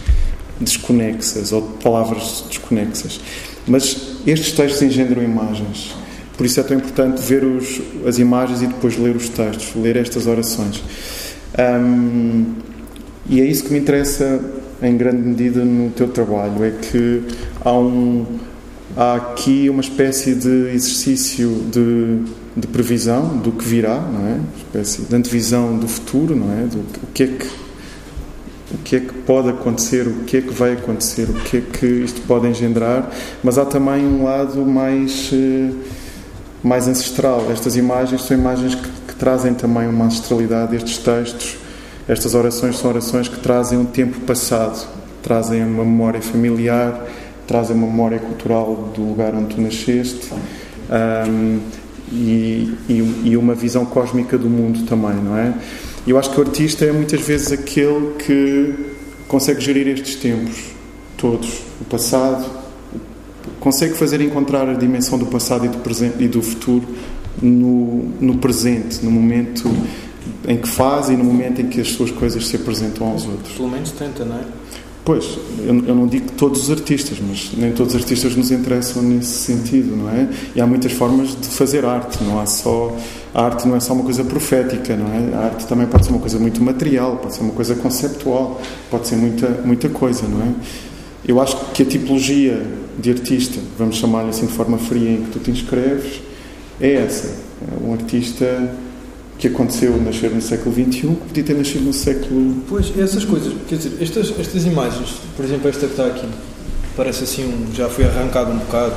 desconexas 0.60 1.52
ou 1.52 1.62
de 1.62 1.82
palavras 1.82 2.44
desconexas. 2.48 3.18
Mas 3.66 4.18
estes 4.26 4.52
textos 4.52 4.82
engendram 4.82 5.22
imagens. 5.22 5.94
Por 6.40 6.46
isso 6.46 6.58
é 6.58 6.62
tão 6.62 6.74
importante 6.74 7.20
ver 7.20 7.44
os, 7.44 7.82
as 8.06 8.18
imagens 8.18 8.62
e 8.62 8.66
depois 8.66 8.96
ler 8.96 9.14
os 9.14 9.28
textos, 9.28 9.74
ler 9.76 9.94
estas 9.98 10.26
orações. 10.26 10.82
Um, 11.58 12.54
e 13.28 13.42
é 13.42 13.44
isso 13.44 13.64
que 13.64 13.70
me 13.74 13.78
interessa 13.78 14.40
em 14.80 14.96
grande 14.96 15.20
medida 15.20 15.62
no 15.62 15.90
teu 15.90 16.08
trabalho, 16.08 16.64
é 16.64 16.70
que 16.70 17.24
há, 17.62 17.78
um, 17.78 18.24
há 18.96 19.16
aqui 19.16 19.68
uma 19.68 19.82
espécie 19.82 20.34
de 20.34 20.70
exercício 20.70 21.62
de, 21.70 22.22
de 22.56 22.66
previsão 22.68 23.36
do 23.36 23.52
que 23.52 23.62
virá, 23.62 24.00
não 24.00 24.26
é? 24.26 24.32
Uma 24.32 24.56
espécie 24.56 25.02
de 25.02 25.14
antevisão 25.14 25.76
do 25.76 25.88
futuro, 25.88 26.34
não 26.34 26.50
é? 26.54 26.62
Do 26.64 26.78
o 27.02 27.06
que 27.12 27.24
é 27.24 27.26
que 27.26 27.46
o 28.72 28.78
que 28.78 28.96
é 28.96 29.00
que 29.00 29.12
pode 29.12 29.50
acontecer, 29.50 30.06
o 30.06 30.24
que 30.24 30.38
é 30.38 30.40
que 30.40 30.54
vai 30.54 30.72
acontecer, 30.72 31.28
o 31.28 31.34
que 31.34 31.58
é 31.58 31.60
que 31.60 31.86
isto 31.86 32.22
pode 32.22 32.46
engendrar, 32.46 33.10
mas 33.42 33.58
há 33.58 33.66
também 33.66 34.06
um 34.06 34.24
lado 34.24 34.64
mais 34.64 35.30
eh, 35.32 35.70
mais 36.62 36.88
ancestral. 36.88 37.46
Estas 37.50 37.76
imagens 37.76 38.22
são 38.22 38.36
imagens 38.36 38.74
que, 38.74 38.88
que 39.08 39.14
trazem 39.14 39.54
também 39.54 39.88
uma 39.88 40.06
ancestralidade 40.06 40.72
destes 40.72 40.98
textos 40.98 41.58
estas 42.10 42.34
orações 42.34 42.76
são 42.76 42.90
orações 42.90 43.28
que 43.28 43.38
trazem 43.38 43.78
um 43.78 43.84
tempo 43.84 44.18
passado, 44.22 44.84
trazem 45.22 45.62
uma 45.62 45.84
memória 45.84 46.20
familiar, 46.20 47.06
trazem 47.46 47.76
uma 47.76 47.86
memória 47.86 48.18
cultural 48.18 48.90
do 48.92 49.00
lugar 49.00 49.32
onde 49.32 49.54
tu 49.54 49.60
nasceste 49.60 50.28
um, 51.30 51.60
e, 52.10 52.74
e, 52.88 53.20
e, 53.26 53.36
uma 53.36 53.54
visão 53.54 53.86
cósmica 53.86 54.36
do 54.36 54.50
mundo 54.50 54.84
também, 54.86 55.14
não 55.22 55.38
é? 55.38 55.54
Eu 56.04 56.18
acho 56.18 56.30
que 56.32 56.40
o 56.40 56.42
artista 56.42 56.84
é 56.84 56.90
muitas 56.90 57.20
vezes 57.20 57.52
aquele 57.52 58.14
que 58.14 58.74
consegue 59.28 59.60
gerir 59.60 59.86
estes 59.86 60.16
tempos 60.16 60.58
todos, 61.16 61.62
o 61.80 61.84
passado, 61.84 62.44
consegue 63.60 63.94
fazer 63.94 64.20
encontrar 64.20 64.68
a 64.68 64.74
dimensão 64.74 65.18
do 65.18 65.26
passado 65.26 65.66
e 65.66 65.68
do, 65.68 65.78
presente, 65.78 66.24
e 66.24 66.26
do 66.26 66.42
futuro 66.42 66.88
no, 67.40 68.04
no 68.20 68.38
presente, 68.38 69.04
no 69.04 69.10
momento 69.10 69.70
em 70.48 70.56
que 70.56 70.68
faz 70.68 71.08
e 71.08 71.16
no 71.16 71.24
momento 71.24 71.60
em 71.60 71.68
que 71.68 71.80
as 71.80 71.88
suas 71.88 72.10
coisas 72.10 72.46
se 72.48 72.56
apresentam 72.56 73.06
aos 73.06 73.26
outros. 73.26 73.54
Pelo 73.54 73.70
menos 73.70 73.92
tenta, 73.92 74.24
não 74.24 74.36
é? 74.36 74.44
Pois, 75.02 75.38
eu, 75.60 75.74
eu 75.86 75.94
não 75.94 76.06
digo 76.06 76.30
todos 76.32 76.64
os 76.64 76.70
artistas, 76.70 77.18
mas 77.26 77.52
nem 77.56 77.72
todos 77.72 77.94
os 77.94 78.00
artistas 78.00 78.36
nos 78.36 78.50
interessam 78.50 79.02
nesse 79.02 79.32
sentido, 79.32 79.96
não 79.96 80.10
é? 80.10 80.28
E 80.54 80.60
há 80.60 80.66
muitas 80.66 80.92
formas 80.92 81.30
de 81.30 81.48
fazer 81.48 81.84
arte, 81.84 82.22
não 82.22 82.38
há 82.38 82.46
só. 82.46 82.94
A 83.34 83.44
arte 83.44 83.66
não 83.66 83.76
é 83.76 83.80
só 83.80 83.94
uma 83.94 84.04
coisa 84.04 84.22
profética, 84.24 84.94
não 84.96 85.06
é? 85.06 85.34
A 85.36 85.46
arte 85.46 85.66
também 85.66 85.86
pode 85.86 86.04
ser 86.04 86.12
uma 86.12 86.20
coisa 86.20 86.38
muito 86.38 86.62
material, 86.62 87.16
pode 87.16 87.34
ser 87.34 87.42
uma 87.42 87.52
coisa 87.52 87.74
conceptual, 87.76 88.60
pode 88.90 89.08
ser 89.08 89.16
muita, 89.16 89.48
muita 89.64 89.88
coisa, 89.88 90.28
não 90.28 90.42
é? 90.42 90.52
Eu 91.30 91.40
acho 91.40 91.56
que 91.72 91.84
a 91.84 91.86
tipologia 91.86 92.60
de 92.98 93.08
artista, 93.08 93.60
vamos 93.78 93.98
chamar-lhe 93.98 94.30
assim 94.30 94.46
de 94.46 94.52
forma 94.52 94.76
fria, 94.78 95.10
em 95.10 95.22
que 95.22 95.30
tu 95.30 95.38
te 95.38 95.52
inscreves, 95.52 96.20
é 96.80 96.94
essa. 96.94 97.28
É 97.28 97.86
um 97.86 97.92
artista 97.92 98.74
que 99.38 99.46
aconteceu 99.46 99.96
nascer 100.02 100.28
no 100.32 100.42
século 100.42 100.74
XXI 100.74 100.90
que 100.90 101.14
podia 101.28 101.44
ter 101.44 101.54
nascido 101.54 101.84
no 101.84 101.92
século. 101.92 102.56
Pois, 102.68 102.92
essas 102.98 103.24
coisas, 103.24 103.52
quer 103.68 103.76
dizer, 103.76 103.92
estas, 104.00 104.40
estas 104.40 104.64
imagens, 104.64 105.20
por 105.36 105.44
exemplo, 105.44 105.68
esta 105.68 105.86
que 105.86 105.92
está 105.92 106.06
aqui, 106.06 106.26
parece 106.96 107.22
assim, 107.22 107.44
um, 107.44 107.72
já 107.72 107.88
foi 107.88 108.06
arrancado 108.06 108.50
um 108.50 108.58
bocado, 108.58 108.96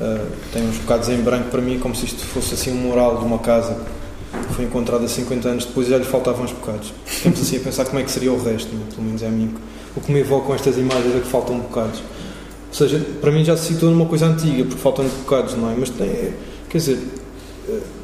uh, 0.00 0.26
tem 0.52 0.68
uns 0.68 0.78
bocados 0.78 1.08
em 1.08 1.18
branco 1.18 1.50
para 1.50 1.62
mim, 1.62 1.78
como 1.78 1.94
se 1.94 2.04
isto 2.04 2.24
fosse 2.24 2.54
assim 2.54 2.72
um 2.72 2.82
mural 2.82 3.16
de 3.18 3.24
uma 3.24 3.38
casa 3.38 3.80
que 4.48 4.54
foi 4.54 4.64
encontrada 4.64 5.06
50 5.06 5.48
anos 5.48 5.64
depois 5.66 5.86
e 5.86 5.90
já 5.90 5.98
lhe 5.98 6.04
faltavam 6.04 6.44
uns 6.44 6.50
bocados. 6.50 6.92
Ficamos 7.06 7.40
assim 7.40 7.58
a 7.58 7.60
pensar 7.60 7.84
como 7.84 8.00
é 8.00 8.02
que 8.02 8.10
seria 8.10 8.32
o 8.32 8.42
resto, 8.42 8.74
né? 8.74 8.82
pelo 8.90 9.06
menos 9.06 9.22
é 9.22 9.28
a 9.28 9.30
mim. 9.30 9.54
O 9.98 10.00
que 10.00 10.12
me 10.12 10.20
evoca 10.20 10.46
com 10.46 10.54
estas 10.54 10.78
imagens 10.78 11.16
é 11.16 11.18
que 11.18 11.26
faltam 11.26 11.58
bocados. 11.58 11.98
Ou 12.68 12.74
seja, 12.74 13.04
para 13.20 13.32
mim 13.32 13.44
já 13.44 13.56
se 13.56 13.74
citou 13.74 13.90
numa 13.90 14.06
coisa 14.06 14.26
antiga, 14.26 14.64
porque 14.64 14.80
faltam 14.80 15.04
bocados, 15.04 15.56
não 15.56 15.68
é? 15.68 15.74
Mas 15.76 15.90
tem, 15.90 16.08
quer 16.70 16.78
dizer, 16.78 16.98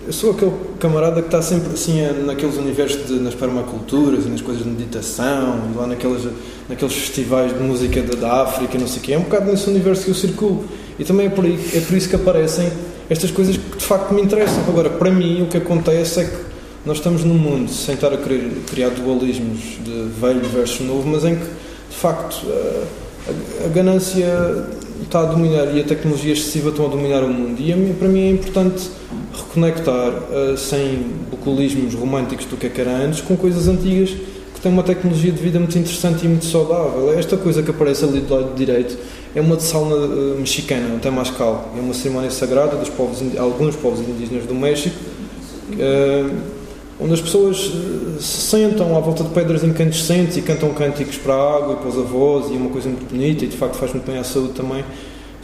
eu 0.05 0.12
sou 0.12 0.32
aquele 0.32 0.53
camarada 0.80 1.20
que 1.22 1.28
está 1.28 1.40
sempre 1.40 1.72
assim 1.72 2.03
naqueles 2.26 2.57
universos 2.57 3.07
de, 3.07 3.14
nas 3.20 3.34
permaculturas 3.34 4.24
e 4.26 4.28
nas 4.28 4.40
coisas 4.40 4.64
de 4.64 4.68
meditação, 4.68 5.70
lá 5.76 5.86
naqueles, 5.86 6.26
naqueles 6.68 6.95
festivais 6.95 7.57
de 7.57 7.62
música 7.62 8.03
da, 8.03 8.16
da 8.16 8.42
África, 8.42 8.76
não 8.76 8.88
sei 8.88 8.99
o 8.99 9.03
quê. 9.03 9.12
É 9.12 9.18
um 9.18 9.22
bocado 9.22 9.51
nesse 9.51 9.70
universo 9.70 10.05
que 10.05 10.11
eu 10.11 10.14
circulo. 10.14 10.64
E 10.99 11.05
também 11.05 11.26
é 11.26 11.30
por, 11.30 11.45
aí, 11.45 11.59
é 11.74 11.80
por 11.80 11.97
isso 11.97 12.09
que 12.09 12.16
aparecem 12.16 12.70
estas 13.09 13.30
coisas 13.30 13.57
que 13.57 13.78
de 13.78 13.84
facto 13.84 14.12
me 14.12 14.20
interessam. 14.20 14.64
Agora, 14.68 14.90
para 14.90 15.11
mim, 15.11 15.42
o 15.42 15.47
que 15.47 15.59
acontece 15.59 16.20
é 16.20 16.24
que 16.24 16.36
nós 16.84 16.99
estamos 16.99 17.24
num 17.24 17.38
mundo, 17.38 17.70
sem 17.70 17.95
estar 17.95 18.12
a 18.12 18.16
querer 18.18 18.51
criar 18.70 18.90
dualismos 18.90 19.59
de 19.82 20.09
velho 20.20 20.47
versus 20.51 20.86
novo, 20.86 21.09
mas 21.09 21.24
em 21.24 21.36
que, 21.36 21.47
de 21.91 21.97
facto, 21.97 22.47
a, 22.49 23.64
a 23.64 23.68
ganância 23.68 24.26
está 25.03 25.20
a 25.20 25.24
dominar 25.24 25.74
e 25.74 25.80
a 25.80 25.85
tecnologia 25.85 26.32
excessiva 26.32 26.70
estão 26.70 26.87
a 26.87 26.89
dominar 26.89 27.22
o 27.22 27.28
mundo. 27.28 27.61
E 27.61 27.95
para 27.95 28.09
mim 28.09 28.28
é 28.28 28.30
importante 28.30 28.91
reconectar, 29.32 30.11
uh, 30.11 30.57
sem 30.57 30.99
bucolismos 31.30 31.95
românticos 31.95 32.47
do 32.47 32.57
que, 32.57 32.66
é 32.66 32.68
que 32.68 32.80
era 32.80 32.91
antes, 32.91 33.20
com 33.20 33.37
coisas 33.37 33.68
antigas 33.68 34.11
que 34.11 34.61
têm 34.61 34.72
uma 34.72 34.82
tecnologia 34.82 35.32
de 35.32 35.41
vida 35.41 35.59
muito 35.59 35.76
interessante 35.76 36.24
e 36.24 36.28
muito 36.28 36.45
saudável. 36.45 37.12
Esta 37.18 37.37
coisa 37.37 37.62
que 37.62 37.70
aparece 37.70 38.05
ali 38.05 38.20
do 38.20 38.35
lado 38.35 38.55
direito 38.55 38.97
é 39.35 39.41
uma 39.41 39.57
de 39.57 39.62
sauna 39.62 39.97
uh, 39.97 40.37
mexicana, 40.39 40.95
um 40.95 40.99
Temascal. 40.99 41.72
É 41.76 41.80
uma 41.80 41.95
cerimónia 41.95 42.30
sagrada 42.30 42.76
dos 42.76 42.89
povos, 42.89 43.22
alguns 43.39 43.76
povos 43.76 44.01
indígenas 44.01 44.47
do 44.47 44.55
México, 44.55 44.97
uh, 45.72 46.63
onde 47.01 47.14
as 47.14 47.20
pessoas 47.20 47.72
se 48.20 48.40
sentam 48.42 48.97
à 48.97 49.01
volta 49.01 49.24
de 49.24 49.30
pedras 49.30 49.64
incandescentes 49.64 50.36
e 50.36 50.42
cantam 50.42 50.72
cânticos 50.72 51.16
para 51.16 51.34
a 51.34 51.57
água 51.57 51.74
e 51.74 51.76
para 51.76 51.88
os 51.88 51.99
avós, 51.99 52.51
e 52.51 52.55
é 52.55 52.57
uma 52.57 52.70
coisa 52.70 52.88
muito 52.88 53.09
bonita 53.11 53.45
e 53.45 53.49
de 53.49 53.57
facto 53.57 53.74
faz 53.74 53.92
muito 53.92 54.07
bem 54.07 54.18
à 54.18 54.24
saúde 54.24 54.53
também. 54.53 54.84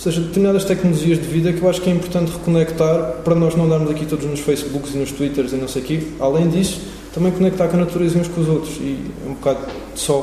Ou 0.00 0.02
seja, 0.02 0.20
determinadas 0.22 0.64
tecnologias 0.64 1.18
de 1.18 1.26
vida 1.26 1.52
que 1.52 1.60
eu 1.60 1.68
acho 1.68 1.80
que 1.82 1.90
é 1.90 1.92
importante 1.92 2.32
reconectar 2.32 3.16
para 3.22 3.34
nós 3.34 3.54
não 3.54 3.66
andarmos 3.66 3.90
aqui 3.90 4.06
todos 4.06 4.24
nos 4.24 4.40
Facebooks 4.40 4.94
e 4.94 4.98
nos 4.98 5.12
Twitters 5.12 5.52
e 5.52 5.56
não 5.56 5.68
sei 5.68 5.82
o 5.82 5.84
quê. 5.84 6.02
Além 6.18 6.48
disso, 6.48 6.80
também 7.12 7.30
conectar 7.32 7.68
com 7.68 7.76
a 7.76 7.80
natureza 7.80 8.18
uns 8.18 8.28
com 8.28 8.40
os 8.40 8.48
outros. 8.48 8.76
E 8.76 8.96
é 9.26 9.28
um 9.28 9.34
bocado 9.34 9.58
só 9.94 10.20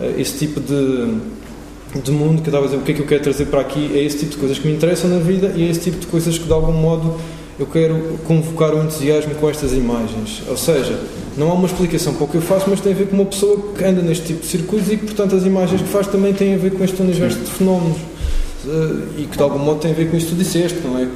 uh, 0.00 0.20
esse 0.20 0.38
tipo 0.38 0.58
de, 0.58 1.14
de 2.02 2.10
mundo 2.10 2.42
que 2.42 2.48
eu 2.48 2.50
estava 2.50 2.64
a 2.64 2.68
dizer, 2.68 2.78
o 2.78 2.82
que 2.82 2.90
é 2.90 2.94
que 2.96 3.00
eu 3.00 3.06
quero 3.06 3.22
trazer 3.22 3.46
para 3.46 3.60
aqui, 3.60 3.92
é 3.94 4.02
esse 4.02 4.18
tipo 4.18 4.32
de 4.32 4.38
coisas 4.38 4.58
que 4.58 4.66
me 4.66 4.74
interessam 4.74 5.08
na 5.08 5.18
vida 5.18 5.52
e 5.54 5.68
é 5.68 5.70
esse 5.70 5.80
tipo 5.80 5.98
de 5.98 6.06
coisas 6.08 6.36
que 6.36 6.44
de 6.44 6.52
algum 6.52 6.72
modo 6.72 7.16
eu 7.62 7.66
quero 7.66 8.18
convocar 8.26 8.74
o 8.74 8.82
entusiasmo 8.82 9.34
com 9.36 9.48
estas 9.48 9.72
imagens. 9.72 10.42
Ou 10.48 10.56
seja, 10.56 10.98
não 11.36 11.50
há 11.50 11.54
uma 11.54 11.66
explicação 11.66 12.14
para 12.14 12.24
o 12.24 12.28
que 12.28 12.36
eu 12.36 12.42
faço, 12.42 12.66
mas 12.68 12.80
tem 12.80 12.92
a 12.92 12.96
ver 12.96 13.08
com 13.08 13.16
uma 13.16 13.24
pessoa 13.24 13.72
que 13.76 13.84
anda 13.84 14.02
neste 14.02 14.26
tipo 14.26 14.40
de 14.40 14.46
circuitos 14.46 14.90
e 14.90 14.96
que, 14.96 15.06
portanto, 15.06 15.36
as 15.36 15.44
imagens 15.44 15.80
que 15.80 15.88
faz 15.88 16.06
também 16.06 16.32
têm 16.32 16.54
a 16.54 16.58
ver 16.58 16.72
com 16.72 16.84
este 16.84 17.00
universo 17.00 17.38
de 17.38 17.50
fenómenos. 17.50 17.98
Eh, 18.66 19.22
e 19.22 19.24
que 19.24 19.36
de 19.36 19.42
algum 19.42 19.58
modo 19.58 19.80
tem 19.80 19.90
a 19.90 19.94
ver 19.94 20.10
com 20.10 20.16
isso 20.16 20.26
que 20.26 20.34
tu 20.34 20.38
disseste, 20.38 20.78
não 20.84 20.98
é? 20.98 21.08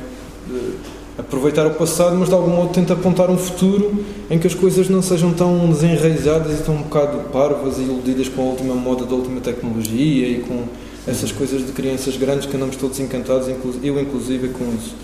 aproveitar 1.19 1.67
o 1.67 1.71
passado, 1.71 2.15
mas 2.17 2.29
de 2.29 2.35
algum 2.35 2.51
modo 2.51 2.73
tenta 2.73 2.93
apontar 2.93 3.31
um 3.31 3.39
futuro 3.39 4.05
em 4.31 4.39
que 4.39 4.47
as 4.47 4.55
coisas 4.55 4.89
não 4.89 5.01
sejam 5.01 5.33
tão 5.33 5.71
desenraizadas 5.71 6.61
e 6.61 6.63
tão 6.63 6.75
um 6.75 6.83
bocado 6.83 7.19
parvas 7.31 7.79
e 7.79 7.83
iludidas 7.83 8.29
com 8.29 8.43
a 8.43 8.45
última 8.45 8.75
moda 8.75 9.05
da 9.05 9.15
última 9.15 9.41
tecnologia 9.41 10.29
e 10.29 10.41
com 10.41 10.65
essas 11.07 11.33
coisas 11.33 11.65
de 11.65 11.73
crianças 11.73 12.17
grandes 12.17 12.47
que 12.47 12.57
andamos 12.57 12.77
todos 12.77 13.01
encantados, 13.01 13.49
eu 13.83 13.99
inclusive 14.01 14.49
com 14.49 14.65
isso. 14.75 14.95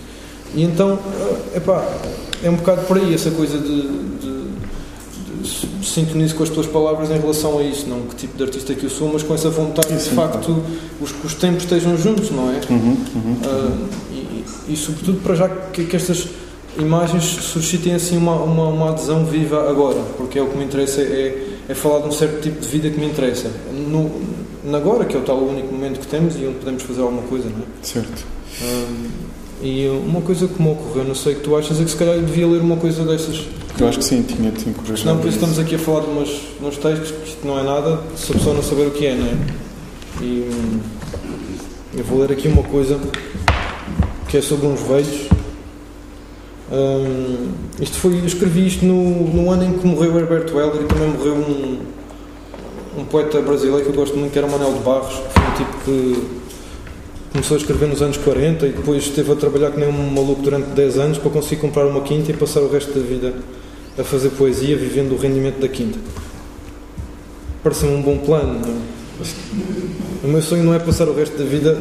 E 0.55 0.63
então, 0.63 0.99
epá, 1.55 1.85
é 2.43 2.51
um 2.51 2.57
bocado 2.57 2.83
por 2.83 2.99
aí 2.99 3.15
essa 3.15 3.31
coisa 3.31 3.59
de, 3.59 3.83
de, 3.83 4.49
de 5.43 5.87
sintonizo 5.87 6.35
com 6.35 6.43
as 6.43 6.51
tuas 6.51 6.67
palavras 6.67 7.11
em 7.11 7.19
relação 7.19 7.59
a 7.59 7.63
isso, 7.63 7.89
não 7.89 8.03
que 8.03 8.17
tipo 8.17 8.37
de 8.37 8.43
artista 8.43 8.75
que 8.75 8.85
eu 8.85 8.91
sou, 8.91 9.11
mas 9.13 9.23
com 9.23 9.35
essa 9.35 9.49
vontade 9.49 9.95
de, 9.97 10.03
de 10.03 10.11
facto 10.11 10.63
os, 11.01 11.13
que 11.13 11.27
os 11.27 11.35
tempos 11.35 11.65
estejam 11.65 11.97
juntos, 11.97 12.31
não 12.31 12.51
é? 12.51 12.61
Uhum, 12.69 12.97
uhum, 13.15 13.37
uh, 13.45 13.89
e, 14.13 14.73
e, 14.73 14.77
sobretudo 14.77 15.21
para 15.23 15.35
já 15.35 15.49
que, 15.49 15.85
que 15.85 15.97
estas 15.97 16.29
imagens 16.79 17.25
suscitem 17.25 17.95
assim 17.95 18.17
uma, 18.17 18.35
uma, 18.37 18.69
uma, 18.69 18.91
adesão 18.91 19.25
viva 19.25 19.69
agora, 19.69 20.01
porque 20.17 20.39
é 20.39 20.43
o 20.43 20.47
que 20.47 20.57
me 20.57 20.65
interessa 20.65 21.01
é, 21.01 21.47
é 21.69 21.75
falar 21.75 22.01
de 22.01 22.09
um 22.09 22.13
certo 22.13 22.41
tipo 22.41 22.61
de 22.61 22.69
vida 22.69 22.91
que 22.91 22.99
me 22.99 23.07
interessa. 23.07 23.51
No, 23.73 24.11
agora, 24.75 25.05
que 25.05 25.17
é 25.17 25.19
o 25.19 25.23
tal 25.23 25.39
único 25.39 25.73
momento 25.73 26.01
que 26.01 26.07
temos 26.07 26.35
e 26.37 26.47
onde 26.47 26.59
podemos 26.59 26.83
fazer 26.83 27.03
alguma 27.03 27.23
coisa, 27.23 27.49
não 27.49 27.59
é? 27.59 27.63
Certo. 27.83 28.25
Um, 28.63 29.42
e 29.63 29.87
uma 29.89 30.21
coisa 30.21 30.49
que 30.49 30.61
me 30.61 30.73
ocorreu, 30.73 31.05
não 31.05 31.15
sei 31.15 31.35
o 31.35 31.37
que 31.37 31.43
tu 31.43 31.57
achas, 31.57 31.81
é 31.81 31.85
que 31.85 31.91
se 31.91 31.97
calhar 31.97 32.17
eu 32.17 32.23
devia 32.23 32.49
ler 32.49 32.61
uma 32.61 32.77
coisa 32.77 33.05
dessas. 33.05 33.47
Eu 33.79 33.89
acho 33.89 33.99
que 33.99 34.05
sim, 34.05 34.23
tinha 34.23 34.51
te 34.51 34.69
encorajado. 34.69 35.09
Não, 35.09 35.19
por 35.19 35.29
isso 35.29 35.37
estamos 35.37 35.59
aqui 35.59 35.77
a 35.77 35.79
falar 35.79 36.01
de 36.01 36.07
umas, 36.09 36.29
uns 36.61 36.77
textos 36.79 37.11
que 37.13 37.29
isto 37.29 37.47
não 37.47 37.59
é 37.59 37.63
nada 37.63 38.01
se 38.17 38.33
a 38.33 38.35
pessoa 38.35 38.57
não 38.57 38.63
saber 38.63 38.89
o 38.89 38.91
que 38.91 39.07
é, 39.07 39.15
não 39.15 39.27
é? 39.27 39.37
E 40.21 40.51
hum, 40.53 40.81
eu 41.97 42.05
vou 42.05 42.19
ler 42.21 42.33
aqui 42.33 42.49
uma 42.49 42.65
coisa 42.65 42.99
que 44.29 44.37
é 44.37 44.43
sobre 44.43 44.67
uns 44.67 44.81
velhos. 44.81 45.29
Hum, 46.73 47.53
isto 47.81 47.99
foi, 47.99 48.19
eu 48.19 48.27
escrevi 48.27 48.67
isto 48.67 48.85
no, 48.85 49.29
no 49.29 49.51
ano 49.51 49.65
em 49.65 49.79
que 49.79 49.87
morreu 49.87 50.19
Herbert 50.19 50.53
Weller 50.53 50.83
e 50.83 50.87
também 50.87 51.09
morreu 51.09 51.35
um, 51.35 51.79
um 52.99 53.05
poeta 53.05 53.41
brasileiro 53.41 53.85
que 53.85 53.91
eu 53.91 53.95
gosto 53.95 54.17
muito, 54.17 54.33
que 54.33 54.39
era 54.39 54.47
o 54.47 54.51
Manuel 54.51 54.73
de 54.73 54.81
Barros, 54.81 55.15
que 55.15 55.39
foi 55.39 55.47
um 55.47 55.55
tipo 55.55 55.85
que 55.85 56.42
começou 57.33 57.57
a 57.57 57.61
escrever 57.61 57.89
nos 57.89 58.03
anos 58.03 58.19
40 58.19 58.67
e 58.67 58.73
depois 58.73 59.05
esteve 59.05 59.33
a 59.33 59.35
trabalhar 59.35 59.71
que 59.71 59.81
nem 59.81 59.89
um 59.89 60.11
maluco 60.11 60.43
durante 60.43 60.67
10 60.67 60.99
anos 60.99 61.19
para 61.19 61.31
conseguir 61.31 61.63
comprar 61.63 61.87
uma 61.87 62.03
quinta 62.03 62.31
e 62.31 62.35
passar 62.35 62.61
o 62.61 62.71
resto 62.71 62.93
da 62.93 63.01
vida 63.01 63.35
a 63.99 64.05
fazer 64.05 64.31
poesia, 64.31 64.77
vivendo 64.77 65.13
o 65.13 65.17
rendimento 65.17 65.59
da 65.59 65.69
quinta. 65.69 65.99
Parece-me 67.63 67.95
um 67.95 68.03
bom 68.03 68.19
plano. 68.19 68.61
É? 68.67 70.27
O 70.27 70.29
meu 70.29 70.43
sonho 70.43 70.63
não 70.63 70.75
é 70.75 70.79
passar 70.79 71.09
o 71.09 71.15
resto 71.15 71.37
da 71.39 71.45
vida 71.45 71.77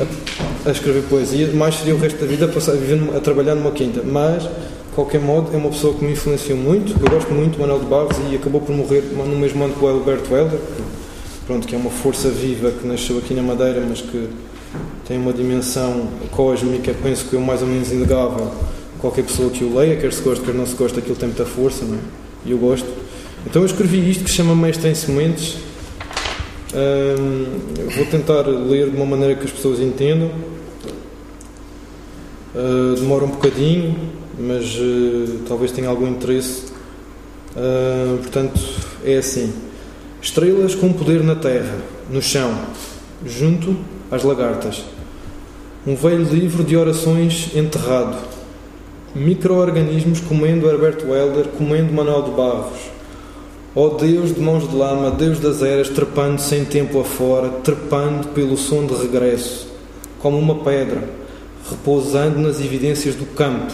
a, 0.00 0.68
a 0.68 0.72
escrever 0.72 1.02
poesia, 1.02 1.48
mais 1.52 1.76
seria 1.76 1.94
o 1.94 1.98
resto 1.98 2.18
da 2.18 2.26
vida 2.26 2.46
a, 2.46 2.48
passar, 2.48 2.72
a, 2.72 2.76
viver, 2.76 2.98
a 3.14 3.20
trabalhar 3.20 3.54
numa 3.54 3.72
quinta. 3.72 4.02
Mas, 4.02 4.44
de 4.44 4.48
qualquer 4.94 5.20
modo, 5.20 5.54
é 5.54 5.56
uma 5.58 5.68
pessoa 5.68 5.94
que 5.94 6.04
me 6.04 6.12
influenciou 6.12 6.58
muito. 6.58 6.92
Eu 6.92 7.10
gosto 7.10 7.30
muito 7.32 7.58
Manuel 7.58 7.80
de 7.80 7.86
Barros 7.86 8.16
e 8.30 8.36
acabou 8.36 8.60
por 8.62 8.74
morrer 8.74 9.02
no 9.12 9.36
mesmo 9.36 9.62
ano 9.64 9.74
que 9.74 9.84
o 9.84 9.88
Alberto 9.88 10.34
Helder, 10.34 10.60
pronto, 11.46 11.66
que 11.66 11.74
é 11.74 11.78
uma 11.78 11.90
força 11.90 12.30
viva 12.30 12.70
que 12.70 12.86
nasceu 12.86 13.18
aqui 13.18 13.34
na 13.34 13.42
Madeira, 13.42 13.82
mas 13.86 14.00
que 14.00 14.28
tem 15.06 15.18
uma 15.18 15.32
dimensão 15.32 16.08
cósmica, 16.32 16.94
penso 17.02 17.26
que 17.26 17.36
é 17.36 17.38
mais 17.38 17.62
ou 17.62 17.68
menos 17.68 17.92
inegável. 17.92 18.50
Qualquer 18.98 19.24
pessoa 19.24 19.50
que 19.50 19.62
o 19.62 19.76
leia, 19.76 19.96
quer 19.96 20.12
se 20.12 20.20
goste, 20.22 20.44
quer 20.44 20.54
não 20.54 20.66
se 20.66 20.74
goste, 20.74 20.98
aquilo 20.98 21.14
tem 21.14 21.28
muita 21.28 21.44
força, 21.44 21.84
não 21.84 21.94
é? 21.94 22.00
E 22.44 22.50
eu 22.50 22.58
gosto. 22.58 22.88
Então 23.46 23.62
eu 23.62 23.66
escrevi 23.66 24.10
isto 24.10 24.24
que 24.24 24.30
se 24.30 24.36
chama 24.36 24.54
Mestre 24.56 24.88
em 24.88 24.94
Sementes. 24.94 25.56
Hum, 26.74 27.46
vou 27.94 28.06
tentar 28.06 28.42
ler 28.42 28.90
de 28.90 28.96
uma 28.96 29.06
maneira 29.06 29.36
que 29.36 29.44
as 29.44 29.52
pessoas 29.52 29.78
entendam. 29.78 30.30
Uh, 32.54 32.96
demora 32.96 33.24
um 33.24 33.30
bocadinho, 33.30 33.96
mas 34.38 34.74
uh, 34.76 35.40
talvez 35.46 35.70
tenha 35.70 35.88
algum 35.88 36.08
interesse. 36.08 36.64
Uh, 37.54 38.18
portanto, 38.18 38.60
é 39.04 39.18
assim. 39.18 39.52
Estrelas 40.20 40.74
com 40.74 40.92
poder 40.92 41.22
na 41.22 41.36
terra, 41.36 41.76
no 42.10 42.20
chão, 42.20 42.52
junto 43.24 43.76
às 44.10 44.22
lagartas. 44.22 44.84
Um 45.86 45.94
velho 45.94 46.24
livro 46.24 46.64
de 46.64 46.76
orações 46.76 47.50
enterrado. 47.54 48.16
Micro-organismos 49.14 50.20
comendo 50.20 50.68
Herbert 50.68 51.04
Welder, 51.06 51.46
comendo 51.56 51.92
Manuel 51.92 52.22
de 52.22 52.30
Barros. 52.32 52.78
Ó 53.74 53.86
oh 53.86 53.90
Deus 53.90 54.34
de 54.34 54.40
mãos 54.40 54.68
de 54.68 54.74
lama, 54.74 55.10
Deus 55.10 55.38
das 55.38 55.62
eras, 55.62 55.88
trepando 55.88 56.40
sem 56.40 56.64
tempo 56.64 56.98
afora, 56.98 57.50
trepando 57.62 58.28
pelo 58.28 58.56
som 58.56 58.86
de 58.86 58.94
regresso, 58.94 59.68
como 60.18 60.38
uma 60.38 60.56
pedra, 60.56 61.08
repousando 61.70 62.38
nas 62.38 62.60
evidências 62.60 63.14
do 63.14 63.26
campo. 63.26 63.72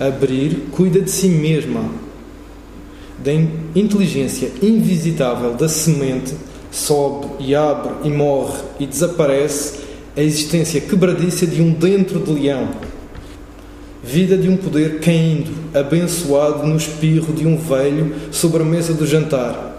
Abrir, 0.00 0.68
cuida 0.72 1.00
de 1.00 1.10
si 1.10 1.28
mesma, 1.28 1.84
da 3.18 3.32
inteligência 3.74 4.50
invisitável 4.60 5.54
da 5.54 5.68
semente 5.68 6.34
sobe 6.72 7.26
e 7.38 7.54
abre 7.54 7.92
e 8.02 8.10
morre 8.10 8.58
e 8.80 8.86
desaparece 8.86 9.80
a 10.16 10.22
existência 10.22 10.80
quebradiça 10.80 11.46
de 11.46 11.62
um 11.62 11.70
dentro 11.70 12.18
de 12.18 12.32
leão. 12.32 12.70
Vida 14.02 14.36
de 14.36 14.48
um 14.48 14.56
poder 14.56 14.98
caindo, 14.98 15.52
abençoado 15.72 16.66
no 16.66 16.76
espirro 16.76 17.32
de 17.32 17.46
um 17.46 17.56
velho 17.56 18.14
sobre 18.32 18.62
a 18.62 18.64
mesa 18.64 18.92
do 18.94 19.06
jantar. 19.06 19.76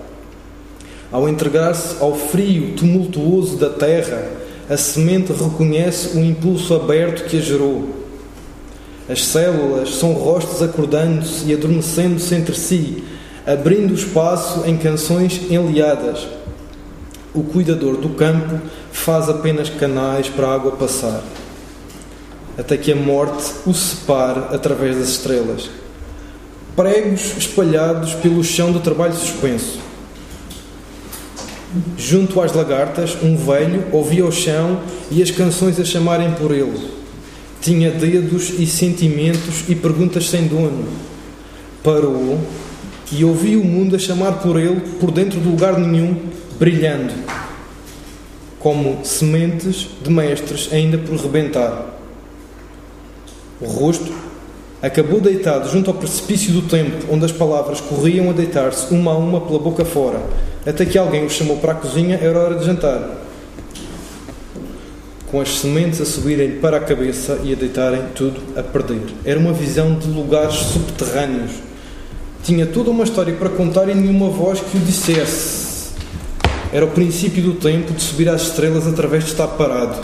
Ao 1.11 1.27
entregar-se 1.27 1.97
ao 1.99 2.15
frio 2.15 2.73
tumultuoso 2.75 3.57
da 3.57 3.69
terra, 3.69 4.31
a 4.69 4.77
semente 4.77 5.33
reconhece 5.33 6.17
o 6.17 6.23
impulso 6.23 6.73
aberto 6.73 7.25
que 7.27 7.37
a 7.37 7.41
gerou. 7.41 7.89
As 9.09 9.25
células 9.25 9.95
são 9.95 10.13
rostos 10.13 10.61
acordando-se 10.61 11.45
e 11.45 11.53
adormecendo-se 11.53 12.33
entre 12.33 12.55
si, 12.55 13.03
abrindo 13.45 13.93
espaço 13.93 14.63
em 14.65 14.77
canções 14.77 15.41
enliadas. 15.51 16.25
O 17.33 17.41
cuidador 17.41 17.97
do 17.97 18.09
campo 18.09 18.61
faz 18.91 19.27
apenas 19.27 19.67
canais 19.67 20.29
para 20.29 20.47
a 20.47 20.53
água 20.53 20.73
passar, 20.73 21.23
até 22.55 22.77
que 22.77 22.91
a 22.91 22.95
morte 22.95 23.51
o 23.65 23.73
separe 23.73 24.39
através 24.53 24.97
das 24.97 25.09
estrelas. 25.09 25.67
Pregos 26.75 27.35
espalhados 27.35 28.13
pelo 28.13 28.43
chão 28.43 28.71
do 28.71 28.79
trabalho 28.79 29.15
suspenso. 29.15 29.79
Junto 31.97 32.39
às 32.39 32.53
lagartas, 32.53 33.17
um 33.23 33.35
velho 33.35 33.85
ouvia 33.91 34.25
o 34.25 34.31
chão 34.31 34.81
e 35.09 35.23
as 35.23 35.31
canções 35.31 35.79
a 35.79 35.85
chamarem 35.85 36.33
por 36.33 36.51
ele. 36.51 36.87
Tinha 37.61 37.89
dedos 37.89 38.51
e 38.59 38.67
sentimentos 38.67 39.63
e 39.67 39.73
perguntas 39.73 40.29
sem 40.29 40.47
dono. 40.47 40.87
Parou 41.83 42.39
e 43.11 43.25
ouvi 43.25 43.55
o 43.55 43.63
mundo 43.63 43.95
a 43.95 43.99
chamar 43.99 44.33
por 44.33 44.59
ele, 44.59 44.81
por 44.99 45.09
dentro 45.09 45.39
do 45.39 45.49
lugar 45.49 45.79
nenhum, 45.79 46.32
brilhando, 46.63 47.11
como 48.57 49.03
sementes 49.03 49.89
de 50.01 50.09
mestres 50.09 50.69
ainda 50.71 50.97
por 50.97 51.17
rebentar. 51.17 51.87
O 53.59 53.65
rosto 53.65 54.13
acabou 54.81 55.19
deitado 55.19 55.69
junto 55.69 55.89
ao 55.89 55.97
precipício 55.97 56.53
do 56.53 56.61
tempo, 56.61 57.05
onde 57.11 57.25
as 57.25 57.33
palavras 57.33 57.81
corriam 57.81 58.29
a 58.29 58.33
deitar-se 58.33 58.93
uma 58.93 59.11
a 59.11 59.17
uma 59.17 59.41
pela 59.41 59.59
boca 59.59 59.83
fora, 59.83 60.21
até 60.65 60.85
que 60.85 60.97
alguém 60.97 61.25
o 61.25 61.29
chamou 61.29 61.57
para 61.57 61.73
a 61.73 61.75
cozinha, 61.75 62.17
era 62.21 62.39
hora 62.39 62.55
de 62.55 62.65
jantar. 62.65 63.09
Com 65.29 65.41
as 65.41 65.59
sementes 65.59 65.99
a 65.99 66.05
subirem 66.05 66.61
para 66.61 66.77
a 66.77 66.79
cabeça 66.79 67.41
e 67.43 67.51
a 67.51 67.55
deitarem 67.57 68.03
tudo 68.15 68.39
a 68.57 68.63
perder. 68.63 69.01
Era 69.25 69.37
uma 69.37 69.51
visão 69.51 69.95
de 69.99 70.07
lugares 70.07 70.55
subterrâneos 70.55 71.51
tinha 72.41 72.65
toda 72.65 72.91
uma 72.91 73.05
história 73.05 73.33
para 73.33 73.49
contar 73.49 73.89
e 73.89 73.95
nenhuma 73.95 74.29
voz 74.29 74.59
que 74.59 74.77
o 74.77 74.79
dissesse. 74.81 75.72
Era 76.73 76.85
o 76.85 76.89
princípio 76.89 77.43
do 77.43 77.53
tempo 77.53 77.93
de 77.93 78.01
subir 78.01 78.27
às 78.27 78.41
estrelas 78.41 78.87
através 78.87 79.25
de 79.25 79.31
estar 79.31 79.47
parado. 79.47 80.01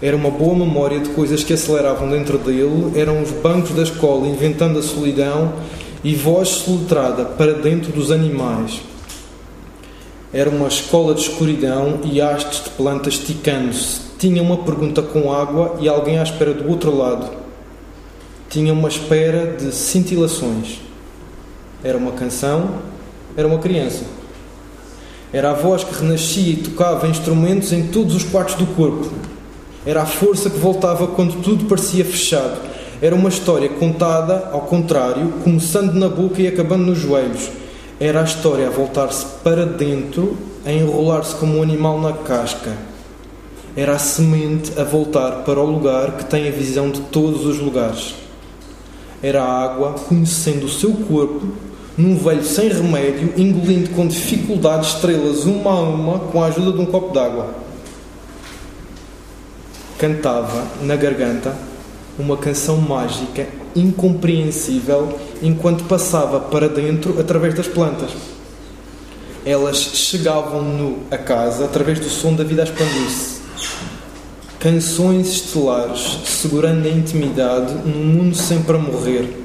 Era 0.00 0.16
uma 0.16 0.30
boa 0.30 0.56
memória 0.56 0.98
de 0.98 1.10
coisas 1.10 1.44
que 1.44 1.52
aceleravam 1.52 2.08
dentro 2.08 2.38
dele, 2.38 2.92
eram 2.96 3.22
os 3.22 3.30
bancos 3.30 3.72
da 3.72 3.82
escola 3.82 4.26
inventando 4.26 4.78
a 4.78 4.82
solidão 4.82 5.52
e 6.02 6.14
voz 6.14 6.48
soletrada 6.48 7.26
para 7.26 7.52
dentro 7.52 7.92
dos 7.92 8.10
animais. 8.10 8.80
Era 10.32 10.48
uma 10.48 10.66
escola 10.66 11.14
de 11.14 11.20
escuridão 11.20 12.00
e 12.02 12.20
hastes 12.20 12.64
de 12.64 12.70
plantas 12.70 13.14
esticando-se. 13.14 14.00
Tinha 14.18 14.42
uma 14.42 14.56
pergunta 14.56 15.02
com 15.02 15.30
água 15.30 15.76
e 15.78 15.88
alguém 15.88 16.18
à 16.18 16.22
espera 16.22 16.54
do 16.54 16.68
outro 16.70 16.96
lado 16.96 17.42
tinha 18.52 18.70
uma 18.74 18.86
espera 18.86 19.56
de 19.56 19.74
cintilações. 19.74 20.78
Era 21.82 21.96
uma 21.96 22.12
canção, 22.12 22.82
era 23.34 23.48
uma 23.48 23.58
criança. 23.58 24.04
Era 25.32 25.50
a 25.50 25.54
voz 25.54 25.82
que 25.82 25.94
renascia 25.94 26.52
e 26.52 26.56
tocava 26.56 27.08
instrumentos 27.08 27.72
em 27.72 27.86
todos 27.86 28.14
os 28.14 28.24
quartos 28.24 28.54
do 28.56 28.66
corpo. 28.66 29.10
Era 29.86 30.02
a 30.02 30.06
força 30.06 30.50
que 30.50 30.58
voltava 30.58 31.06
quando 31.08 31.42
tudo 31.42 31.64
parecia 31.64 32.04
fechado. 32.04 32.60
Era 33.00 33.14
uma 33.14 33.28
história 33.28 33.68
contada 33.68 34.50
ao 34.52 34.62
contrário, 34.62 35.32
começando 35.42 35.94
na 35.94 36.08
boca 36.08 36.40
e 36.40 36.46
acabando 36.46 36.84
nos 36.84 36.98
joelhos. 36.98 37.50
Era 37.98 38.20
a 38.20 38.24
história 38.24 38.66
a 38.66 38.70
voltar-se 38.70 39.24
para 39.42 39.64
dentro, 39.64 40.36
a 40.64 40.72
enrolar-se 40.72 41.34
como 41.36 41.58
um 41.58 41.62
animal 41.62 42.00
na 42.00 42.12
casca. 42.12 42.72
Era 43.74 43.94
a 43.94 43.98
semente 43.98 44.78
a 44.78 44.84
voltar 44.84 45.44
para 45.44 45.58
o 45.58 45.66
lugar 45.66 46.18
que 46.18 46.26
tem 46.26 46.46
a 46.46 46.52
visão 46.52 46.90
de 46.90 47.00
todos 47.00 47.46
os 47.46 47.58
lugares 47.58 48.22
era 49.22 49.40
a 49.40 49.62
água, 49.62 49.92
conhecendo 49.92 50.66
o 50.66 50.68
seu 50.68 50.92
corpo, 50.92 51.46
num 51.96 52.16
velho 52.16 52.44
sem 52.44 52.68
remédio, 52.68 53.34
engolindo 53.36 53.90
com 53.90 54.06
dificuldade 54.06 54.86
estrelas 54.86 55.44
uma 55.44 55.70
a 55.70 55.80
uma 55.80 56.18
com 56.18 56.42
a 56.42 56.46
ajuda 56.46 56.72
de 56.72 56.80
um 56.80 56.86
copo 56.86 57.12
d'água. 57.12 57.54
cantava 59.98 60.66
na 60.80 60.96
garganta 60.96 61.54
uma 62.18 62.36
canção 62.36 62.76
mágica 62.76 63.46
incompreensível 63.74 65.18
enquanto 65.40 65.84
passava 65.84 66.40
para 66.40 66.68
dentro 66.68 67.20
através 67.20 67.54
das 67.54 67.68
plantas. 67.68 68.10
Elas 69.44 69.76
chegavam 69.76 70.62
no 70.62 70.98
a 71.10 71.16
casa 71.16 71.64
através 71.64 71.98
do 71.98 72.08
som 72.08 72.34
da 72.34 72.44
vida 72.44 72.62
a 72.62 72.64
expandir-se. 72.64 73.42
Canções 74.58 75.28
estelares 75.28 76.18
segurando 76.24 76.86
a 76.86 76.90
intimidade 76.90 77.74
num 77.84 78.04
mundo 78.04 78.36
sempre 78.36 78.76
a 78.76 78.78
morrer. 78.78 79.41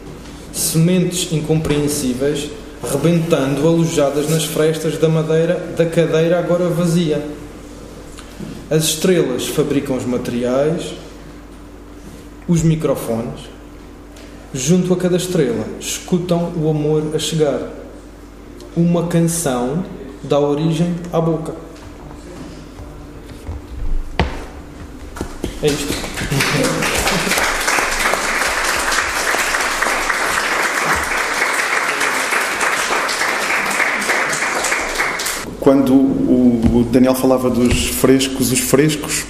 Sementes 0.57 1.31
incompreensíveis 1.31 2.49
rebentando 2.91 3.67
alojadas 3.67 4.27
nas 4.27 4.43
frestas 4.43 4.97
da 4.97 5.07
madeira 5.07 5.53
da 5.77 5.85
cadeira 5.85 6.39
agora 6.39 6.67
vazia. 6.67 7.23
As 8.67 8.85
estrelas 8.85 9.45
fabricam 9.45 9.95
os 9.95 10.03
materiais, 10.03 10.95
os 12.47 12.63
microfones. 12.63 13.41
Junto 14.51 14.95
a 14.95 14.97
cada 14.97 15.17
estrela, 15.17 15.63
escutam 15.79 16.51
o 16.55 16.67
amor 16.67 17.15
a 17.15 17.19
chegar. 17.19 17.61
Uma 18.75 19.05
canção 19.05 19.85
dá 20.23 20.39
origem 20.39 20.95
à 21.13 21.21
boca. 21.21 21.53
É 25.61 25.67
isto. 25.67 26.96
Quando 35.67 35.95
o 35.95 36.87
Daniel 36.89 37.13
falava 37.13 37.49
dos 37.49 37.87
frescos, 37.87 38.53
os 38.53 38.59
frescos 38.59 39.25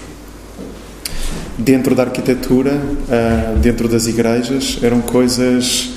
dentro 1.57 1.95
da 1.95 2.03
arquitetura, 2.03 2.79
ah, 3.09 3.55
dentro 3.59 3.87
das 3.87 4.05
igrejas, 4.05 4.77
eram 4.83 5.01
coisas. 5.01 5.93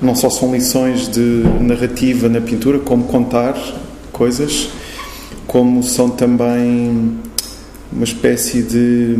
Não 0.00 0.16
só 0.16 0.28
são 0.30 0.52
lições 0.52 1.08
de 1.08 1.44
narrativa 1.60 2.28
na 2.28 2.40
pintura, 2.40 2.80
como 2.80 3.04
contar 3.04 3.56
coisas, 4.10 4.68
como 5.46 5.80
são 5.84 6.10
também 6.10 7.20
uma 7.92 8.02
espécie 8.02 8.64
de. 8.64 9.16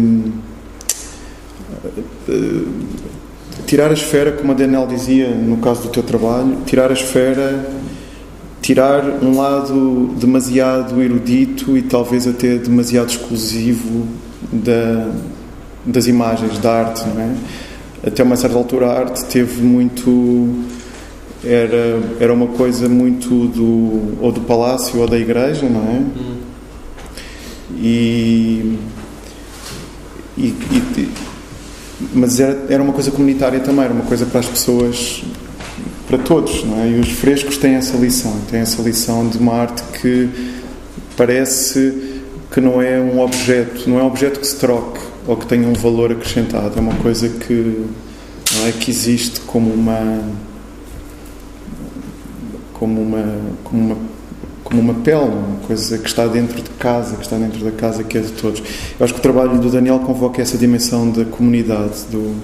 Ah, 2.28 2.64
tirar 3.64 3.90
a 3.93 3.95
esfera, 3.95 4.32
como 4.32 4.51
a 4.51 4.57
Daniel 4.57 4.88
dizia 4.88 5.28
no 5.28 5.59
caso 5.59 5.82
do 5.82 5.88
teu 5.90 6.03
trabalho, 6.03 6.59
tirar 6.66 6.90
a 6.90 6.95
esfera 6.95 7.64
tirar 8.63 9.05
um 9.23 9.37
lado 9.37 10.15
demasiado 10.17 11.03
erudito 11.03 11.77
e 11.77 11.83
talvez 11.83 12.29
até 12.29 12.57
demasiado 12.57 13.11
exclusivo 13.11 14.07
da, 14.53 15.11
das 15.85 16.07
imagens, 16.07 16.59
da 16.59 16.73
arte, 16.73 17.05
não 17.09 17.21
é? 17.21 17.35
Até 18.07 18.23
uma 18.23 18.37
certa 18.37 18.57
altura 18.57 18.87
a 18.87 18.99
arte 19.01 19.25
teve 19.25 19.63
muito 19.63 20.49
era 21.45 22.01
era 22.21 22.33
uma 22.33 22.47
coisa 22.49 22.89
muito 22.89 23.49
do 23.49 24.17
ou 24.21 24.31
do 24.31 24.41
palácio 24.43 25.01
ou 25.01 25.09
da 25.09 25.19
igreja, 25.19 25.69
não 25.69 25.83
é? 25.83 25.99
Hum. 25.99 26.37
E, 27.79 28.79
e, 30.39 30.47
e, 30.47 31.09
mas 32.15 32.39
era, 32.39 32.67
era 32.69 32.83
uma 32.83 32.93
coisa 32.93 33.11
comunitária 33.11 33.59
também, 33.61 33.85
era 33.85 33.95
uma 33.95 34.05
coisa 34.05 34.25
para 34.25 34.41
as 34.41 34.47
pessoas 34.47 35.25
para 36.13 36.23
todos, 36.25 36.63
não 36.65 36.79
é? 36.79 36.91
E 36.91 37.01
os 37.01 37.09
frescos 37.09 37.57
têm 37.57 37.77
essa 37.77 37.97
lição, 37.97 38.37
têm 38.51 38.61
essa 38.61 38.83
lição 38.83 39.27
de 39.27 39.39
uma 39.39 39.55
arte 39.55 39.83
que 39.99 40.29
parece 41.17 42.21
que 42.51 42.61
não 42.61 42.83
é 42.83 43.01
um 43.01 43.19
objeto, 43.19 43.89
não 43.89 43.99
é 43.99 44.03
um 44.03 44.09
objeto 44.09 44.39
que 44.39 44.47
se 44.47 44.57
troque 44.57 45.01
ou 45.27 45.39
que 45.39 45.47
tenha 45.47 45.67
um 45.67 45.73
valor 45.73 46.13
acrescentado, 46.13 46.77
é 46.77 46.81
uma 46.83 46.95
coisa 46.97 47.31
que 47.31 47.87
não 48.55 48.67
é 48.67 48.73
que 48.73 48.91
existe 48.91 49.41
como 49.41 49.73
uma 49.73 50.21
como 52.75 53.01
uma 53.01 53.39
como 53.65 53.83
uma 53.83 53.97
como 54.65 54.83
uma 54.83 54.95
pele, 54.95 55.17
uma 55.17 55.67
coisa 55.67 55.97
que 55.97 56.07
está 56.07 56.27
dentro 56.27 56.61
de 56.61 56.71
casa, 56.73 57.17
que 57.17 57.23
está 57.23 57.39
dentro 57.39 57.65
da 57.65 57.71
casa 57.71 58.05
que 58.05 58.19
é 58.19 58.21
de 58.21 58.33
todos. 58.33 58.61
Eu 59.01 59.05
acho 59.05 59.15
que 59.15 59.21
o 59.21 59.23
trabalho 59.23 59.59
do 59.59 59.71
Daniel 59.71 59.99
convoca 60.01 60.43
essa 60.43 60.59
dimensão 60.59 61.11
da 61.11 61.25
comunidade, 61.25 62.05
do 62.11 62.37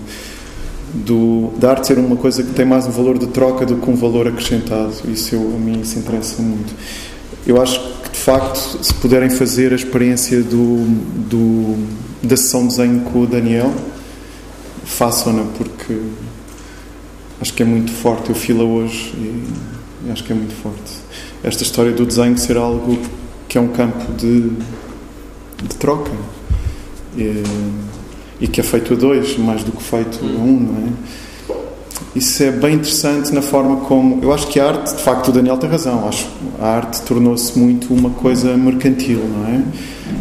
do, 0.95 1.53
da 1.59 1.71
arte 1.71 1.89
ser 1.89 1.99
uma 1.99 2.17
coisa 2.17 2.43
que 2.43 2.53
tem 2.53 2.65
mais 2.65 2.87
um 2.87 2.91
valor 2.91 3.19
de 3.19 3.27
troca 3.27 3.67
do 3.67 3.77
que 3.77 3.91
um 3.91 3.95
valor 3.95 4.27
acrescentado. 4.27 4.93
Isso 5.09 5.35
eu, 5.35 5.41
a 5.41 5.59
mim 5.59 5.81
isso 5.81 5.99
interessa 5.99 6.41
muito. 6.43 6.75
Eu 7.47 7.61
acho 7.61 7.81
que 8.03 8.11
de 8.11 8.19
facto, 8.19 8.83
se 8.83 8.93
puderem 8.95 9.31
fazer 9.31 9.73
a 9.73 9.77
experiência 9.77 10.43
do, 10.43 10.85
do 11.29 11.87
da 12.23 12.37
sessão 12.37 12.63
de 12.63 12.77
desenho 12.77 13.01
com 13.03 13.21
o 13.21 13.27
Daniel, 13.27 13.73
façam-na 14.85 15.45
porque 15.57 15.97
acho 17.41 17.53
que 17.53 17.63
é 17.63 17.67
muito 17.67 17.93
forte. 17.93 18.31
Eu 18.31 18.35
fila 18.35 18.65
hoje 18.65 19.13
e 19.17 20.11
acho 20.11 20.25
que 20.25 20.33
é 20.33 20.35
muito 20.35 20.55
forte. 20.55 20.93
Esta 21.43 21.63
história 21.63 21.93
do 21.93 22.05
desenho 22.05 22.37
ser 22.37 22.57
algo 22.57 22.99
que 23.49 23.57
é 23.57 23.61
um 23.61 23.69
campo 23.69 24.13
de, 24.13 24.51
de 25.63 25.77
troca. 25.77 26.11
E, 27.17 27.43
e 28.41 28.47
que 28.47 28.61
é 28.61 28.65
feito 28.65 28.95
a 28.95 28.97
dois, 28.97 29.37
mais 29.37 29.65
do 29.65 29.73
que 29.73 29.83
feito 29.83 30.19
a 30.23 30.27
um, 30.27 30.61
não 30.61 30.87
é? 30.87 30.93
Isso 32.15 32.43
é 32.43 32.51
bem 32.51 32.75
interessante 32.75 33.33
na 33.33 33.43
forma 33.43 33.77
como. 33.81 34.23
Eu 34.23 34.33
acho 34.33 34.47
que 34.49 34.59
a 34.59 34.67
arte, 34.67 34.97
de 34.97 35.03
facto, 35.03 35.29
o 35.29 35.33
Daniel 35.33 35.57
tem 35.57 35.69
razão. 35.69 36.09
Acho 36.09 36.27
a 36.61 36.67
arte 36.67 37.03
tornou-se 37.03 37.57
muito 37.59 37.93
uma 37.93 38.11
coisa 38.11 38.57
mercantil, 38.57 39.21
não 39.29 39.47
é? 39.47 39.63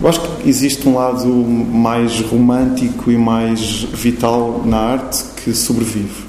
Eu 0.01 0.07
acho 0.07 0.20
que 0.20 0.49
existe 0.49 0.88
um 0.88 0.95
lado 0.95 1.28
mais 1.28 2.20
romântico 2.20 3.09
e 3.09 3.18
mais 3.18 3.88
vital 3.93 4.61
na 4.65 4.78
arte 4.78 5.24
que 5.38 5.53
sobrevive. 5.53 6.28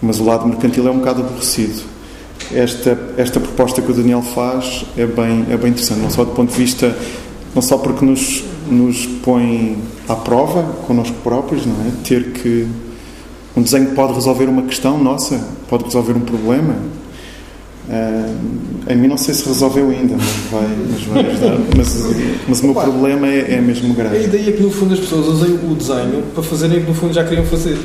Mas 0.00 0.20
o 0.20 0.24
lado 0.24 0.46
mercantil 0.46 0.86
é 0.86 0.90
um 0.90 0.98
bocado 0.98 1.22
aborrecido. 1.22 1.82
Esta, 2.52 2.98
esta 3.16 3.40
proposta 3.40 3.82
que 3.82 3.90
o 3.90 3.94
Daniel 3.94 4.22
faz 4.22 4.84
é 4.96 5.04
bem, 5.04 5.44
é 5.50 5.56
bem 5.56 5.70
interessante, 5.70 6.00
não 6.00 6.10
só 6.10 6.24
do 6.24 6.30
ponto 6.30 6.50
de 6.50 6.56
vista, 6.56 6.96
não 7.54 7.60
só 7.60 7.76
porque 7.76 8.04
nos 8.04 8.42
nos 8.70 9.06
põe 9.22 9.76
à 10.08 10.16
prova 10.16 10.62
connosco 10.86 11.16
próprios, 11.22 11.66
não 11.66 11.74
é? 11.74 11.90
Ter 12.02 12.32
que. 12.32 12.66
Um 13.56 13.62
desenho 13.62 13.90
pode 13.90 14.14
resolver 14.14 14.44
uma 14.44 14.62
questão 14.62 15.02
nossa, 15.02 15.40
pode 15.68 15.84
resolver 15.84 16.12
um 16.12 16.20
problema. 16.20 16.76
Uh, 17.88 18.92
a 18.92 18.94
mim 18.94 19.08
não 19.08 19.16
sei 19.16 19.34
se 19.34 19.46
resolveu 19.46 19.90
ainda, 19.90 20.14
mas 20.16 20.28
vai, 20.50 20.68
mas 20.90 21.02
vai 21.04 21.26
ajudar. 21.30 21.58
Mas, 21.76 22.04
mas 22.46 22.60
o 22.60 22.64
meu 22.66 22.74
problema 22.74 23.26
é, 23.26 23.54
é 23.54 23.60
mesmo 23.60 23.94
grave. 23.94 24.16
A 24.16 24.20
ideia 24.20 24.50
é 24.50 24.52
que 24.52 24.62
no 24.62 24.70
fundo 24.70 24.92
as 24.92 25.00
pessoas 25.00 25.26
usem 25.26 25.54
o 25.54 25.74
desenho 25.74 26.22
para 26.34 26.42
fazerem 26.42 26.78
o 26.78 26.80
que 26.82 26.88
no 26.88 26.94
fundo 26.94 27.14
já 27.14 27.24
queriam 27.24 27.46
fazer. 27.46 27.78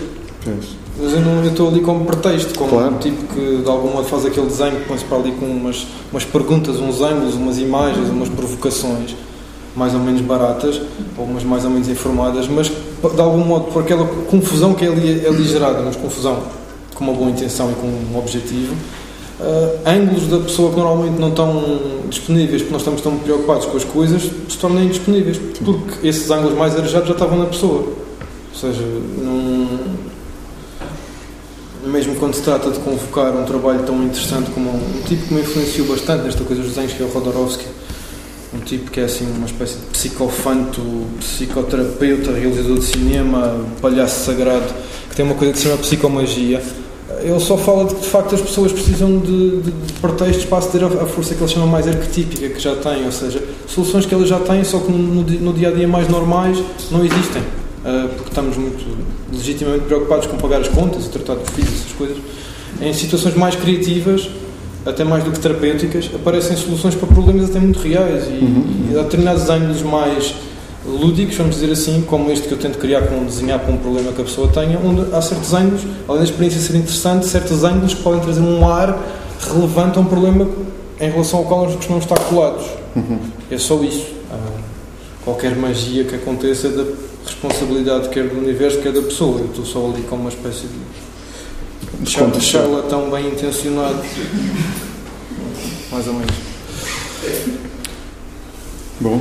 Pois. 0.43 0.83
Mas 1.01 1.13
eu, 1.13 1.21
não, 1.21 1.43
eu 1.43 1.49
estou 1.49 1.69
ali 1.69 1.79
como 1.79 2.05
pretexto, 2.05 2.53
como 2.57 2.69
claro. 2.69 2.95
um 2.95 2.97
tipo 2.99 3.33
que 3.33 3.61
de 3.63 3.69
algum 3.69 3.93
modo 3.93 4.07
faz 4.07 4.25
aquele 4.25 4.47
desenho, 4.47 4.77
põe-se 4.87 5.05
para 5.05 5.17
ali 5.17 5.31
com 5.31 5.45
umas, 5.45 5.87
umas 6.11 6.25
perguntas, 6.25 6.79
uns 6.79 7.01
ângulos, 7.01 7.35
umas 7.35 7.57
imagens, 7.57 8.09
umas 8.09 8.29
provocações 8.29 9.15
mais 9.75 9.93
ou 9.93 9.99
menos 9.99 10.21
baratas, 10.21 10.79
ou 11.17 11.25
umas 11.25 11.43
mais 11.43 11.63
ou 11.65 11.71
menos 11.71 11.87
informadas, 11.87 12.47
mas 12.47 12.67
de 12.67 13.21
algum 13.21 13.43
modo 13.43 13.71
por 13.71 13.83
aquela 13.83 14.05
confusão 14.29 14.73
que 14.73 14.85
é 14.85 14.87
ali, 14.87 15.25
é 15.25 15.27
ali 15.27 15.43
gerada, 15.43 15.81
mas 15.81 15.95
confusão 15.95 16.43
com 16.93 17.03
uma 17.03 17.13
boa 17.13 17.29
intenção 17.29 17.71
e 17.71 17.75
com 17.75 17.87
um 17.87 18.17
objetivo, 18.17 18.73
uh, 19.39 19.79
ângulos 19.85 20.27
da 20.27 20.39
pessoa 20.39 20.71
que 20.71 20.77
normalmente 20.77 21.19
não 21.19 21.29
estão 21.29 21.63
disponíveis 22.07 22.61
porque 22.61 22.73
nós 22.73 22.81
estamos 22.81 23.01
tão 23.01 23.17
preocupados 23.17 23.65
com 23.65 23.77
as 23.77 23.83
coisas 23.83 24.29
se 24.47 24.57
tornam 24.57 24.83
indisponíveis, 24.83 25.39
porque 25.63 26.07
esses 26.07 26.29
ângulos 26.29 26.57
mais 26.57 26.75
arejados 26.75 27.07
já 27.07 27.13
estavam 27.13 27.39
na 27.39 27.45
pessoa. 27.45 27.81
Ou 27.81 28.59
seja, 28.59 28.83
não, 29.17 29.67
mesmo 31.89 32.15
quando 32.15 32.35
se 32.35 32.41
trata 32.41 32.69
de 32.69 32.79
convocar 32.79 33.35
um 33.35 33.43
trabalho 33.43 33.83
tão 33.83 34.01
interessante 34.03 34.51
como 34.51 34.69
um, 34.69 34.75
um 34.75 35.01
tipo 35.07 35.27
que 35.27 35.33
me 35.33 35.41
influenciou 35.41 35.87
bastante 35.87 36.23
nesta 36.23 36.43
coisa 36.43 36.61
dos 36.61 36.71
desenhos, 36.71 36.93
que 36.93 37.01
é 37.01 37.05
o 37.05 37.09
Rodorovsky, 37.09 37.65
um 38.55 38.59
tipo 38.59 38.91
que 38.91 38.99
é 38.99 39.05
assim 39.05 39.25
uma 39.25 39.45
espécie 39.45 39.77
de 39.77 39.85
psicofanto, 39.87 40.81
psicoterapeuta, 41.19 42.31
realizador 42.31 42.79
de 42.79 42.85
cinema, 42.85 43.65
palhaço 43.81 44.25
sagrado, 44.25 44.73
que 45.09 45.15
tem 45.15 45.25
uma 45.25 45.35
coisa 45.35 45.53
que 45.53 45.59
se 45.59 45.65
chama 45.65 45.77
psicomagia. 45.77 46.61
Ele 47.21 47.39
só 47.39 47.57
fala 47.57 47.85
de 47.85 47.95
que 47.95 48.01
de 48.01 48.07
facto 48.07 48.35
as 48.35 48.41
pessoas 48.41 48.71
precisam 48.71 49.19
de, 49.19 49.61
de, 49.61 49.71
de 49.71 49.93
pretextos 49.93 50.45
para 50.45 50.57
aceder 50.57 50.83
à 50.83 51.05
força 51.05 51.33
que 51.33 51.41
ele 51.41 51.51
chama 51.51 51.67
mais 51.67 51.87
arquetípica 51.87 52.49
que 52.49 52.59
já 52.59 52.75
têm, 52.75 53.05
ou 53.05 53.11
seja, 53.11 53.41
soluções 53.67 54.05
que 54.05 54.13
elas 54.13 54.27
já 54.27 54.39
têm, 54.39 54.63
só 54.63 54.79
que 54.79 54.91
no, 54.91 55.23
no 55.23 55.53
dia 55.53 55.69
a 55.69 55.71
dia 55.71 55.87
mais 55.87 56.07
normais 56.09 56.57
não 56.91 57.05
existem, 57.05 57.41
uh, 57.41 58.09
porque 58.15 58.29
estamos 58.29 58.57
muito 58.57 58.85
legitimamente 59.31 59.85
preocupados 59.85 60.27
com 60.27 60.37
pagar 60.37 60.61
as 60.61 60.67
contas 60.67 61.05
e 61.05 61.09
tratar 61.09 61.35
de 61.35 61.51
filhos, 61.51 61.73
essas 61.81 61.93
coisas. 61.93 62.17
Em 62.81 62.91
situações 62.91 63.35
mais 63.35 63.55
criativas, 63.55 64.29
até 64.85 65.03
mais 65.03 65.23
do 65.23 65.31
que 65.31 65.39
terapêuticas, 65.39 66.09
aparecem 66.13 66.57
soluções 66.57 66.95
para 66.95 67.07
problemas 67.07 67.49
até 67.49 67.59
muito 67.59 67.79
reais 67.79 68.27
e, 68.27 68.31
uhum. 68.31 68.89
e 68.91 68.99
há 68.99 69.03
determinados 69.03 69.49
ângulos 69.49 69.81
mais 69.81 70.35
lúdicos, 70.85 71.37
vamos 71.37 71.55
dizer 71.55 71.71
assim, 71.71 72.01
como 72.01 72.29
este 72.29 72.47
que 72.47 72.53
eu 72.53 72.57
tento 72.57 72.77
criar 72.77 73.03
com 73.03 73.23
desenhar 73.23 73.59
com 73.59 73.71
um 73.71 73.77
problema 73.77 74.11
que 74.11 74.21
a 74.21 74.25
pessoa 74.25 74.49
tenha, 74.49 74.77
onde 74.77 75.13
há 75.15 75.21
certos 75.21 75.53
ângulos, 75.53 75.81
além 76.07 76.23
da 76.23 76.29
experiência 76.29 76.59
ser 76.59 76.75
interessante, 76.75 77.25
certos 77.25 77.63
ângulos 77.63 77.93
podem 77.93 78.19
trazer 78.19 78.41
um 78.41 78.67
ar 78.69 79.01
relevante 79.39 79.97
a 79.97 80.01
um 80.01 80.05
problema 80.05 80.49
em 80.99 81.09
relação 81.09 81.39
ao 81.39 81.45
qual 81.45 81.63
nós 81.63 81.75
costumamos 81.75 82.05
estar 82.05 82.19
colados. 82.25 82.65
Uhum. 82.95 83.19
É 83.49 83.57
só 83.57 83.81
isso. 83.83 84.11
Qualquer 85.23 85.55
magia 85.55 86.03
que 86.03 86.15
aconteça 86.15 86.67
é 86.67 86.71
da 86.71 86.83
responsabilidade 87.25 88.09
quer 88.09 88.27
do 88.27 88.37
universo, 88.37 88.79
quer 88.79 88.91
da 88.91 89.01
pessoa. 89.01 89.39
Eu 89.39 89.45
estou 89.45 89.65
só 89.65 89.85
ali 89.85 90.03
como 90.03 90.23
uma 90.23 90.29
espécie 90.29 90.67
de 90.67 90.73
deixá-la 92.03 92.83
tão 92.83 93.09
bem 93.09 93.29
intencionado. 93.29 94.03
Mais 95.91 96.07
ou 96.07 96.13
menos. 96.13 96.35
Bom. 98.99 99.19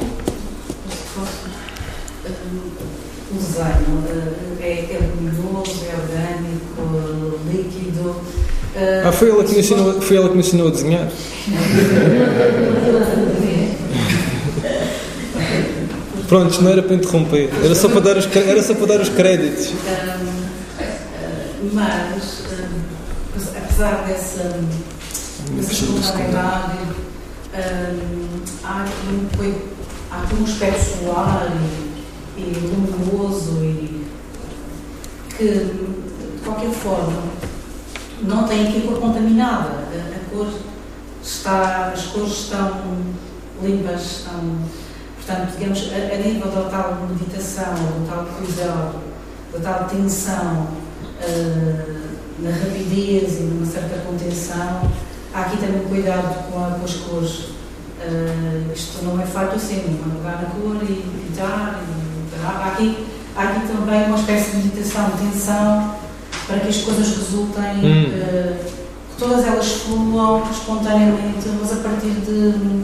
O 3.31 3.35
desenho 3.35 4.05
é, 4.61 4.71
é 4.71 5.01
luminoso, 5.17 5.81
é 5.89 5.95
orgânico, 5.97 7.39
líquido. 7.51 8.17
Ah, 9.05 9.13
foi 9.13 9.31
ela 9.31 9.45
que 9.45 9.53
me 9.53 9.61
ensinou, 9.61 10.01
foi 10.01 10.17
ela 10.17 10.29
que 10.29 10.35
me 10.35 10.41
ensinou 10.41 10.69
a 10.69 10.71
desenhar. 10.71 11.09
Pronto, 16.29 16.63
não 16.63 16.71
era 16.71 16.83
para 16.83 16.95
interromper, 16.95 17.51
era 17.63 17.75
só 17.75 17.89
para 17.91 18.01
dar 18.01 18.17
os, 18.17 18.27
era 18.35 18.63
só 18.63 18.75
para 18.75 18.87
dar 18.87 19.01
os 19.01 19.11
créditos. 19.11 19.73
mas, 21.75 22.42
apesar 23.83 24.05
dessa, 24.07 24.61
dessa 25.51 25.73
espontaneidade, 25.73 26.79
há, 28.63 28.83
aqui 28.83 29.07
um, 29.09 29.29
há 30.11 30.23
aqui 30.23 30.35
um 30.37 30.45
aspecto 30.45 30.99
solar 30.99 31.49
e, 32.37 32.41
e 32.41 32.55
luminoso 32.61 33.65
e 33.65 34.07
que, 35.37 35.45
de 35.45 36.45
qualquer 36.45 36.71
forma, 36.71 37.23
não 38.23 38.47
tem 38.47 38.69
aqui 38.69 38.83
cor 38.83 39.01
contaminada. 39.01 39.71
A, 39.71 40.17
a 40.17 40.31
cor 40.31 40.49
está, 41.21 41.89
as 41.93 42.07
cores 42.07 42.33
estão 42.33 42.83
limpas, 43.63 44.03
estão 44.03 44.83
Portanto, 45.25 45.53
digamos, 45.57 45.89
a, 45.93 46.15
a 46.15 46.19
nível 46.19 46.51
da 46.51 46.69
tal 46.69 47.07
meditação, 47.09 47.75
do 47.75 48.09
tal 48.09 48.25
cuidado, 48.27 49.01
da 49.53 49.61
tal 49.61 49.89
tensão 49.89 50.67
uh, 51.21 52.02
na 52.43 52.51
rapidez 52.51 53.39
e 53.39 53.43
numa 53.45 53.67
certa 53.67 54.01
contenção, 54.01 54.91
há 55.33 55.41
aqui 55.41 55.57
também 55.59 55.83
cuidado 55.89 56.51
com, 56.51 56.59
a, 56.59 56.71
com 56.71 56.85
as 56.85 56.95
cores. 56.95 57.53
Uh, 58.05 58.73
isto 58.75 59.05
não 59.05 59.21
é 59.21 59.23
assim, 59.23 60.01
não 60.05 60.13
é 60.13 60.17
pegar 60.17 60.43
na 60.43 60.51
cor 60.51 60.83
e 60.83 61.03
pintar. 61.27 61.81
E, 61.87 62.45
há, 62.45 62.67
aqui, 62.67 63.07
há 63.37 63.43
aqui 63.43 63.69
também 63.69 64.07
uma 64.07 64.19
espécie 64.19 64.51
de 64.51 64.57
meditação, 64.57 65.11
de 65.11 65.31
tensão, 65.31 65.95
para 66.49 66.59
que 66.59 66.69
as 66.69 66.79
coisas 66.79 67.09
resultem, 67.17 67.77
hum. 67.85 68.07
uh, 68.09 68.65
que 68.65 69.17
todas 69.19 69.47
elas 69.47 69.73
fluam 69.73 70.43
espontaneamente, 70.51 71.49
mas 71.61 71.73
a 71.73 71.77
partir 71.77 72.11
de 72.11 72.83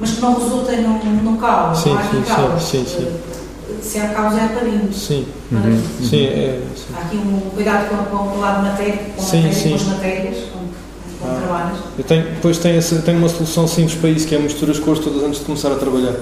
mas 0.00 0.12
que 0.12 0.20
não 0.20 0.34
resultem 0.34 0.82
num, 0.82 0.98
num 1.22 1.36
caos. 1.38 1.78
Sim, 1.78 1.96
sim, 2.10 2.22
caos. 2.22 2.62
sim, 2.62 2.84
sim, 2.84 2.98
sim. 2.98 3.37
Se 3.82 3.98
há 3.98 4.08
caos 4.08 4.36
é 4.36 4.44
aparente. 4.44 4.94
Sim. 4.94 5.26
Uhum. 5.52 5.82
Sim, 6.02 6.26
é, 6.26 6.60
sim. 6.74 6.94
Há 6.94 7.00
aqui 7.02 7.16
um 7.16 7.40
cuidado 7.54 7.88
com, 7.88 7.96
com, 7.96 8.30
com 8.30 8.38
o 8.38 8.40
lado 8.40 8.62
matéria, 8.62 8.98
com, 9.16 9.22
sim, 9.22 9.36
matéria, 9.36 9.54
sim. 9.54 9.68
com 9.70 9.74
as 9.76 9.84
matérias, 9.84 10.36
com, 10.52 10.58
com 11.20 11.30
ah. 11.30 11.40
trabalhos. 11.40 11.78
Eu 11.98 12.04
tenho, 12.04 12.24
depois 12.24 12.58
tenho, 12.58 12.78
essa, 12.78 12.96
tenho 12.96 13.18
uma 13.18 13.28
solução 13.28 13.66
simples 13.66 13.94
para 13.94 14.10
isso, 14.10 14.26
que 14.26 14.34
é 14.34 14.38
misturar 14.38 14.74
as 14.74 14.80
cores 14.80 15.02
todas 15.02 15.22
antes 15.22 15.40
de 15.40 15.44
começar 15.44 15.72
a 15.72 15.76
trabalhar. 15.76 16.14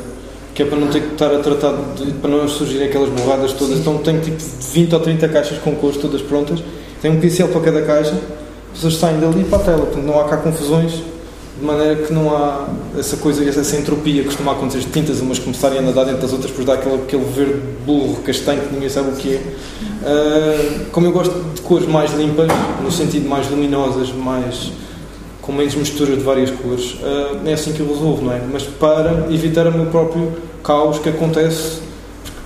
Que 0.54 0.62
é 0.62 0.66
para 0.66 0.78
não 0.78 0.88
ter 0.88 1.02
que 1.02 1.12
estar 1.12 1.34
a 1.34 1.38
tratar, 1.38 1.74
de, 1.96 2.12
para 2.12 2.30
não 2.30 2.48
surgirem 2.48 2.88
aquelas 2.88 3.10
borradas 3.10 3.52
todas. 3.52 3.74
Sim. 3.74 3.80
Então 3.80 3.98
tenho 3.98 4.20
tipo 4.20 4.42
20 4.72 4.94
ou 4.94 5.00
30 5.00 5.28
caixas 5.28 5.58
com 5.58 5.74
cores 5.74 5.96
todas 5.98 6.22
prontas. 6.22 6.62
Tenho 7.02 7.14
um 7.14 7.20
pincel 7.20 7.48
para 7.48 7.60
cada 7.60 7.82
caixa. 7.82 8.14
As 8.72 8.82
pessoas 8.82 8.96
saem 8.96 9.20
dali 9.20 9.44
para 9.44 9.58
a 9.58 9.62
tela, 9.62 9.86
portanto 9.86 10.04
não 10.04 10.20
há 10.20 10.24
cá 10.24 10.36
confusões 10.36 11.02
de 11.58 11.64
maneira 11.64 11.96
que 11.96 12.12
não 12.12 12.36
há 12.36 12.68
essa 12.98 13.16
coisa, 13.16 13.42
essa 13.48 13.76
entropia 13.76 14.22
que 14.22 14.28
costuma 14.28 14.52
acontecer 14.52 14.80
de 14.80 14.90
tintas, 14.90 15.20
umas 15.20 15.38
começarem 15.38 15.78
a 15.78 15.82
nadar 15.82 16.04
dentro 16.04 16.20
das 16.20 16.32
outras, 16.32 16.50
depois 16.50 16.66
dá 16.66 16.74
aquele, 16.74 16.96
aquele 16.96 17.24
verde 17.24 17.62
burro, 17.84 18.16
castanho, 18.22 18.60
que 18.60 18.74
ninguém 18.74 18.90
sabe 18.90 19.10
o 19.10 19.12
que 19.12 19.34
é. 19.34 19.38
Uh, 19.38 20.86
como 20.92 21.06
eu 21.06 21.12
gosto 21.12 21.32
de 21.54 21.62
cores 21.62 21.88
mais 21.88 22.12
limpas, 22.12 22.48
no 22.82 22.92
sentido 22.92 23.26
mais 23.28 23.50
luminosas, 23.50 24.12
mais 24.12 24.70
com 25.40 25.52
menos 25.52 25.74
mistura 25.76 26.14
de 26.14 26.22
várias 26.22 26.50
cores, 26.50 26.94
uh, 26.94 27.40
é 27.46 27.54
assim 27.54 27.72
que 27.72 27.80
eu 27.80 27.88
resolvo, 27.88 28.22
não 28.22 28.32
é? 28.32 28.40
Mas 28.52 28.64
para 28.64 29.28
evitar 29.30 29.66
o 29.66 29.72
meu 29.72 29.86
próprio 29.86 30.32
caos 30.62 30.98
que 30.98 31.08
acontece, 31.08 31.80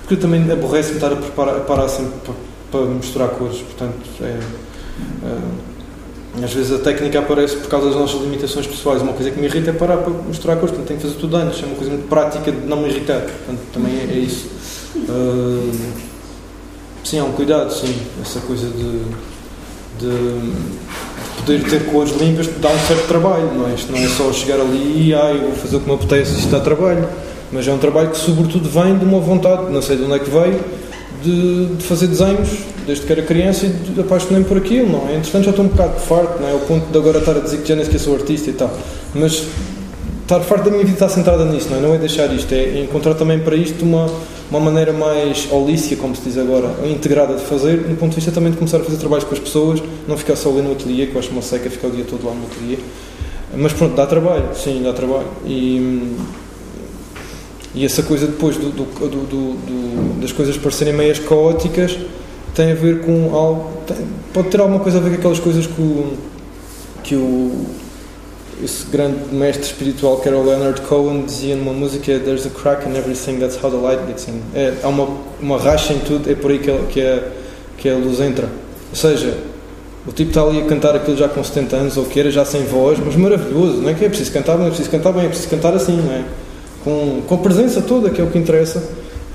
porque 0.03 0.15
também 0.15 0.49
aborrece-me 0.49 0.95
estar 0.95 1.11
a, 1.11 1.15
preparar, 1.17 1.59
parar 1.61 1.89
sempre 1.89 2.13
para, 2.23 2.35
para 2.71 2.89
misturar 2.91 3.29
cores, 3.29 3.57
portanto, 3.57 3.99
é. 4.21 4.39
Uh, 5.25 5.70
às 6.41 6.53
vezes 6.53 6.71
a 6.71 6.79
técnica 6.79 7.19
aparece 7.19 7.57
por 7.57 7.67
causa 7.67 7.87
das 7.89 7.95
nossas 7.95 8.21
limitações 8.21 8.65
pessoais. 8.65 9.01
Uma 9.01 9.13
coisa 9.13 9.31
que 9.31 9.39
me 9.39 9.47
irrita 9.47 9.71
é 9.71 9.73
parar 9.73 9.97
para 9.97 10.11
mostrar 10.11 10.53
a 10.53 10.55
coisa, 10.55 10.73
portanto 10.73 10.87
tenho 10.87 10.99
que 10.99 11.05
fazer 11.05 11.19
tudo 11.19 11.35
antes. 11.35 11.61
É 11.61 11.65
uma 11.65 11.75
coisa 11.75 11.91
muito 11.91 12.07
prática 12.07 12.51
de 12.51 12.65
não 12.65 12.77
me 12.77 12.89
irritar. 12.89 13.21
Portanto, 13.21 13.59
também 13.73 13.99
é, 13.99 14.13
é 14.13 14.17
isso. 14.17 14.47
Uh, 14.95 15.71
sim, 17.03 17.19
há 17.19 17.23
um 17.25 17.33
cuidado, 17.33 17.73
sim. 17.73 17.93
Essa 18.21 18.39
coisa 18.41 18.67
de, 18.67 19.01
de 19.99 20.51
poder 21.37 21.63
ter 21.63 21.85
cores 21.91 22.15
limpas 22.15 22.47
dá 22.59 22.69
um 22.69 22.79
certo 22.79 23.07
trabalho, 23.07 23.51
não 23.53 23.69
é? 23.69 23.73
Isto 23.73 23.91
não 23.91 23.99
é 23.99 24.07
só 24.07 24.31
chegar 24.31 24.61
ali 24.61 25.09
e 25.09 25.13
ah, 25.13 25.31
eu 25.33 25.41
vou 25.41 25.55
fazer 25.55 25.75
o 25.75 25.79
que 25.81 25.89
me 25.89 25.95
apetece, 25.95 26.39
isto 26.39 26.49
dá 26.49 26.61
trabalho. 26.61 27.07
Mas 27.51 27.67
é 27.67 27.73
um 27.73 27.77
trabalho 27.77 28.09
que, 28.09 28.17
sobretudo, 28.17 28.69
vem 28.69 28.97
de 28.97 29.03
uma 29.03 29.19
vontade, 29.19 29.69
não 29.69 29.81
sei 29.81 29.97
de 29.97 30.03
onde 30.03 30.13
é 30.13 30.19
que 30.19 30.29
veio, 30.29 30.59
de, 31.23 31.65
de 31.75 31.83
fazer 31.83 32.07
desenhos 32.07 32.49
desde 32.85 33.05
que 33.05 33.11
era 33.11 33.21
criança 33.21 33.65
e 33.65 33.99
apaixonei-me 33.99 34.45
por 34.45 34.57
aquilo, 34.57 34.89
não 34.89 35.07
é? 35.07 35.17
Entretanto 35.17 35.43
já 35.43 35.49
estou 35.51 35.65
um 35.65 35.67
bocado 35.67 35.99
farto, 35.99 36.41
não 36.41 36.47
é? 36.47 36.51
Ao 36.51 36.59
ponto 36.59 36.91
de 36.91 36.97
agora 36.97 37.19
estar 37.19 37.35
a 37.35 37.39
dizer 37.39 37.61
que 37.61 37.67
já 37.67 37.75
nem 37.75 37.85
sequer 37.85 37.99
sou 37.99 38.15
artista 38.15 38.49
e 38.49 38.53
tal. 38.53 38.71
Mas 39.13 39.45
estar 40.21 40.39
farto 40.41 40.65
da 40.65 40.71
minha 40.71 40.83
vida 40.83 40.95
está 40.95 41.09
centrada 41.09 41.45
nisso, 41.45 41.69
não 41.69 41.77
é? 41.77 41.81
Não 41.81 41.95
é 41.95 41.97
deixar 41.97 42.33
isto, 42.33 42.53
é 42.53 42.79
encontrar 42.81 43.13
também 43.15 43.39
para 43.39 43.55
isto 43.55 43.83
uma, 43.83 44.09
uma 44.49 44.59
maneira 44.59 44.93
mais 44.93 45.47
holística, 45.51 46.01
como 46.01 46.15
se 46.15 46.23
diz 46.23 46.37
agora, 46.37 46.69
integrada 46.85 47.35
de 47.35 47.41
fazer, 47.41 47.77
no 47.87 47.95
ponto 47.95 48.11
de 48.11 48.15
vista 48.15 48.31
também 48.31 48.51
de 48.51 48.57
começar 48.57 48.77
a 48.77 48.83
fazer 48.83 48.97
trabalhos 48.97 49.25
com 49.25 49.33
as 49.33 49.39
pessoas, 49.39 49.83
não 50.07 50.17
ficar 50.17 50.35
só 50.35 50.49
ali 50.49 50.61
no 50.61 50.71
ateliê, 50.71 51.07
que 51.07 51.15
eu 51.15 51.19
acho 51.19 51.29
uma 51.31 51.41
seca 51.41 51.69
ficar 51.69 51.87
o 51.87 51.91
dia 51.91 52.05
todo 52.05 52.25
lá 52.25 52.33
no 52.33 52.45
ateliê. 52.45 52.77
Mas 53.53 53.73
pronto, 53.73 53.95
dá 53.95 54.05
trabalho, 54.05 54.45
sim, 54.55 54.81
dá 54.81 54.93
trabalho. 54.93 55.27
E, 55.45 56.15
e 57.73 57.85
essa 57.85 58.03
coisa 58.03 58.27
depois 58.27 58.57
do, 58.57 58.69
do, 58.69 58.85
do, 58.85 60.21
das 60.21 60.31
coisas 60.31 60.57
parecerem 60.57 60.93
meias 60.93 61.19
caóticas 61.19 61.97
tem 62.53 62.71
a 62.71 62.75
ver 62.75 63.01
com 63.01 63.33
algo. 63.33 63.69
Tem, 63.87 63.97
pode 64.33 64.49
ter 64.49 64.59
alguma 64.59 64.79
coisa 64.79 64.97
a 64.97 65.01
ver 65.01 65.11
com 65.11 65.15
aquelas 65.15 65.39
coisas 65.39 65.65
que 65.65 65.81
o, 65.81 66.17
que 67.03 67.15
o 67.15 67.65
esse 68.63 68.85
grande 68.91 69.33
mestre 69.33 69.65
espiritual 69.65 70.17
que 70.17 70.27
era 70.27 70.37
o 70.37 70.43
Leonard 70.45 70.81
Cohen 70.81 71.23
dizia 71.25 71.55
numa 71.55 71.73
música 71.73 72.19
There's 72.19 72.45
a 72.45 72.49
crack 72.49 72.87
in 72.87 72.95
everything, 72.95 73.39
that's 73.39 73.57
how 73.61 73.71
the 73.71 73.77
light 73.77 74.05
gets 74.05 74.27
in. 74.27 74.41
É, 74.53 74.73
há 74.83 74.87
uma, 74.87 75.07
uma 75.41 75.57
racha 75.57 75.93
em 75.93 75.99
tudo, 75.99 76.29
é 76.29 76.35
por 76.35 76.51
aí 76.51 76.59
que 76.59 76.69
a, 76.69 76.77
que, 76.89 77.01
a, 77.01 77.23
que 77.77 77.89
a 77.89 77.95
luz 77.95 78.19
entra. 78.19 78.47
Ou 78.89 78.95
seja, 78.95 79.35
o 80.05 80.11
tipo 80.11 80.29
está 80.29 80.43
ali 80.43 80.61
a 80.61 80.65
cantar 80.65 80.95
aquilo 80.95 81.17
já 81.17 81.27
com 81.27 81.43
70 81.43 81.75
anos 81.75 81.97
ou 81.97 82.05
que 82.05 82.19
era, 82.19 82.29
já 82.29 82.45
sem 82.45 82.63
voz, 82.65 82.99
mas 82.99 83.15
maravilhoso, 83.15 83.81
não 83.81 83.89
é 83.89 83.93
que 83.93 84.05
é 84.05 84.09
preciso 84.09 84.31
cantar, 84.31 84.57
não 84.57 84.65
é 84.65 84.69
preciso 84.69 84.89
cantar 84.89 85.11
bem, 85.13 85.25
é 85.25 85.27
preciso 85.27 85.49
cantar 85.49 85.73
assim, 85.73 85.97
não 85.97 86.11
é? 86.11 86.23
Com, 86.83 87.21
com 87.27 87.35
a 87.35 87.37
presença 87.37 87.81
toda, 87.81 88.09
que 88.09 88.19
é 88.19 88.23
o 88.23 88.27
que 88.27 88.37
interessa. 88.37 88.83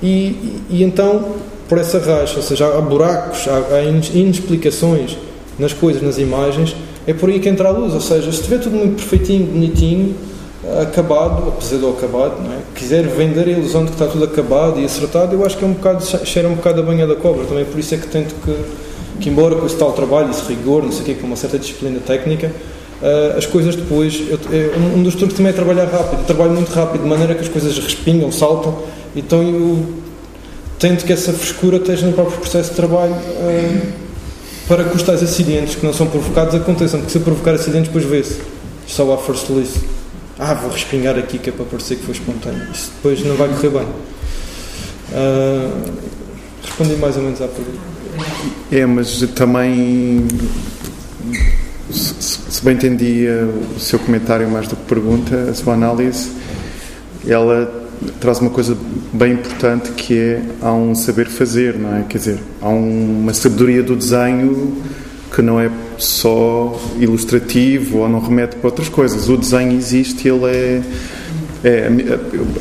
E, 0.01 0.07
e, 0.07 0.63
e 0.69 0.83
então, 0.83 1.35
por 1.67 1.77
essa 1.77 1.99
racha, 1.99 2.37
ou 2.37 2.43
seja, 2.43 2.67
há 2.67 2.81
buracos, 2.81 3.47
há, 3.47 3.75
há 3.75 3.83
inexplicações 3.83 5.17
nas 5.57 5.73
coisas, 5.73 6.01
nas 6.01 6.17
imagens, 6.17 6.75
é 7.05 7.13
por 7.13 7.29
aí 7.29 7.39
que 7.39 7.49
entra 7.49 7.69
a 7.69 7.71
luz. 7.71 7.93
Ou 7.93 8.01
seja, 8.01 8.31
se 8.31 8.39
estiver 8.39 8.59
tudo 8.59 8.75
muito 8.75 8.95
perfeitinho, 8.97 9.45
bonitinho, 9.47 10.15
acabado, 10.81 11.49
apesar 11.49 11.77
do 11.77 11.89
acabado, 11.89 12.41
não 12.41 12.53
é? 12.53 12.57
quiser 12.75 13.07
vender 13.07 13.47
a 13.47 13.51
ilusão 13.51 13.85
de 13.85 13.91
que 13.91 13.95
está 13.95 14.07
tudo 14.07 14.25
acabado 14.25 14.79
e 14.79 14.85
acertado, 14.85 15.33
eu 15.33 15.45
acho 15.45 15.57
que 15.57 15.63
é 15.63 15.67
um 15.67 15.73
bocado, 15.73 16.03
cheira 16.25 16.47
um 16.47 16.55
bocado 16.55 16.81
a 16.81 16.83
banha 16.83 17.07
da 17.07 17.15
cobra. 17.15 17.45
Também 17.45 17.65
por 17.65 17.79
isso 17.79 17.95
é 17.95 17.97
que 17.97 18.07
tento 18.07 18.35
que, 18.43 18.55
que 19.21 19.29
embora 19.29 19.55
com 19.55 19.65
esse 19.65 19.77
tal 19.77 19.93
trabalho, 19.93 20.29
esse 20.29 20.43
rigor, 20.47 20.83
não 20.83 20.91
sei 20.91 21.01
o 21.01 21.05
quê, 21.05 21.13
com 21.15 21.27
uma 21.27 21.35
certa 21.35 21.57
disciplina 21.57 21.99
técnica, 22.05 22.51
uh, 23.01 23.37
as 23.37 23.45
coisas 23.45 23.75
depois. 23.75 24.21
Eu, 24.29 24.39
eu, 24.51 24.77
um 24.95 25.03
dos 25.03 25.15
truques 25.15 25.35
também 25.35 25.51
é 25.51 25.53
trabalhar 25.55 25.85
rápido. 25.85 26.19
Eu 26.19 26.25
trabalho 26.25 26.51
muito 26.51 26.71
rápido, 26.71 27.03
de 27.03 27.07
maneira 27.07 27.35
que 27.35 27.41
as 27.41 27.49
coisas 27.49 27.77
respingam, 27.77 28.31
saltam. 28.31 28.77
Então 29.15 29.41
eu 29.41 29.85
tento 30.79 31.05
que 31.05 31.13
essa 31.13 31.33
frescura 31.33 31.77
esteja 31.77 32.05
no 32.05 32.13
próprio 32.13 32.37
processo 32.37 32.69
de 32.69 32.75
trabalho 32.75 33.13
uh, 33.13 33.81
para 34.67 34.83
que 34.83 34.95
os 34.95 35.03
tais 35.03 35.23
acidentes 35.23 35.75
que 35.75 35.85
não 35.85 35.93
são 35.93 36.07
provocados 36.07 36.55
aconteçam. 36.55 36.99
Porque 36.99 37.11
se 37.11 37.17
eu 37.17 37.23
provocar 37.23 37.53
acidentes, 37.53 37.87
depois 37.87 38.05
vê-se. 38.05 38.39
Só 38.85 39.11
há 39.13 39.17
força 39.17 39.47
release. 39.47 39.79
Ah, 40.39 40.53
vou 40.53 40.69
respingar 40.69 41.17
aqui 41.17 41.39
que 41.39 41.49
é 41.49 41.53
para 41.53 41.65
parecer 41.65 41.95
que 41.95 42.03
foi 42.03 42.13
espontâneo. 42.13 42.67
Isso 42.71 42.91
depois 42.95 43.25
não 43.25 43.35
vai 43.35 43.49
correr 43.49 43.69
bem. 43.69 43.87
Uh, 45.09 45.91
respondi 46.63 46.95
mais 46.95 47.17
ou 47.17 47.23
menos 47.23 47.41
à 47.41 47.47
pergunta. 47.47 47.79
É, 48.71 48.85
mas 48.85 49.19
também 49.35 50.27
se 52.57 52.65
bem 52.65 52.73
entendia 52.73 53.47
o 53.75 53.79
seu 53.79 53.99
comentário 53.99 54.49
mais 54.49 54.67
do 54.67 54.75
que 54.75 54.81
pergunta, 54.85 55.35
a 55.51 55.53
sua 55.53 55.75
análise, 55.75 56.31
ela 57.27 57.71
traz 58.19 58.39
uma 58.39 58.49
coisa 58.49 58.75
bem 59.13 59.33
importante 59.33 59.91
que 59.91 60.17
é 60.17 60.41
há 60.59 60.73
um 60.73 60.95
saber 60.95 61.27
fazer, 61.27 61.75
não 61.75 61.95
é? 61.95 62.03
Quer 62.09 62.17
dizer, 62.17 62.39
há 62.59 62.69
uma 62.69 63.31
sabedoria 63.31 63.83
do 63.83 63.95
desenho 63.95 64.75
que 65.35 65.39
não 65.43 65.59
é 65.59 65.69
só 65.99 66.81
ilustrativo 66.99 67.99
ou 67.99 68.09
não 68.09 68.21
remete 68.21 68.55
para 68.55 68.69
outras 68.69 68.89
coisas. 68.89 69.29
O 69.29 69.37
desenho 69.37 69.77
existe, 69.77 70.27
ele 70.27 70.45
é 70.45 70.81
É, 71.63 71.89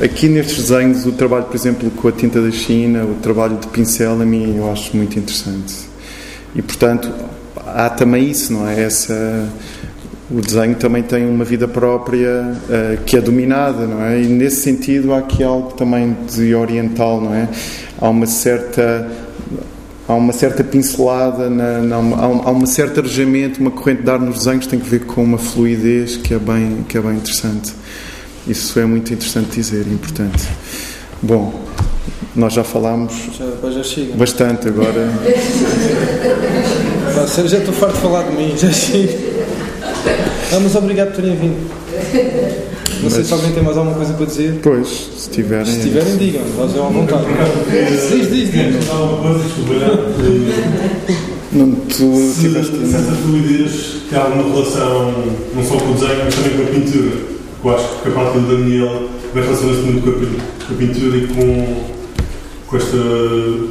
aqui 0.04 0.28
nestes 0.28 0.68
desenhos, 0.68 1.06
o 1.06 1.12
trabalho, 1.12 1.44
por 1.44 1.56
exemplo, 1.56 1.90
com 1.90 2.08
a 2.08 2.12
tinta 2.12 2.40
da 2.42 2.50
China, 2.50 3.04
o 3.04 3.14
trabalho 3.22 3.56
de 3.56 3.66
pincel, 3.68 4.20
a 4.20 4.26
mim 4.26 4.56
eu 4.58 4.70
acho 4.70 4.94
muito 4.94 5.18
interessante. 5.18 5.74
E, 6.54 6.60
portanto, 6.60 7.10
há 7.66 7.88
também 7.90 8.30
isso, 8.30 8.52
não 8.52 8.66
é? 8.66 8.82
Essa, 8.82 9.48
o 10.30 10.40
desenho 10.40 10.74
também 10.74 11.02
tem 11.02 11.24
uma 11.24 11.44
vida 11.44 11.68
própria 11.68 12.42
uh, 12.42 13.04
que 13.04 13.16
é 13.16 13.20
dominada, 13.20 13.86
não 13.86 14.02
é? 14.02 14.20
E 14.20 14.26
nesse 14.26 14.62
sentido 14.62 15.12
há 15.12 15.18
aqui 15.18 15.44
algo 15.44 15.72
também 15.74 16.16
de 16.34 16.54
oriental, 16.54 17.20
não 17.20 17.32
é? 17.32 17.48
Há 18.00 18.08
uma 18.08 18.26
certa 18.26 19.08
há 20.08 20.14
uma 20.14 20.32
certa 20.32 20.64
pincelada, 20.64 21.50
na, 21.50 21.80
na, 21.80 21.96
há 21.96 22.50
uma 22.50 22.66
certa 22.66 23.00
arejamento, 23.00 23.60
uma 23.60 23.70
corrente 23.70 24.02
de 24.02 24.10
ar 24.10 24.20
nos 24.20 24.38
desenhos 24.38 24.66
tem 24.66 24.78
que 24.78 24.88
ver 24.88 25.00
com 25.00 25.22
uma 25.22 25.38
fluidez 25.38 26.16
que 26.16 26.34
é 26.34 26.38
bem, 26.38 26.84
que 26.88 26.98
é 26.98 27.00
bem 27.00 27.16
interessante. 27.16 27.72
Isso 28.46 28.78
é 28.78 28.86
muito 28.86 29.12
interessante 29.12 29.50
dizer, 29.50 29.86
importante. 29.88 30.46
Bom, 31.20 31.64
nós 32.34 32.52
já 32.52 32.62
falámos 32.62 33.12
já, 33.36 33.70
já 33.70 33.82
chega. 33.82 34.14
bastante 34.14 34.68
agora. 34.68 35.10
já 37.46 37.58
estou 37.58 37.74
farto 37.74 37.94
de 37.94 38.02
falar 38.02 38.22
de 38.24 38.36
mim, 38.36 38.56
já 38.56 38.70
chega. 38.70 39.35
Ah, 40.52 40.60
mas 40.60 40.74
obrigado 40.74 41.08
por 41.08 41.22
terem 41.22 41.36
vindo. 41.36 41.70
Não 42.96 43.02
mas, 43.02 43.12
sei 43.12 43.24
se 43.24 43.32
alguém 43.32 43.52
tem 43.52 43.62
mais 43.62 43.76
alguma 43.76 43.96
coisa 43.96 44.14
para 44.14 44.26
dizer. 44.26 44.58
Pois, 44.62 45.10
se 45.16 45.30
tiverem. 45.30 45.66
Se 45.66 45.80
tiverem, 45.80 46.16
digam, 46.16 46.42
nós 46.56 46.74
é 46.74 46.78
à 46.78 46.82
vontade. 46.82 47.24
Diz, 48.10 48.30
diz, 48.30 48.52
diz. 48.52 48.90
Alguma 48.90 49.22
coisa, 49.22 49.44
desculpa. 49.44 49.74
Não, 51.52 51.72
tu 51.72 52.32
se, 52.34 52.40
tiveste. 52.40 52.72
Se 52.72 52.94
essa 52.94 53.12
fluidez 53.22 53.96
tem 54.08 54.18
alguma 54.18 54.54
relação, 54.54 55.14
não 55.54 55.64
só 55.64 55.76
com 55.76 55.90
o 55.90 55.94
desenho, 55.94 56.24
mas 56.24 56.34
também 56.34 56.56
com 56.56 56.62
a 56.62 56.66
pintura 56.66 57.36
eu 57.66 57.74
acho 57.74 58.00
que 58.00 58.08
a 58.08 58.12
parte 58.12 58.38
do 58.38 58.56
Daniel 58.56 59.08
vai 59.34 59.42
relacionar-se 59.42 59.80
muito 59.80 60.02
com 60.04 60.10
a, 60.10 60.66
com 60.66 60.74
a, 60.74 60.76
pintura 60.76 61.16
e 61.16 61.26
com, 61.26 61.84
com 62.68 62.76
esta 62.76 62.96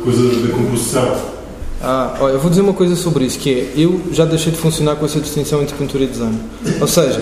coisa 0.04 0.48
da 0.48 0.54
composição. 0.54 1.35
Ah, 1.82 2.18
olha, 2.20 2.34
eu 2.34 2.40
vou 2.40 2.50
dizer 2.50 2.62
uma 2.62 2.74
coisa 2.74 2.96
sobre 2.96 3.26
isso, 3.26 3.38
que 3.38 3.50
é, 3.50 3.82
eu 3.82 4.02
já 4.12 4.26
deixei 4.26 4.52
de 4.52 4.58
funcionar 4.58 4.96
com 4.96 5.06
essa 5.06 5.20
distinção 5.20 5.62
entre 5.62 5.76
pintura 5.76 6.04
e 6.04 6.08
desenho. 6.08 6.40
Ou 6.80 6.88
seja, 6.88 7.22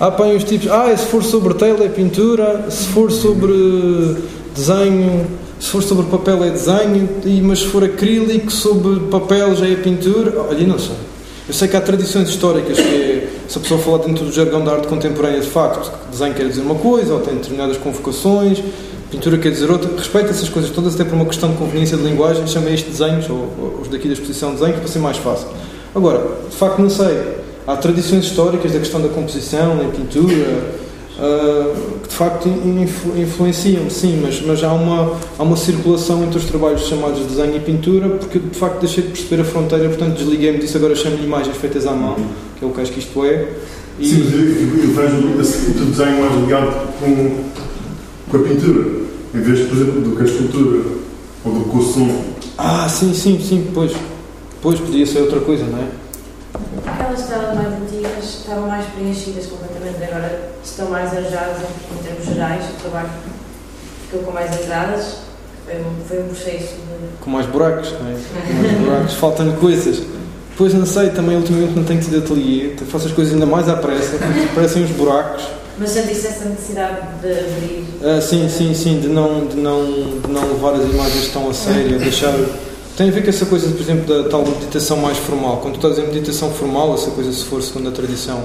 há 0.00 0.06
apanho 0.06 0.36
os 0.36 0.44
tipos, 0.44 0.70
ah, 0.70 0.94
se 0.96 1.06
for 1.06 1.22
sobre 1.22 1.54
tela 1.54 1.84
é 1.84 1.88
pintura, 1.88 2.66
se 2.70 2.86
for 2.88 3.12
sobre 3.12 3.52
desenho, 4.54 5.26
se 5.60 5.68
for 5.68 5.82
sobre 5.82 6.06
papel 6.06 6.42
é 6.42 6.50
desenho, 6.50 7.08
mas 7.44 7.60
se 7.60 7.66
for 7.66 7.84
acrílico 7.84 8.50
sobre 8.50 9.00
papel 9.06 9.54
já 9.54 9.68
é 9.68 9.76
pintura. 9.76 10.34
Olha, 10.48 10.66
não 10.66 10.78
sei. 10.78 10.96
Eu 11.46 11.54
sei 11.54 11.68
que 11.68 11.76
há 11.76 11.80
tradições 11.80 12.28
históricas 12.28 12.78
que 12.78 12.82
é, 12.82 13.28
se 13.48 13.58
a 13.58 13.60
pessoa 13.60 13.78
falar 13.80 13.98
dentro 13.98 14.24
do 14.24 14.32
jargão 14.32 14.64
da 14.64 14.72
arte 14.72 14.88
contemporânea, 14.88 15.40
de 15.40 15.48
facto, 15.48 15.92
desenho 16.10 16.34
quer 16.34 16.48
dizer 16.48 16.62
uma 16.62 16.76
coisa, 16.76 17.14
ou 17.14 17.20
tem 17.20 17.34
determinadas 17.34 17.76
convocações, 17.76 18.62
pintura 19.12 19.36
quer 19.36 19.50
dizer 19.50 19.70
outra. 19.70 19.90
Respeito 19.96 20.30
essas 20.30 20.48
coisas 20.48 20.70
todas, 20.70 20.94
até 20.94 21.04
por 21.04 21.14
uma 21.14 21.26
questão 21.26 21.50
de 21.50 21.56
conveniência 21.56 21.96
de 21.96 22.02
linguagem, 22.02 22.46
chamei 22.46 22.74
isto 22.74 22.90
desenhos, 22.90 23.28
ou, 23.28 23.36
ou 23.36 23.78
os 23.82 23.88
daqui 23.88 24.08
da 24.08 24.14
exposição 24.14 24.54
de 24.54 24.60
desenhos, 24.60 24.80
para 24.80 24.88
ser 24.88 24.98
mais 24.98 25.18
fácil. 25.18 25.48
Agora, 25.94 26.26
de 26.50 26.56
facto, 26.56 26.80
não 26.80 26.90
sei. 26.90 27.42
Há 27.64 27.76
tradições 27.76 28.24
históricas 28.24 28.72
da 28.72 28.78
questão 28.80 29.00
da 29.00 29.08
composição, 29.08 29.80
em 29.84 29.90
pintura, 29.90 30.64
uh, 31.18 32.00
que 32.02 32.08
de 32.08 32.14
facto 32.14 32.48
influ 32.48 33.16
influenciam, 33.16 33.88
sim, 33.88 34.20
mas, 34.20 34.42
mas 34.44 34.64
há, 34.64 34.72
uma, 34.72 35.16
há 35.38 35.42
uma 35.44 35.56
circulação 35.56 36.24
entre 36.24 36.38
os 36.38 36.44
trabalhos 36.44 36.88
chamados 36.88 37.20
de 37.20 37.26
desenho 37.26 37.56
e 37.56 37.60
pintura, 37.60 38.08
porque 38.08 38.40
de 38.40 38.58
facto 38.58 38.80
deixei 38.80 39.04
de 39.04 39.10
perceber 39.10 39.42
a 39.42 39.44
fronteira, 39.44 39.88
portanto 39.88 40.16
desliguei-me 40.16 40.58
disso, 40.58 40.76
agora 40.76 40.96
chamo-lhe 40.96 41.22
imagens 41.22 41.56
feitas 41.56 41.86
à 41.86 41.92
mão, 41.92 42.16
que 42.58 42.64
é 42.64 42.66
o 42.66 42.70
que 42.72 42.80
acho 42.80 42.90
que 42.90 42.98
isto 42.98 43.24
é. 43.24 43.48
E... 44.00 44.08
Sim, 44.08 44.24
mas 44.24 44.34
eu, 44.34 44.90
vejo 44.90 45.82
o 45.82 45.84
desenho 45.86 46.20
mais 46.20 46.34
ligado 46.40 46.88
com, 46.98 47.44
com 48.32 48.38
a 48.38 48.40
pintura, 48.40 48.88
em 49.34 49.40
vez, 49.42 49.68
por 49.68 49.76
exemplo, 49.76 50.00
do 50.00 50.16
que 50.16 50.22
a 50.22 50.24
escultura 50.24 50.82
ou 51.44 51.52
do 51.52 51.64
que 51.68 51.76
o 51.76 51.82
som. 51.82 52.24
Ah, 52.56 52.88
sim, 52.88 53.12
sim, 53.12 53.38
sim, 53.38 53.70
pois. 53.74 53.92
Pois, 54.62 54.80
podia 54.80 55.04
ser 55.04 55.20
outra 55.20 55.40
coisa, 55.40 55.66
não 55.66 55.78
é? 55.78 55.88
Aquelas 56.86 57.20
estelas 57.20 57.54
mais 57.54 57.74
antigas 57.74 58.24
estavam 58.24 58.68
mais 58.68 58.86
preenchidas 58.86 59.46
completamente, 59.46 60.02
agora 60.02 60.50
estão 60.64 60.88
mais 60.88 61.12
arejadas 61.12 61.58
em, 61.58 62.02
termos 62.02 62.24
gerais, 62.24 62.64
o 62.70 62.80
trabalho 62.80 63.10
ficou 64.04 64.22
com 64.22 64.32
mais 64.32 64.54
entradas, 64.58 65.16
foi 65.66 65.74
um, 65.76 65.94
foi 66.08 66.22
um 66.22 66.28
processo 66.28 66.74
de... 66.76 67.18
Com 67.20 67.30
mais 67.30 67.46
buracos, 67.46 67.92
não 67.92 68.08
é? 68.08 68.14
Com 68.46 68.62
mais 68.62 68.78
buracos, 68.78 69.14
faltam-lhe 69.20 69.56
coisas. 69.58 70.02
Pois 70.56 70.72
não 70.72 70.86
sei, 70.86 71.10
também 71.10 71.36
ultimamente 71.36 71.74
não 71.74 71.84
tenho 71.84 72.00
tido 72.00 72.18
ateliê, 72.18 72.76
faço 72.90 73.08
as 73.08 73.12
coisas 73.12 73.34
ainda 73.34 73.46
mais 73.46 73.68
à 73.68 73.76
pressa, 73.76 74.16
parecem 74.54 74.84
os 74.84 74.90
buracos. 74.92 75.44
Mas 75.82 75.90
sentiste 75.90 76.28
essa 76.28 76.44
necessidade 76.44 77.00
de 77.20 77.28
abrir? 77.28 77.84
Ah, 78.04 78.20
sim, 78.20 78.48
sim, 78.48 78.72
sim, 78.72 79.00
de 79.00 79.08
não, 79.08 79.46
de, 79.46 79.56
não, 79.56 79.84
de 80.20 80.30
não 80.30 80.52
levar 80.52 80.74
as 80.74 80.84
imagens 80.88 81.28
tão 81.32 81.50
a 81.50 81.52
sério, 81.52 81.98
deixar 81.98 82.32
tem 82.96 83.08
a 83.08 83.10
ver 83.10 83.24
com 83.24 83.30
essa 83.30 83.46
coisa, 83.46 83.68
por 83.68 83.80
exemplo, 83.80 84.22
da 84.22 84.28
tal 84.28 84.46
meditação 84.46 84.98
mais 84.98 85.18
formal. 85.18 85.56
Quando 85.56 85.78
tu 85.78 85.88
estás 85.88 85.98
em 85.98 86.12
meditação 86.12 86.52
formal, 86.52 86.94
essa 86.94 87.10
coisa, 87.10 87.32
se 87.32 87.42
for 87.44 87.60
segundo 87.62 87.88
a 87.88 87.92
tradição, 87.92 88.44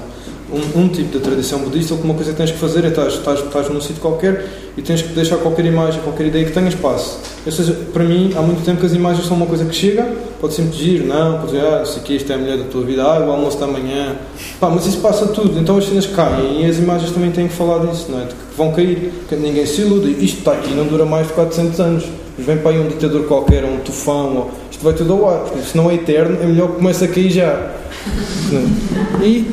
um, 0.52 0.82
um 0.82 0.88
tipo 0.88 1.10
de 1.10 1.20
tradição 1.20 1.58
budista, 1.60 1.94
uma 1.94 2.14
coisa 2.14 2.32
que 2.32 2.36
tens 2.36 2.50
que 2.50 2.58
fazer 2.58 2.84
é 2.84 2.88
estás, 2.88 3.14
estás, 3.14 3.40
estás 3.40 3.68
num 3.68 3.80
sítio 3.80 4.00
qualquer 4.00 4.46
e 4.76 4.82
tens 4.82 5.02
que 5.02 5.08
deixar 5.08 5.36
qualquer 5.38 5.64
imagem, 5.64 6.00
qualquer 6.02 6.26
ideia 6.26 6.44
que 6.44 6.52
tenha 6.52 6.68
espaço. 6.68 7.20
Ou 7.44 7.52
seja, 7.52 7.72
para 7.92 8.04
mim, 8.04 8.32
há 8.36 8.40
muito 8.40 8.64
tempo 8.64 8.80
que 8.80 8.86
as 8.86 8.92
imagens 8.92 9.26
são 9.26 9.36
uma 9.36 9.46
coisa 9.46 9.64
que 9.64 9.74
chega, 9.74 10.06
pode 10.40 10.54
sempre 10.54 10.76
dizer, 10.76 11.04
não, 11.04 11.38
pode 11.40 11.52
dizer, 11.52 11.66
ah, 11.66 11.82
isso 11.82 11.98
aqui, 11.98 12.16
isto 12.16 12.30
é 12.32 12.34
a 12.34 12.38
mulher 12.38 12.58
da 12.58 12.64
tua 12.64 12.82
vida, 12.82 13.02
ah, 13.02 13.18
o 13.20 13.30
almoço 13.30 13.58
da 13.58 13.66
manhã. 13.66 14.16
Pá, 14.60 14.70
mas 14.70 14.86
isso 14.86 14.98
passa 14.98 15.26
tudo, 15.26 15.58
então 15.58 15.76
as 15.76 15.86
cenas 15.86 16.06
caem 16.06 16.64
e 16.64 16.66
as 16.66 16.78
imagens 16.78 17.10
também 17.10 17.30
têm 17.30 17.48
que 17.48 17.54
falar 17.54 17.86
disso, 17.86 18.06
não 18.08 18.20
é? 18.20 18.24
De 18.24 18.34
que 18.34 18.56
vão 18.56 18.72
cair, 18.72 19.12
que 19.28 19.36
ninguém 19.36 19.66
se 19.66 19.82
ilude, 19.82 20.24
isto 20.24 20.38
está 20.38 20.52
aqui, 20.52 20.72
não 20.72 20.86
dura 20.86 21.04
mais 21.04 21.26
de 21.26 21.32
400 21.34 21.80
anos 21.80 22.04
vem 22.38 22.56
para 22.58 22.70
aí 22.70 22.78
um 22.78 22.86
ditador 22.86 23.26
qualquer, 23.26 23.64
um 23.64 23.78
tufão, 23.78 24.36
ou, 24.36 24.50
isto 24.70 24.84
vai 24.84 24.92
tudo 24.92 25.12
ao 25.12 25.28
ar, 25.28 25.40
porque 25.40 25.60
se 25.60 25.76
não 25.76 25.90
é 25.90 25.94
eterno, 25.94 26.38
é 26.40 26.46
melhor 26.46 26.68
que 26.68 26.76
comece 26.76 27.04
a 27.04 27.08
cair 27.08 27.30
já. 27.30 27.72
E 29.22 29.50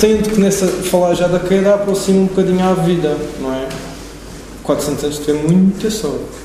tendo 0.00 0.30
que 0.30 0.40
nessa 0.40 0.66
falar 0.66 1.14
já 1.14 1.26
da 1.26 1.38
queda 1.38 1.74
aproxima 1.74 2.20
um 2.20 2.26
bocadinho 2.26 2.64
à 2.64 2.74
vida, 2.74 3.16
não 3.40 3.52
é? 3.52 3.68
400 4.62 5.04
anos 5.04 5.18
tiver 5.18 5.34
muita 5.34 5.90
sorte. 5.90 6.40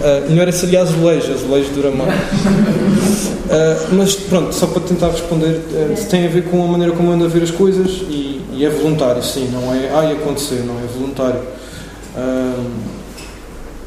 Uh, 0.00 0.30
melhor 0.30 0.48
é 0.48 0.52
seria 0.52 0.82
azulejo, 0.82 1.32
azulejo 1.32 1.70
dura 1.74 1.90
mais. 1.90 2.14
Uh, 2.14 3.94
mas 3.94 4.14
pronto, 4.14 4.54
só 4.54 4.66
para 4.66 4.80
tentar 4.82 5.10
responder, 5.10 5.60
uh, 5.70 6.06
tem 6.08 6.26
a 6.26 6.28
ver 6.28 6.44
com 6.44 6.64
a 6.64 6.66
maneira 6.66 6.92
como 6.94 7.10
ando 7.10 7.24
a 7.24 7.28
ver 7.28 7.42
as 7.42 7.50
coisas 7.50 8.02
e, 8.08 8.40
e 8.52 8.64
é 8.64 8.70
voluntário, 8.70 9.22
sim, 9.22 9.48
não 9.52 9.72
é 9.72 9.90
ai 9.92 10.12
acontecer, 10.12 10.64
não 10.66 10.74
é 10.74 10.86
voluntário. 10.98 11.40
Uh, 12.16 12.91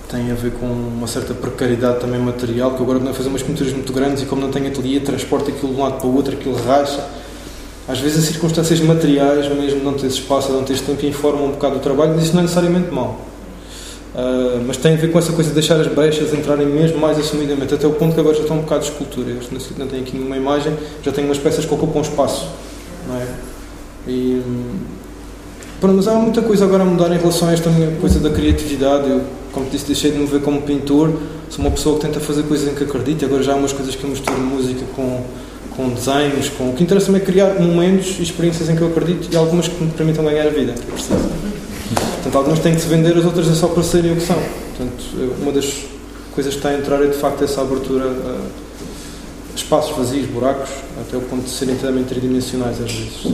tem 0.10 0.32
a 0.32 0.36
ver 0.36 0.52
com 0.54 0.66
uma 0.66 1.08
certa 1.08 1.34
precariedade 1.34 2.00
também 2.00 2.20
material, 2.20 2.72
que 2.76 2.82
agora 2.82 3.00
não 3.00 3.12
é 3.12 3.14
fazer 3.14 3.30
umas 3.30 3.44
pinturas 3.44 3.74
muito 3.74 3.92
grandes 3.92 4.24
e 4.24 4.26
como 4.26 4.42
não 4.42 4.52
tenho 4.52 4.68
ateliê, 4.68 5.00
transporta 5.00 5.52
aquilo 5.52 5.74
de 5.74 5.80
um 5.80 5.84
lado 5.84 5.98
para 5.98 6.08
o 6.08 6.16
outro, 6.16 6.34
aquilo 6.34 6.56
racha. 6.56 7.04
Às 7.88 8.00
vezes 8.00 8.20
as 8.20 8.26
circunstâncias 8.26 8.80
materiais, 8.80 9.48
mesmo 9.54 9.84
não 9.84 9.94
ter 9.94 10.08
espaço, 10.08 10.52
não 10.52 10.64
ter 10.64 10.80
tempo, 10.80 11.06
informam 11.06 11.46
um 11.46 11.52
bocado 11.52 11.78
o 11.78 11.80
trabalho, 11.80 12.14
mas 12.16 12.26
isso 12.26 12.34
não 12.34 12.40
é 12.40 12.44
necessariamente 12.44 12.92
mau. 12.92 13.22
Uh, 14.16 14.64
mas 14.66 14.78
tem 14.78 14.94
a 14.94 14.98
ver 14.98 15.12
com 15.12 15.20
essa 15.20 15.34
coisa 15.34 15.50
de 15.50 15.56
deixar 15.56 15.80
as 15.80 15.88
brechas 15.88 16.34
entrarem 16.34 16.66
mesmo 16.66 16.98
mais 16.98 17.20
assumidamente, 17.20 17.74
até 17.74 17.86
o 17.86 17.92
ponto 17.92 18.14
que 18.14 18.20
agora 18.20 18.34
já 18.34 18.44
estão 18.44 18.58
um 18.58 18.62
bocado 18.62 18.86
de 18.86 18.92
escultura. 18.92 19.30
Eu 19.30 19.42
não 19.78 19.88
tenho 19.88 20.02
aqui 20.02 20.16
nenhuma 20.16 20.38
imagem, 20.38 20.74
já 21.04 21.12
tenho 21.12 21.28
umas 21.28 21.38
peças 21.38 21.66
que 21.66 21.74
ocupam 21.74 22.00
espaço. 22.00 22.48
Não 23.08 23.18
é? 23.18 23.28
E, 24.08 24.42
pronto, 25.82 25.98
mas 25.98 26.08
há 26.08 26.14
muita 26.14 26.42
coisa 26.42 26.64
agora 26.64 26.84
a 26.84 26.86
mudar 26.86 27.14
em 27.14 27.18
relação 27.18 27.50
a 27.50 27.54
esta 27.54 27.70
coisa 28.00 28.20
da 28.20 28.30
criatividade. 28.30 29.10
Eu, 29.10 29.22
como 29.56 29.70
disse, 29.70 29.86
deixei 29.86 30.12
de 30.12 30.18
me 30.20 30.26
ver 30.26 30.42
como 30.42 30.62
pintor, 30.62 31.14
sou 31.50 31.64
uma 31.64 31.72
pessoa 31.72 31.98
que 31.98 32.06
tenta 32.06 32.20
fazer 32.20 32.44
coisas 32.44 32.70
em 32.70 32.76
que 32.76 32.84
acredito, 32.84 33.24
agora 33.24 33.42
já 33.42 33.54
há 33.54 33.56
umas 33.56 33.72
coisas 33.72 33.96
que 33.96 34.04
eu 34.04 34.10
misturo 34.10 34.38
música 34.38 34.86
com, 34.94 35.24
com 35.76 35.90
desenhos, 35.90 36.50
com... 36.50 36.72
o 36.72 36.74
que 36.74 36.84
interessa-me 36.84 37.20
é 37.20 37.22
criar 37.22 37.54
momentos 37.60 38.18
e 38.20 38.24
experiências 38.24 38.70
em 38.70 38.76
que 38.76 38.82
eu 38.82 38.88
acredito 38.88 39.30
e 39.32 39.38
algumas 39.38 39.70
que 39.70 39.82
me 39.82 39.90
permitam 39.92 40.26
ganhar 40.26 40.46
a 40.46 40.50
vida, 40.50 40.74
preciso. 40.92 41.16
Portanto, 42.16 42.38
algumas 42.38 42.60
têm 42.60 42.76
que 42.76 42.82
se 42.82 42.88
vender, 42.88 43.18
as 43.18 43.24
outras 43.24 43.48
é 43.48 43.56
só 43.56 43.68
para 43.70 43.82
serem 43.82 44.12
o 44.12 44.16
que 44.16 44.26
são. 44.26 44.36
Portanto, 44.36 45.04
uma 45.42 45.54
das 45.54 45.86
coisas 46.34 46.54
que 46.54 46.60
está 46.60 46.70
a 46.70 46.78
entrar 46.78 47.02
é 47.02 47.08
de 47.08 47.18
facto 47.18 47.42
essa 47.44 47.62
abertura 47.62 48.04
a 48.04 48.66
espaços 49.56 49.96
vazios, 49.96 50.28
buracos, 50.28 50.70
até 51.00 51.16
o 51.16 51.22
ponto 51.22 51.46
de 51.46 51.50
serem 51.50 51.76
inteiramente 51.76 52.10
tridimensionais 52.10 52.76
às 52.82 52.92
vezes. 52.92 53.34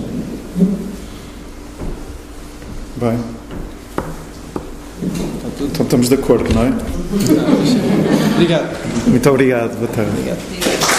Bem. 2.97 3.40
Então 5.59 5.83
estamos 5.83 6.09
de 6.09 6.15
acordo, 6.15 6.53
não 6.53 6.63
é? 6.63 6.73
Obrigado. 8.35 8.77
Muito 9.07 9.29
obrigado. 9.29 9.75
Boa 9.77 9.87
tarde. 9.87 10.11
Obrigado. 10.11 10.90